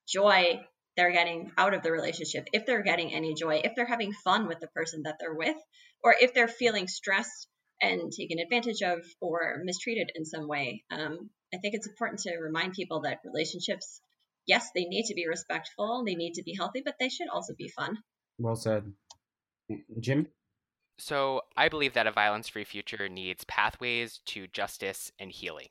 joy 0.07 0.59
they're 0.95 1.11
getting 1.11 1.51
out 1.57 1.73
of 1.73 1.83
the 1.83 1.91
relationship, 1.91 2.47
if 2.51 2.65
they're 2.65 2.83
getting 2.83 3.13
any 3.13 3.33
joy, 3.33 3.61
if 3.63 3.73
they're 3.75 3.85
having 3.85 4.11
fun 4.11 4.47
with 4.47 4.59
the 4.59 4.67
person 4.67 5.03
that 5.03 5.15
they're 5.19 5.33
with, 5.33 5.55
or 6.03 6.15
if 6.19 6.33
they're 6.33 6.47
feeling 6.47 6.87
stressed 6.87 7.47
and 7.81 8.11
taken 8.11 8.39
advantage 8.39 8.81
of 8.81 8.99
or 9.21 9.61
mistreated 9.63 10.11
in 10.15 10.25
some 10.25 10.47
way. 10.47 10.83
Um, 10.91 11.29
I 11.53 11.57
think 11.57 11.73
it's 11.75 11.87
important 11.87 12.21
to 12.21 12.37
remind 12.37 12.73
people 12.73 13.01
that 13.01 13.19
relationships, 13.23 14.01
yes, 14.45 14.69
they 14.75 14.85
need 14.85 15.05
to 15.05 15.13
be 15.13 15.27
respectful, 15.27 16.03
they 16.05 16.15
need 16.15 16.33
to 16.33 16.43
be 16.43 16.53
healthy, 16.53 16.81
but 16.83 16.95
they 16.99 17.09
should 17.09 17.29
also 17.29 17.53
be 17.57 17.69
fun. 17.69 17.97
Well 18.37 18.55
said. 18.55 18.91
Jim? 19.99 20.27
So, 20.97 21.43
I 21.55 21.69
believe 21.69 21.93
that 21.93 22.07
a 22.07 22.11
violence 22.11 22.49
free 22.49 22.65
future 22.65 23.07
needs 23.07 23.45
pathways 23.45 24.19
to 24.25 24.47
justice 24.47 25.13
and 25.17 25.31
healing 25.31 25.69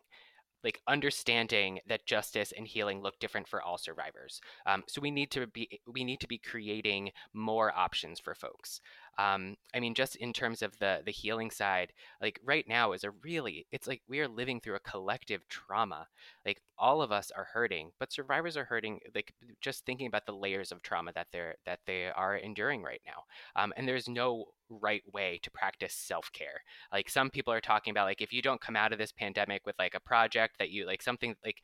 like 0.64 0.80
understanding 0.86 1.80
that 1.86 2.06
justice 2.06 2.52
and 2.56 2.66
healing 2.66 3.00
look 3.00 3.18
different 3.20 3.48
for 3.48 3.62
all 3.62 3.78
survivors. 3.78 4.40
Um, 4.66 4.84
so 4.86 5.00
we 5.00 5.10
need 5.10 5.30
to 5.32 5.46
be 5.46 5.80
we 5.86 6.04
need 6.04 6.20
to 6.20 6.28
be 6.28 6.38
creating 6.38 7.12
more 7.32 7.72
options 7.76 8.18
for 8.18 8.34
folks. 8.34 8.80
Um, 9.18 9.56
I 9.74 9.80
mean, 9.80 9.94
just 9.94 10.16
in 10.16 10.32
terms 10.32 10.62
of 10.62 10.78
the 10.78 11.02
the 11.04 11.12
healing 11.12 11.50
side, 11.50 11.92
like 12.20 12.40
right 12.44 12.64
now 12.68 12.92
is 12.92 13.04
a 13.04 13.10
really 13.10 13.66
it's 13.72 13.86
like 13.88 14.02
we 14.08 14.20
are 14.20 14.28
living 14.28 14.60
through 14.60 14.76
a 14.76 14.80
collective 14.80 15.46
trauma. 15.48 16.06
Like 16.46 16.60
all 16.78 17.02
of 17.02 17.12
us 17.12 17.30
are 17.36 17.48
hurting, 17.52 17.90
but 17.98 18.12
survivors 18.12 18.56
are 18.56 18.64
hurting. 18.64 19.00
Like 19.14 19.32
just 19.60 19.84
thinking 19.84 20.06
about 20.06 20.26
the 20.26 20.32
layers 20.32 20.72
of 20.72 20.82
trauma 20.82 21.12
that 21.14 21.26
they're 21.32 21.56
that 21.66 21.80
they 21.86 22.06
are 22.06 22.36
enduring 22.36 22.82
right 22.82 23.02
now. 23.06 23.24
Um, 23.60 23.72
and 23.76 23.86
there's 23.88 24.08
no 24.08 24.46
right 24.70 25.02
way 25.14 25.40
to 25.42 25.50
practice 25.50 25.94
self-care 25.94 26.60
like 26.92 27.08
some 27.08 27.30
people 27.30 27.52
are 27.52 27.60
talking 27.60 27.90
about 27.90 28.04
like 28.04 28.20
if 28.20 28.34
you 28.34 28.42
don't 28.42 28.60
come 28.60 28.76
out 28.76 28.92
of 28.92 28.98
this 28.98 29.12
pandemic 29.12 29.64
with 29.64 29.74
like 29.78 29.94
a 29.94 30.00
project 30.00 30.56
that 30.58 30.68
you 30.68 30.84
like 30.86 31.00
something 31.00 31.34
like 31.42 31.56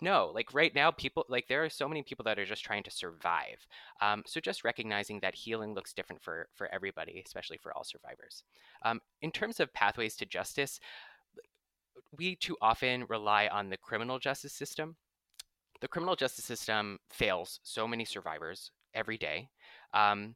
no 0.00 0.30
like 0.34 0.52
right 0.54 0.74
now 0.74 0.90
people 0.90 1.24
like 1.28 1.46
there 1.48 1.64
are 1.64 1.70
so 1.70 1.88
many 1.88 2.02
people 2.02 2.24
that 2.24 2.38
are 2.38 2.44
just 2.44 2.64
trying 2.64 2.82
to 2.82 2.90
survive 2.90 3.66
um, 4.00 4.22
so 4.26 4.40
just 4.40 4.64
recognizing 4.64 5.20
that 5.20 5.34
healing 5.34 5.74
looks 5.74 5.92
different 5.92 6.22
for 6.22 6.48
for 6.54 6.72
everybody 6.72 7.22
especially 7.24 7.58
for 7.58 7.72
all 7.76 7.84
survivors. 7.84 8.42
Um, 8.84 9.00
in 9.22 9.30
terms 9.30 9.60
of 9.60 9.72
pathways 9.72 10.16
to 10.16 10.26
justice 10.26 10.80
we 12.16 12.36
too 12.36 12.56
often 12.62 13.04
rely 13.08 13.48
on 13.48 13.68
the 13.68 13.76
criminal 13.76 14.18
justice 14.18 14.54
system. 14.54 14.96
The 15.80 15.88
criminal 15.88 16.16
justice 16.16 16.44
system 16.44 16.98
fails 17.10 17.60
so 17.62 17.86
many 17.86 18.04
survivors 18.04 18.70
every 18.94 19.18
day. 19.18 19.48
Um, 19.92 20.34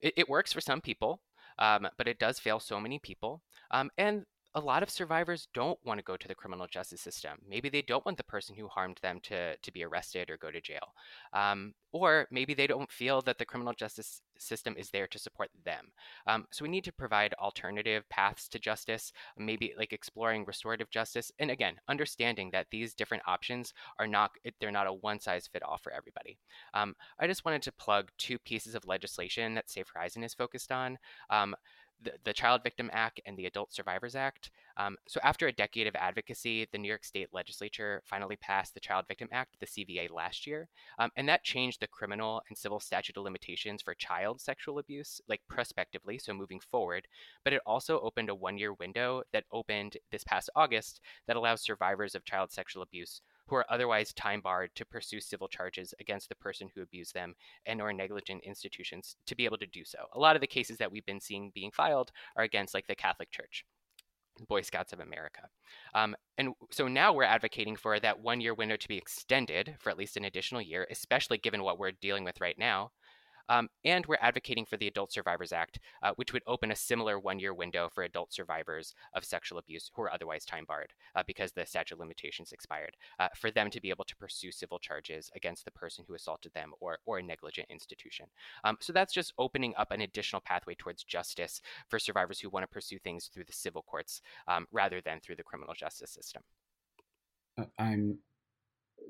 it, 0.00 0.12
it, 0.16 0.28
works 0.28 0.52
for 0.52 0.60
some 0.60 0.80
people 0.80 1.20
um, 1.58 1.88
but 1.96 2.08
it 2.08 2.18
does 2.18 2.38
fail 2.38 2.60
so 2.60 2.80
many 2.80 2.98
people. 2.98 3.42
Um, 3.70 3.90
and 3.98 4.24
a 4.56 4.60
lot 4.60 4.82
of 4.84 4.90
survivors 4.90 5.48
don't 5.52 5.78
want 5.84 5.98
to 5.98 6.04
go 6.04 6.16
to 6.16 6.28
the 6.28 6.34
criminal 6.34 6.66
justice 6.68 7.00
system. 7.00 7.38
Maybe 7.48 7.68
they 7.68 7.82
don't 7.82 8.04
want 8.06 8.16
the 8.18 8.24
person 8.24 8.54
who 8.54 8.68
harmed 8.68 8.98
them 9.02 9.18
to, 9.24 9.56
to 9.56 9.72
be 9.72 9.84
arrested 9.84 10.30
or 10.30 10.36
go 10.36 10.52
to 10.52 10.60
jail. 10.60 10.94
Um, 11.32 11.74
or 11.92 12.26
maybe 12.30 12.54
they 12.54 12.66
don't 12.66 12.90
feel 12.90 13.20
that 13.22 13.38
the 13.38 13.44
criminal 13.44 13.72
justice 13.72 14.22
system 14.38 14.74
is 14.76 14.90
there 14.90 15.06
to 15.08 15.18
support 15.18 15.50
them. 15.64 15.86
Um, 16.26 16.46
so 16.52 16.64
we 16.64 16.68
need 16.68 16.84
to 16.84 16.92
provide 16.92 17.34
alternative 17.34 18.08
paths 18.08 18.48
to 18.48 18.58
justice, 18.58 19.12
maybe 19.36 19.74
like 19.76 19.92
exploring 19.92 20.44
restorative 20.44 20.90
justice. 20.90 21.32
And 21.38 21.50
again, 21.50 21.74
understanding 21.88 22.50
that 22.52 22.66
these 22.70 22.94
different 22.94 23.24
options 23.26 23.72
are 23.98 24.06
not, 24.06 24.32
they're 24.60 24.70
not 24.70 24.86
a 24.86 24.92
one 24.92 25.20
size 25.20 25.48
fit 25.52 25.62
all 25.62 25.78
for 25.78 25.92
everybody. 25.92 26.38
Um, 26.74 26.94
I 27.18 27.26
just 27.26 27.44
wanted 27.44 27.62
to 27.62 27.72
plug 27.72 28.10
two 28.18 28.38
pieces 28.38 28.74
of 28.74 28.86
legislation 28.86 29.54
that 29.54 29.70
Safe 29.70 29.86
Horizon 29.92 30.22
is 30.22 30.34
focused 30.34 30.70
on. 30.70 30.98
The, 32.04 32.12
the 32.24 32.32
Child 32.32 32.62
Victim 32.62 32.90
Act 32.92 33.20
and 33.26 33.36
the 33.36 33.46
Adult 33.46 33.72
Survivors 33.72 34.14
Act. 34.14 34.50
Um, 34.76 34.96
so, 35.06 35.20
after 35.22 35.46
a 35.46 35.52
decade 35.52 35.86
of 35.86 35.94
advocacy, 35.94 36.66
the 36.70 36.78
New 36.78 36.88
York 36.88 37.04
State 37.04 37.28
legislature 37.32 38.02
finally 38.04 38.36
passed 38.36 38.74
the 38.74 38.80
Child 38.80 39.06
Victim 39.08 39.28
Act, 39.32 39.56
the 39.60 39.66
CVA, 39.66 40.10
last 40.10 40.46
year. 40.46 40.68
Um, 40.98 41.10
and 41.16 41.28
that 41.28 41.44
changed 41.44 41.80
the 41.80 41.86
criminal 41.86 42.42
and 42.48 42.58
civil 42.58 42.80
statute 42.80 43.16
of 43.16 43.24
limitations 43.24 43.82
for 43.82 43.94
child 43.94 44.40
sexual 44.40 44.78
abuse, 44.78 45.20
like 45.28 45.40
prospectively, 45.48 46.18
so 46.18 46.34
moving 46.34 46.60
forward. 46.60 47.06
But 47.44 47.52
it 47.52 47.62
also 47.66 48.00
opened 48.00 48.28
a 48.30 48.34
one 48.34 48.58
year 48.58 48.74
window 48.74 49.22
that 49.32 49.44
opened 49.52 49.96
this 50.10 50.24
past 50.24 50.50
August 50.54 51.00
that 51.26 51.36
allows 51.36 51.62
survivors 51.62 52.14
of 52.14 52.24
child 52.24 52.52
sexual 52.52 52.82
abuse 52.82 53.20
who 53.46 53.56
are 53.56 53.66
otherwise 53.68 54.12
time 54.12 54.40
barred 54.40 54.70
to 54.74 54.84
pursue 54.84 55.20
civil 55.20 55.48
charges 55.48 55.94
against 56.00 56.28
the 56.28 56.34
person 56.34 56.68
who 56.74 56.82
abused 56.82 57.14
them 57.14 57.34
and 57.66 57.80
or 57.80 57.92
negligent 57.92 58.42
institutions 58.44 59.16
to 59.26 59.34
be 59.34 59.44
able 59.44 59.58
to 59.58 59.66
do 59.66 59.84
so. 59.84 59.98
A 60.14 60.18
lot 60.18 60.36
of 60.36 60.40
the 60.40 60.46
cases 60.46 60.78
that 60.78 60.90
we've 60.90 61.06
been 61.06 61.20
seeing 61.20 61.50
being 61.54 61.70
filed 61.70 62.10
are 62.36 62.44
against 62.44 62.74
like 62.74 62.86
the 62.86 62.94
Catholic 62.94 63.30
Church. 63.30 63.64
Boy 64.48 64.62
Scouts 64.62 64.92
of 64.92 65.00
America. 65.00 65.42
Um, 65.94 66.16
and 66.38 66.54
so 66.72 66.88
now 66.88 67.12
we're 67.12 67.22
advocating 67.22 67.76
for 67.76 68.00
that 68.00 68.18
one 68.18 68.40
year 68.40 68.54
window 68.54 68.76
to 68.76 68.88
be 68.88 68.98
extended 68.98 69.76
for 69.78 69.90
at 69.90 69.98
least 69.98 70.16
an 70.16 70.24
additional 70.24 70.60
year, 70.60 70.86
especially 70.90 71.38
given 71.38 71.62
what 71.62 71.78
we're 71.78 71.92
dealing 71.92 72.24
with 72.24 72.40
right 72.40 72.58
now, 72.58 72.90
um, 73.48 73.68
and 73.84 74.06
we're 74.06 74.16
advocating 74.20 74.64
for 74.64 74.76
the 74.76 74.86
Adult 74.86 75.12
Survivors 75.12 75.52
Act, 75.52 75.78
uh, 76.02 76.12
which 76.16 76.32
would 76.32 76.42
open 76.46 76.70
a 76.70 76.76
similar 76.76 77.18
one 77.18 77.38
year 77.38 77.54
window 77.54 77.88
for 77.92 78.04
adult 78.04 78.32
survivors 78.32 78.94
of 79.14 79.24
sexual 79.24 79.58
abuse 79.58 79.90
who 79.94 80.02
are 80.02 80.12
otherwise 80.12 80.44
time 80.44 80.64
barred 80.66 80.92
uh, 81.14 81.22
because 81.26 81.52
the 81.52 81.66
statute 81.66 81.94
of 81.94 82.00
limitations 82.00 82.52
expired, 82.52 82.96
uh, 83.18 83.28
for 83.36 83.50
them 83.50 83.70
to 83.70 83.80
be 83.80 83.90
able 83.90 84.04
to 84.04 84.16
pursue 84.16 84.50
civil 84.50 84.78
charges 84.78 85.30
against 85.34 85.64
the 85.64 85.70
person 85.70 86.04
who 86.06 86.14
assaulted 86.14 86.52
them 86.54 86.72
or, 86.80 86.98
or 87.06 87.18
a 87.18 87.22
negligent 87.22 87.68
institution. 87.70 88.26
Um, 88.64 88.76
so 88.80 88.92
that's 88.92 89.12
just 89.12 89.34
opening 89.38 89.74
up 89.76 89.90
an 89.90 90.00
additional 90.00 90.42
pathway 90.44 90.74
towards 90.74 91.04
justice 91.04 91.60
for 91.88 91.98
survivors 91.98 92.40
who 92.40 92.50
want 92.50 92.64
to 92.64 92.68
pursue 92.68 92.98
things 92.98 93.30
through 93.32 93.44
the 93.44 93.52
civil 93.52 93.82
courts 93.82 94.20
um, 94.48 94.66
rather 94.72 95.00
than 95.00 95.20
through 95.20 95.36
the 95.36 95.42
criminal 95.42 95.74
justice 95.74 96.10
system. 96.10 96.42
I'm 97.78 98.18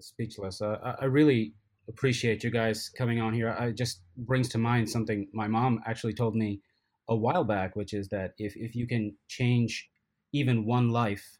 speechless. 0.00 0.60
I 0.60 1.04
really 1.04 1.54
appreciate 1.88 2.42
you 2.42 2.50
guys 2.50 2.88
coming 2.88 3.20
on 3.20 3.34
here. 3.34 3.54
I 3.58 3.70
just 3.70 4.00
brings 4.16 4.48
to 4.50 4.58
mind 4.58 4.88
something 4.88 5.28
my 5.32 5.46
mom 5.46 5.80
actually 5.86 6.14
told 6.14 6.34
me 6.34 6.60
a 7.08 7.16
while 7.16 7.44
back, 7.44 7.76
which 7.76 7.92
is 7.92 8.08
that 8.08 8.34
if, 8.38 8.56
if 8.56 8.74
you 8.74 8.86
can 8.86 9.14
change 9.28 9.90
even 10.32 10.64
one 10.64 10.90
life 10.90 11.38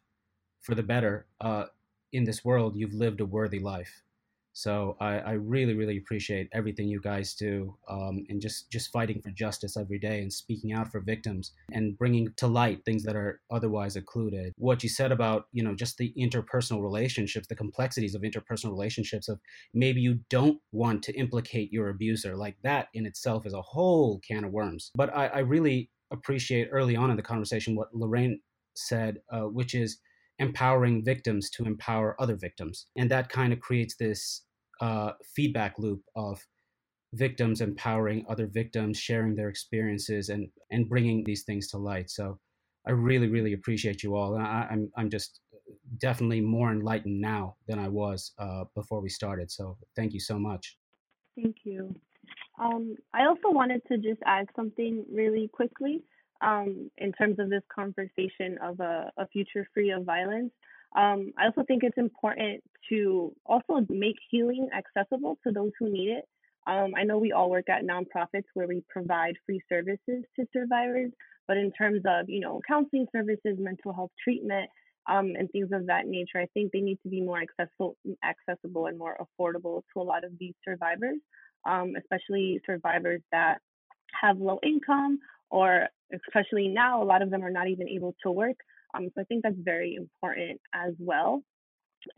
for 0.61 0.75
the 0.75 0.83
better 0.83 1.25
uh, 1.41 1.65
in 2.13 2.23
this 2.23 2.45
world, 2.45 2.75
you've 2.75 2.93
lived 2.93 3.19
a 3.21 3.25
worthy 3.25 3.59
life. 3.59 4.03
So 4.57 4.95
I, 5.01 5.17
I 5.17 5.31
really, 5.33 5.73
really 5.73 5.97
appreciate 5.97 6.47
everything 6.53 6.87
you 6.87 7.01
guys 7.01 7.33
do, 7.33 7.75
um, 7.89 8.25
and 8.29 8.39
just 8.39 8.71
just 8.71 8.89
fighting 8.89 9.21
for 9.21 9.29
justice 9.31 9.75
every 9.75 9.99
day 9.99 10.21
and 10.21 10.31
speaking 10.31 10.71
out 10.71 10.89
for 10.93 11.01
victims 11.01 11.51
and 11.73 11.97
bringing 11.97 12.29
to 12.37 12.47
light 12.47 12.85
things 12.85 13.03
that 13.03 13.17
are 13.17 13.41
otherwise 13.51 13.97
occluded. 13.97 14.53
What 14.57 14.81
you 14.81 14.87
said 14.87 15.11
about 15.11 15.47
you 15.51 15.61
know 15.61 15.75
just 15.75 15.97
the 15.97 16.13
interpersonal 16.17 16.81
relationships, 16.81 17.47
the 17.47 17.55
complexities 17.55 18.15
of 18.15 18.21
interpersonal 18.21 18.71
relationships, 18.71 19.27
of 19.27 19.41
maybe 19.73 19.99
you 19.99 20.21
don't 20.29 20.59
want 20.71 21.03
to 21.03 21.13
implicate 21.15 21.73
your 21.73 21.89
abuser, 21.89 22.37
like 22.37 22.55
that 22.63 22.87
in 22.93 23.05
itself 23.05 23.45
is 23.45 23.53
a 23.53 23.61
whole 23.61 24.21
can 24.25 24.45
of 24.45 24.53
worms. 24.53 24.89
But 24.95 25.13
I, 25.13 25.27
I 25.27 25.39
really 25.39 25.89
appreciate 26.11 26.69
early 26.71 26.95
on 26.95 27.09
in 27.09 27.17
the 27.17 27.23
conversation 27.23 27.75
what 27.75 27.93
Lorraine 27.93 28.39
said, 28.77 29.17
uh, 29.29 29.41
which 29.41 29.75
is 29.75 29.97
empowering 30.39 31.03
victims 31.03 31.49
to 31.49 31.65
empower 31.65 32.15
other 32.21 32.35
victims. 32.35 32.87
And 32.95 33.09
that 33.11 33.29
kind 33.29 33.53
of 33.53 33.59
creates 33.59 33.95
this 33.95 34.41
uh, 34.81 35.11
feedback 35.35 35.77
loop 35.79 36.01
of 36.15 36.39
victims 37.13 37.61
empowering 37.61 38.25
other 38.29 38.47
victims, 38.47 38.97
sharing 38.97 39.35
their 39.35 39.49
experiences, 39.49 40.29
and 40.29 40.49
and 40.71 40.89
bringing 40.89 41.23
these 41.23 41.43
things 41.43 41.67
to 41.69 41.77
light. 41.77 42.09
So 42.09 42.39
I 42.87 42.91
really, 42.91 43.27
really 43.27 43.53
appreciate 43.53 44.03
you 44.03 44.15
all. 44.15 44.35
And 44.35 44.43
I, 44.43 44.61
am 44.63 44.67
I'm, 44.71 44.91
I'm 44.97 45.09
just 45.09 45.39
definitely 45.99 46.41
more 46.41 46.71
enlightened 46.71 47.19
now 47.19 47.55
than 47.67 47.79
I 47.79 47.87
was 47.87 48.33
uh, 48.37 48.65
before 48.75 49.01
we 49.01 49.09
started. 49.09 49.49
So 49.51 49.77
thank 49.95 50.13
you 50.13 50.19
so 50.19 50.37
much. 50.37 50.77
Thank 51.35 51.57
you. 51.63 51.93
Um, 52.59 52.95
I 53.13 53.25
also 53.25 53.49
wanted 53.49 53.81
to 53.91 53.97
just 53.97 54.21
add 54.25 54.47
something 54.55 55.03
really 55.11 55.49
quickly 55.51 56.03
um, 56.41 56.89
in 56.97 57.11
terms 57.13 57.39
of 57.39 57.49
this 57.49 57.63
conversation 57.73 58.57
of 58.63 58.79
a, 58.79 59.11
a 59.17 59.27
future 59.27 59.67
free 59.73 59.91
of 59.91 60.03
violence. 60.03 60.51
Um, 60.95 61.33
I 61.37 61.45
also 61.45 61.63
think 61.67 61.83
it's 61.83 61.97
important 61.97 62.63
to 62.89 63.33
also 63.45 63.85
make 63.89 64.15
healing 64.29 64.69
accessible 64.75 65.37
to 65.45 65.51
those 65.51 65.71
who 65.79 65.89
need 65.91 66.09
it. 66.09 66.25
Um, 66.67 66.93
I 66.97 67.03
know 67.03 67.17
we 67.17 67.31
all 67.31 67.49
work 67.49 67.69
at 67.69 67.83
nonprofits 67.83 68.45
where 68.53 68.67
we 68.67 68.83
provide 68.89 69.35
free 69.45 69.61
services 69.69 70.23
to 70.35 70.45
survivors, 70.51 71.11
but 71.47 71.57
in 71.57 71.71
terms 71.71 72.01
of 72.05 72.29
you 72.29 72.39
know 72.39 72.61
counseling 72.67 73.07
services, 73.11 73.57
mental 73.59 73.93
health 73.93 74.11
treatment, 74.23 74.69
um, 75.07 75.33
and 75.37 75.49
things 75.51 75.69
of 75.71 75.87
that 75.87 76.07
nature, 76.07 76.39
I 76.39 76.47
think 76.53 76.71
they 76.71 76.79
need 76.81 76.99
to 77.03 77.09
be 77.09 77.21
more 77.21 77.39
accessible, 77.39 77.95
accessible 78.23 78.87
and 78.87 78.97
more 78.97 79.17
affordable 79.19 79.83
to 79.93 80.01
a 80.01 80.03
lot 80.03 80.23
of 80.23 80.31
these 80.39 80.53
survivors, 80.63 81.17
um, 81.67 81.93
especially 81.97 82.59
survivors 82.65 83.21
that 83.31 83.59
have 84.19 84.37
low 84.39 84.59
income 84.63 85.19
or 85.51 85.87
especially 86.13 86.67
now, 86.67 87.01
a 87.01 87.05
lot 87.05 87.21
of 87.21 87.29
them 87.29 87.43
are 87.43 87.51
not 87.51 87.67
even 87.67 87.87
able 87.87 88.15
to 88.23 88.31
work. 88.31 88.57
Um, 88.95 89.09
so 89.13 89.21
I 89.21 89.23
think 89.25 89.43
that's 89.43 89.55
very 89.59 89.95
important 89.95 90.61
as 90.73 90.93
well. 90.99 91.43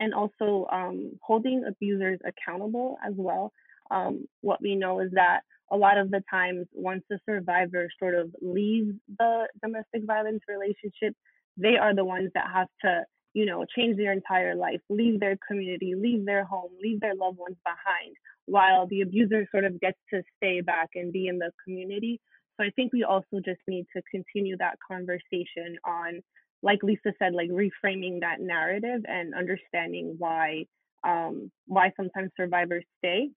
And 0.00 0.14
also 0.14 0.66
um, 0.70 1.12
holding 1.22 1.64
abusers 1.66 2.20
accountable 2.24 2.98
as 3.06 3.14
well. 3.16 3.52
Um, 3.90 4.26
what 4.42 4.60
we 4.60 4.76
know 4.76 5.00
is 5.00 5.10
that 5.12 5.40
a 5.70 5.76
lot 5.76 5.98
of 5.98 6.10
the 6.10 6.22
times, 6.30 6.66
once 6.72 7.02
the 7.08 7.18
survivor 7.28 7.88
sort 7.98 8.14
of 8.14 8.34
leaves 8.40 8.92
the 9.18 9.46
domestic 9.62 10.04
violence 10.04 10.42
relationship, 10.48 11.14
they 11.56 11.76
are 11.76 11.94
the 11.94 12.04
ones 12.04 12.30
that 12.34 12.46
have 12.52 12.68
to, 12.82 13.04
you 13.34 13.46
know, 13.46 13.64
change 13.76 13.96
their 13.96 14.12
entire 14.12 14.54
life, 14.54 14.80
leave 14.88 15.20
their 15.20 15.36
community, 15.46 15.94
leave 15.94 16.24
their 16.24 16.44
home, 16.44 16.70
leave 16.82 17.00
their 17.00 17.14
loved 17.14 17.38
ones 17.38 17.56
behind, 17.64 18.14
while 18.46 18.86
the 18.86 19.00
abuser 19.00 19.46
sort 19.50 19.64
of 19.64 19.80
gets 19.80 19.98
to 20.12 20.22
stay 20.36 20.60
back 20.60 20.90
and 20.94 21.12
be 21.12 21.28
in 21.28 21.38
the 21.38 21.50
community. 21.64 22.20
So 22.56 22.66
I 22.66 22.70
think 22.70 22.92
we 22.92 23.04
also 23.04 23.40
just 23.44 23.60
need 23.68 23.86
to 23.94 24.02
continue 24.10 24.56
that 24.58 24.78
conversation 24.86 25.78
on, 25.84 26.20
like 26.62 26.82
Lisa 26.82 27.12
said, 27.18 27.34
like 27.34 27.50
reframing 27.50 28.20
that 28.20 28.40
narrative 28.40 29.02
and 29.06 29.34
understanding 29.34 30.16
why 30.18 30.64
um, 31.04 31.50
why 31.66 31.92
sometimes 31.96 32.30
survivors 32.36 32.84
stay 32.98 33.30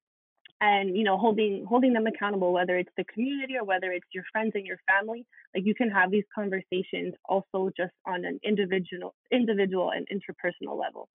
and 0.61 0.95
you 0.95 1.03
know 1.03 1.17
holding 1.17 1.65
holding 1.67 1.93
them 1.93 2.07
accountable 2.07 2.53
whether 2.53 2.77
it's 2.77 2.91
the 2.97 3.03
community 3.05 3.55
or 3.57 3.65
whether 3.65 3.91
it's 3.91 4.07
your 4.13 4.23
friends 4.31 4.51
and 4.55 4.65
your 4.65 4.77
family 4.87 5.25
like 5.55 5.65
you 5.65 5.75
can 5.75 5.89
have 5.89 6.11
these 6.11 6.23
conversations 6.33 7.13
also 7.27 7.69
just 7.75 7.93
on 8.05 8.25
an 8.25 8.39
individual 8.43 9.13
individual 9.31 9.91
and 9.91 10.07
interpersonal 10.09 10.79
level 10.79 11.09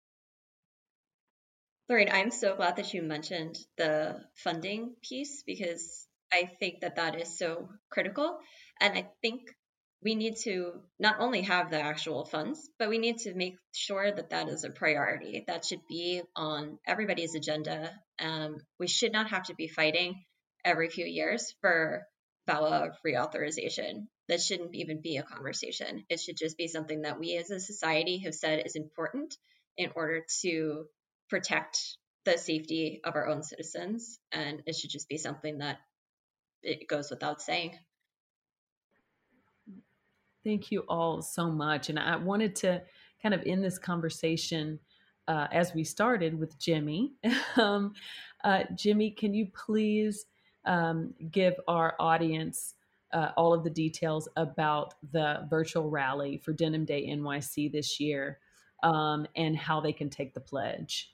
Lorraine, 1.89 2.11
I'm 2.11 2.33
so 2.33 2.57
glad 2.57 2.77
that 2.77 2.93
you 2.95 3.03
mentioned 3.03 3.57
the 3.77 4.21
funding 4.35 4.97
piece 5.09 5.45
because 5.47 6.09
I 6.33 6.51
think 6.59 6.81
that 6.81 6.97
that 6.97 7.21
is 7.21 7.39
so 7.39 7.69
critical. 7.91 8.39
And 8.81 8.99
I 8.99 9.09
think 9.23 9.43
we 10.03 10.15
need 10.15 10.37
to 10.45 10.73
not 10.99 11.17
only 11.21 11.43
have 11.43 11.71
the 11.71 11.81
actual 11.81 12.25
funds, 12.25 12.69
but 12.79 12.89
we 12.89 12.99
need 12.99 13.19
to 13.19 13.35
make 13.35 13.57
sure 13.73 14.11
that 14.11 14.31
that 14.31 14.49
is 14.49 14.65
a 14.65 14.71
priority. 14.71 15.45
That 15.47 15.65
should 15.65 15.81
be 15.89 16.23
on 16.35 16.79
everybody's 16.87 17.35
agenda. 17.35 17.93
Um, 18.21 18.59
we 18.79 18.89
should 18.89 19.13
not 19.13 19.31
have 19.31 19.45
to 19.45 19.55
be 19.55 19.69
fighting 19.69 20.25
every 20.65 20.91
few 20.91 21.07
years 21.07 21.55
for 21.61 22.07
VAWA 22.49 22.93
reauthorization. 23.07 24.07
That 24.29 24.41
shouldn't 24.41 24.75
even 24.75 25.01
be 25.01 25.17
a 25.17 25.23
conversation. 25.23 26.05
It 26.09 26.21
should 26.21 26.37
just 26.37 26.57
be 26.57 26.69
something 26.69 27.03
that 27.03 27.19
we 27.19 27.37
as 27.37 27.51
a 27.51 27.61
society 27.61 28.19
have 28.19 28.35
said 28.35 28.63
is 28.65 28.77
important 28.77 29.35
in 29.77 29.91
order 29.95 30.25
to 30.43 30.87
protect 31.31 31.79
the 32.25 32.37
safety 32.37 33.01
of 33.05 33.15
our 33.15 33.29
own 33.29 33.43
citizens. 33.43 34.19
And 34.33 34.63
it 34.67 34.75
should 34.75 34.91
just 34.91 35.09
be 35.09 35.19
something 35.19 35.59
that 35.59 35.79
it 36.63 36.89
goes 36.89 37.11
without 37.11 37.41
saying. 37.41 37.79
Thank 40.47 40.71
you 40.71 40.85
all 40.89 41.23
so 41.23 41.51
much. 41.51 41.91
And 41.91 41.99
I 41.99 42.15
wanted 42.15 42.55
to 42.57 42.81
kind 43.21 43.35
of 43.35 43.43
end 43.45 43.65
this 43.65 43.81
conversation 43.81 44.79
uh, 45.27 45.49
as 45.51 45.75
we 45.75 45.83
started 45.83 46.39
with 46.39 46.57
Jimmy. 46.57 47.15
um, 47.57 47.95
uh, 48.45 48.63
Jimmy, 48.77 49.11
can 49.11 49.35
you 49.35 49.49
please 49.53 50.27
um, 50.65 51.13
give 51.33 51.55
our 51.67 51.97
audience 51.99 52.75
uh, 53.13 53.33
all 53.37 53.53
of 53.53 53.65
the 53.65 53.71
details 53.71 54.29
about 54.37 54.95
the 55.11 55.49
virtual 55.51 55.91
rally 55.91 56.37
for 56.39 56.53
Denim 56.53 56.85
Day 56.85 57.09
NYC 57.09 57.73
this 57.73 57.99
year 57.99 58.39
um, 58.85 59.27
and 59.35 59.57
how 59.57 59.81
they 59.81 59.93
can 59.93 60.09
take 60.09 60.33
the 60.33 60.39
pledge? 60.39 61.13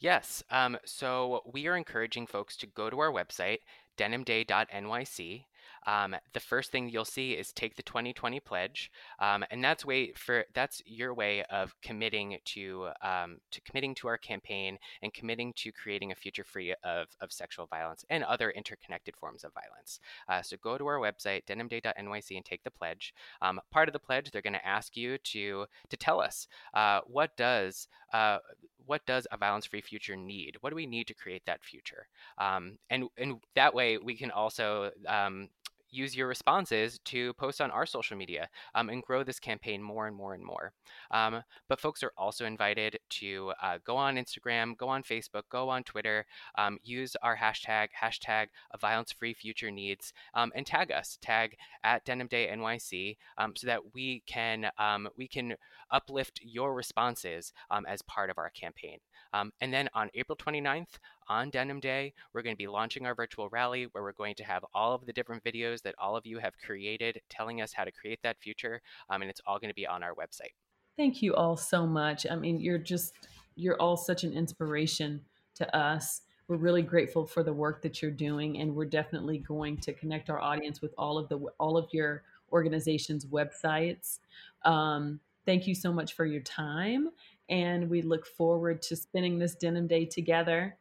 Yes. 0.00 0.42
Um, 0.50 0.76
so 0.84 1.42
we 1.52 1.68
are 1.68 1.76
encouraging 1.76 2.26
folks 2.26 2.56
to 2.56 2.66
go 2.66 2.90
to 2.90 2.98
our 2.98 3.12
website, 3.12 3.58
denimday.nyc, 3.96 5.44
um, 5.86 6.14
the 6.32 6.40
first 6.40 6.70
thing 6.70 6.88
you'll 6.88 7.04
see 7.04 7.32
is 7.32 7.52
take 7.52 7.76
the 7.76 7.82
2020 7.82 8.40
pledge, 8.40 8.90
um, 9.18 9.44
and 9.50 9.62
that's 9.62 9.84
way 9.84 10.12
for 10.12 10.44
that's 10.54 10.82
your 10.86 11.14
way 11.14 11.42
of 11.44 11.74
committing 11.82 12.38
to 12.46 12.88
um, 13.02 13.38
to 13.50 13.60
committing 13.62 13.94
to 13.96 14.08
our 14.08 14.18
campaign 14.18 14.78
and 15.02 15.12
committing 15.12 15.52
to 15.56 15.72
creating 15.72 16.12
a 16.12 16.14
future 16.14 16.44
free 16.44 16.74
of, 16.84 17.08
of 17.20 17.32
sexual 17.32 17.66
violence 17.66 18.04
and 18.10 18.24
other 18.24 18.50
interconnected 18.50 19.16
forms 19.16 19.44
of 19.44 19.52
violence. 19.52 20.00
Uh, 20.28 20.42
so 20.42 20.56
go 20.62 20.78
to 20.78 20.86
our 20.86 20.98
website 20.98 21.44
denimday.nyc 21.46 22.36
and 22.36 22.44
take 22.44 22.62
the 22.62 22.70
pledge. 22.70 23.14
Um, 23.40 23.60
part 23.70 23.88
of 23.88 23.92
the 23.92 23.98
pledge, 23.98 24.30
they're 24.30 24.42
going 24.42 24.52
to 24.52 24.66
ask 24.66 24.96
you 24.96 25.18
to 25.18 25.66
to 25.88 25.96
tell 25.96 26.20
us 26.20 26.46
uh, 26.74 27.00
what 27.06 27.36
does 27.36 27.88
uh, 28.12 28.38
what 28.86 29.04
does 29.06 29.26
a 29.30 29.36
violence-free 29.36 29.80
future 29.80 30.16
need? 30.16 30.56
What 30.60 30.70
do 30.70 30.76
we 30.76 30.86
need 30.86 31.06
to 31.06 31.14
create 31.14 31.42
that 31.46 31.64
future? 31.64 32.06
Um, 32.38 32.78
and 32.90 33.04
and 33.16 33.36
that 33.54 33.74
way 33.74 33.98
we 33.98 34.16
can 34.16 34.30
also 34.30 34.90
um, 35.06 35.48
use 35.92 36.16
your 36.16 36.26
responses 36.26 36.98
to 37.04 37.32
post 37.34 37.60
on 37.60 37.70
our 37.70 37.86
social 37.86 38.16
media 38.16 38.48
um, 38.74 38.88
and 38.88 39.02
grow 39.02 39.22
this 39.22 39.38
campaign 39.38 39.82
more 39.82 40.06
and 40.08 40.16
more 40.16 40.34
and 40.34 40.42
more. 40.42 40.72
Um, 41.10 41.42
but 41.68 41.78
folks 41.78 42.02
are 42.02 42.12
also 42.16 42.44
invited 42.46 42.98
to 43.10 43.52
uh, 43.62 43.78
go 43.84 43.96
on 43.96 44.16
Instagram, 44.16 44.76
go 44.76 44.88
on 44.88 45.02
Facebook, 45.02 45.42
go 45.50 45.68
on 45.68 45.84
Twitter, 45.84 46.26
um, 46.58 46.78
use 46.82 47.14
our 47.22 47.36
hashtag, 47.36 47.88
hashtag 48.02 48.46
violence 48.80 49.12
free 49.12 49.34
future 49.34 49.70
needs, 49.70 50.12
um, 50.34 50.50
and 50.56 50.66
tag 50.66 50.90
us, 50.90 51.18
tag 51.20 51.56
at 51.84 52.04
Denim 52.04 52.26
Day 52.26 52.48
NYC, 52.52 53.16
um, 53.38 53.52
so 53.54 53.66
that 53.66 53.94
we 53.94 54.22
can, 54.26 54.70
um, 54.78 55.08
we 55.16 55.28
can 55.28 55.54
uplift 55.90 56.40
your 56.42 56.74
responses 56.74 57.52
as 57.86 58.00
part 58.02 58.30
of 58.30 58.38
our 58.38 58.50
campaign. 58.50 58.98
and 59.32 59.72
then 59.72 59.88
on 59.94 60.08
April 60.14 60.36
29th, 60.36 60.98
on 61.32 61.48
Denim 61.48 61.80
Day, 61.80 62.12
we're 62.34 62.42
going 62.42 62.54
to 62.54 62.58
be 62.58 62.66
launching 62.66 63.06
our 63.06 63.14
virtual 63.14 63.48
rally 63.48 63.86
where 63.92 64.04
we're 64.04 64.12
going 64.12 64.34
to 64.34 64.44
have 64.44 64.64
all 64.74 64.94
of 64.94 65.06
the 65.06 65.14
different 65.14 65.42
videos 65.42 65.80
that 65.80 65.94
all 65.98 66.14
of 66.14 66.26
you 66.26 66.38
have 66.38 66.52
created 66.58 67.20
telling 67.30 67.62
us 67.62 67.72
how 67.72 67.84
to 67.84 67.90
create 67.90 68.18
that 68.22 68.36
future. 68.38 68.82
Um, 69.08 69.22
and 69.22 69.30
it's 69.30 69.40
all 69.46 69.58
going 69.58 69.70
to 69.70 69.74
be 69.74 69.86
on 69.86 70.02
our 70.02 70.14
website. 70.14 70.52
Thank 70.94 71.22
you 71.22 71.34
all 71.34 71.56
so 71.56 71.86
much. 71.86 72.26
I 72.30 72.36
mean, 72.36 72.60
you're 72.60 72.76
just, 72.76 73.14
you're 73.54 73.80
all 73.80 73.96
such 73.96 74.24
an 74.24 74.34
inspiration 74.34 75.22
to 75.54 75.74
us. 75.74 76.20
We're 76.48 76.56
really 76.56 76.82
grateful 76.82 77.24
for 77.24 77.42
the 77.42 77.52
work 77.52 77.80
that 77.80 78.02
you're 78.02 78.10
doing, 78.10 78.58
and 78.58 78.74
we're 78.74 78.84
definitely 78.84 79.38
going 79.38 79.78
to 79.78 79.94
connect 79.94 80.28
our 80.28 80.38
audience 80.40 80.82
with 80.82 80.92
all 80.98 81.16
of 81.16 81.30
the 81.30 81.38
all 81.58 81.78
of 81.78 81.88
your 81.92 82.24
organization's 82.52 83.24
websites. 83.24 84.18
Um, 84.66 85.20
thank 85.46 85.66
you 85.66 85.74
so 85.74 85.92
much 85.92 86.12
for 86.12 86.26
your 86.26 86.42
time, 86.42 87.08
and 87.48 87.88
we 87.88 88.02
look 88.02 88.26
forward 88.26 88.82
to 88.82 88.96
spending 88.96 89.38
this 89.38 89.54
denim 89.54 89.86
day 89.86 90.04
together 90.04 90.76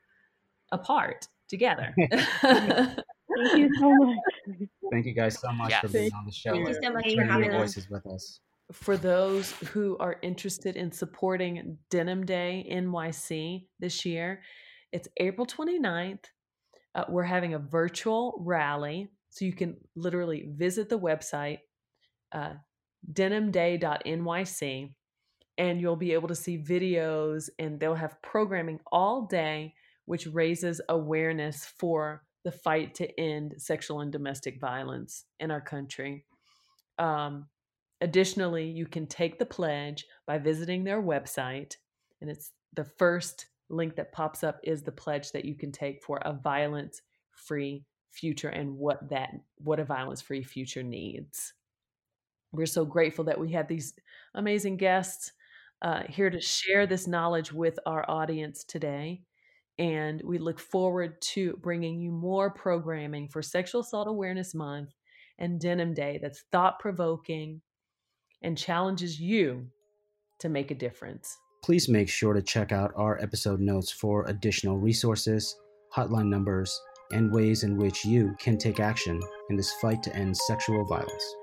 apart 0.72 1.28
together. 1.50 1.94
Thank 2.42 3.58
you 3.58 3.70
so 3.80 3.94
much. 3.94 4.18
Thank 4.92 5.06
you 5.06 5.14
guys 5.14 5.40
so 5.40 5.52
much 5.52 5.70
yes. 5.70 5.82
for 5.82 5.88
being 5.90 6.12
on 6.14 6.26
the 6.26 6.32
show. 6.32 6.52
Thank 6.52 6.68
you 6.68 6.76
so 6.82 6.92
much 6.92 7.14
for 7.14 7.24
having 7.24 7.46
your 7.46 7.60
voices 7.60 7.90
with 7.90 8.06
us. 8.08 8.40
For 8.72 8.98
those 8.98 9.52
who 9.52 9.98
are 10.00 10.18
interested 10.22 10.76
in 10.78 10.92
supporting 10.92 11.78
Denim 11.90 12.26
Day 12.26 12.66
NYC 12.72 13.68
this 13.80 14.06
year, 14.06 14.42
it's 14.92 15.08
April 15.18 15.46
29th. 15.46 16.26
Uh, 16.96 17.06
we're 17.10 17.24
having 17.24 17.54
a 17.54 17.60
virtual 17.60 18.36
rally. 18.40 19.10
So 19.30 19.46
you 19.46 19.54
can 19.54 19.78
literally 19.96 20.50
visit 20.50 20.90
the 20.90 21.00
website, 21.00 21.60
uh, 22.34 22.54
denimday.nyc, 23.12 24.94
and 25.58 25.82
you'll 25.82 25.96
be 25.96 26.14
able 26.14 26.28
to 26.28 26.36
see 26.36 26.58
videos 26.58 27.50
and 27.60 27.80
they'll 27.80 27.96
have 27.96 28.22
programming 28.22 28.80
all 28.92 29.24
day 29.24 29.74
which 30.06 30.28
raises 30.28 30.82
awareness 30.90 31.66
for 31.78 32.24
the 32.44 32.52
fight 32.52 32.96
to 32.96 33.20
end 33.20 33.56
sexual 33.58 34.02
and 34.02 34.12
domestic 34.12 34.60
violence 34.60 35.26
in 35.40 35.52
our 35.52 35.62
country. 35.62 36.26
Um, 36.98 37.48
additionally, 38.02 38.66
you 38.66 38.88
can 38.88 39.08
take 39.08 39.38
the 39.38 39.46
pledge 39.46 40.06
by 40.26 40.38
visiting 40.38 40.84
their 40.84 41.02
website, 41.02 41.76
and 42.20 42.30
it's 42.30 42.52
the 42.76 42.86
first 42.86 43.48
link 43.70 43.96
that 43.96 44.12
pops 44.12 44.44
up 44.44 44.60
is 44.64 44.84
the 44.84 44.92
pledge 44.92 45.32
that 45.32 45.46
you 45.46 45.56
can 45.56 45.72
take 45.72 46.04
for 46.04 46.18
a 46.24 46.34
violence 46.34 47.02
free 47.32 47.86
future 48.12 48.50
and 48.50 48.78
what 48.78 49.10
that 49.10 49.30
what 49.58 49.80
a 49.80 49.86
violence 49.86 50.22
free 50.22 50.44
future 50.44 50.84
needs. 50.84 51.54
We're 52.52 52.66
so 52.66 52.84
grateful 52.84 53.26
that 53.26 53.40
we 53.40 53.52
had 53.52 53.68
these 53.68 53.94
amazing 54.36 54.78
guests 54.78 55.32
uh, 55.82 56.04
here 56.08 56.30
to 56.30 56.42
share 56.42 56.86
this 56.86 57.08
knowledge 57.08 57.54
with 57.54 57.80
our 57.86 58.10
audience 58.10 58.64
today. 58.64 59.22
And 59.82 60.22
we 60.24 60.38
look 60.38 60.60
forward 60.60 61.20
to 61.34 61.58
bringing 61.60 62.00
you 62.00 62.12
more 62.12 62.52
programming 62.52 63.28
for 63.28 63.42
Sexual 63.42 63.82
Assault 63.82 64.08
Awareness 64.08 64.54
Month 64.54 64.92
and 65.40 65.60
Denim 65.60 65.96
Day 65.96 66.20
that's 66.22 66.44
thought 66.52 66.78
provoking 66.78 67.62
and 68.44 68.56
challenges 68.56 69.20
you 69.20 69.66
to 70.38 70.50
make 70.50 70.70
a 70.70 70.76
difference. 70.76 71.36
Please 71.64 71.90
make 71.90 72.10
sure 72.10 72.34
to 72.34 72.44
check 72.44 72.72
out 72.72 72.92
our 72.96 73.20
episode 73.24 73.60
notes 73.60 73.92
for 73.92 74.28
additional 74.28 74.78
resources, 74.78 75.56
hotline 75.96 76.30
numbers, 76.30 76.80
and 77.12 77.32
ways 77.32 77.64
in 77.64 77.76
which 77.76 78.06
you 78.06 78.36
can 78.40 78.60
take 78.60 78.80
action 78.80 79.20
in 79.50 79.56
this 79.56 79.74
fight 79.82 80.04
to 80.04 80.16
end 80.16 80.38
sexual 80.38 80.86
violence. 80.86 81.36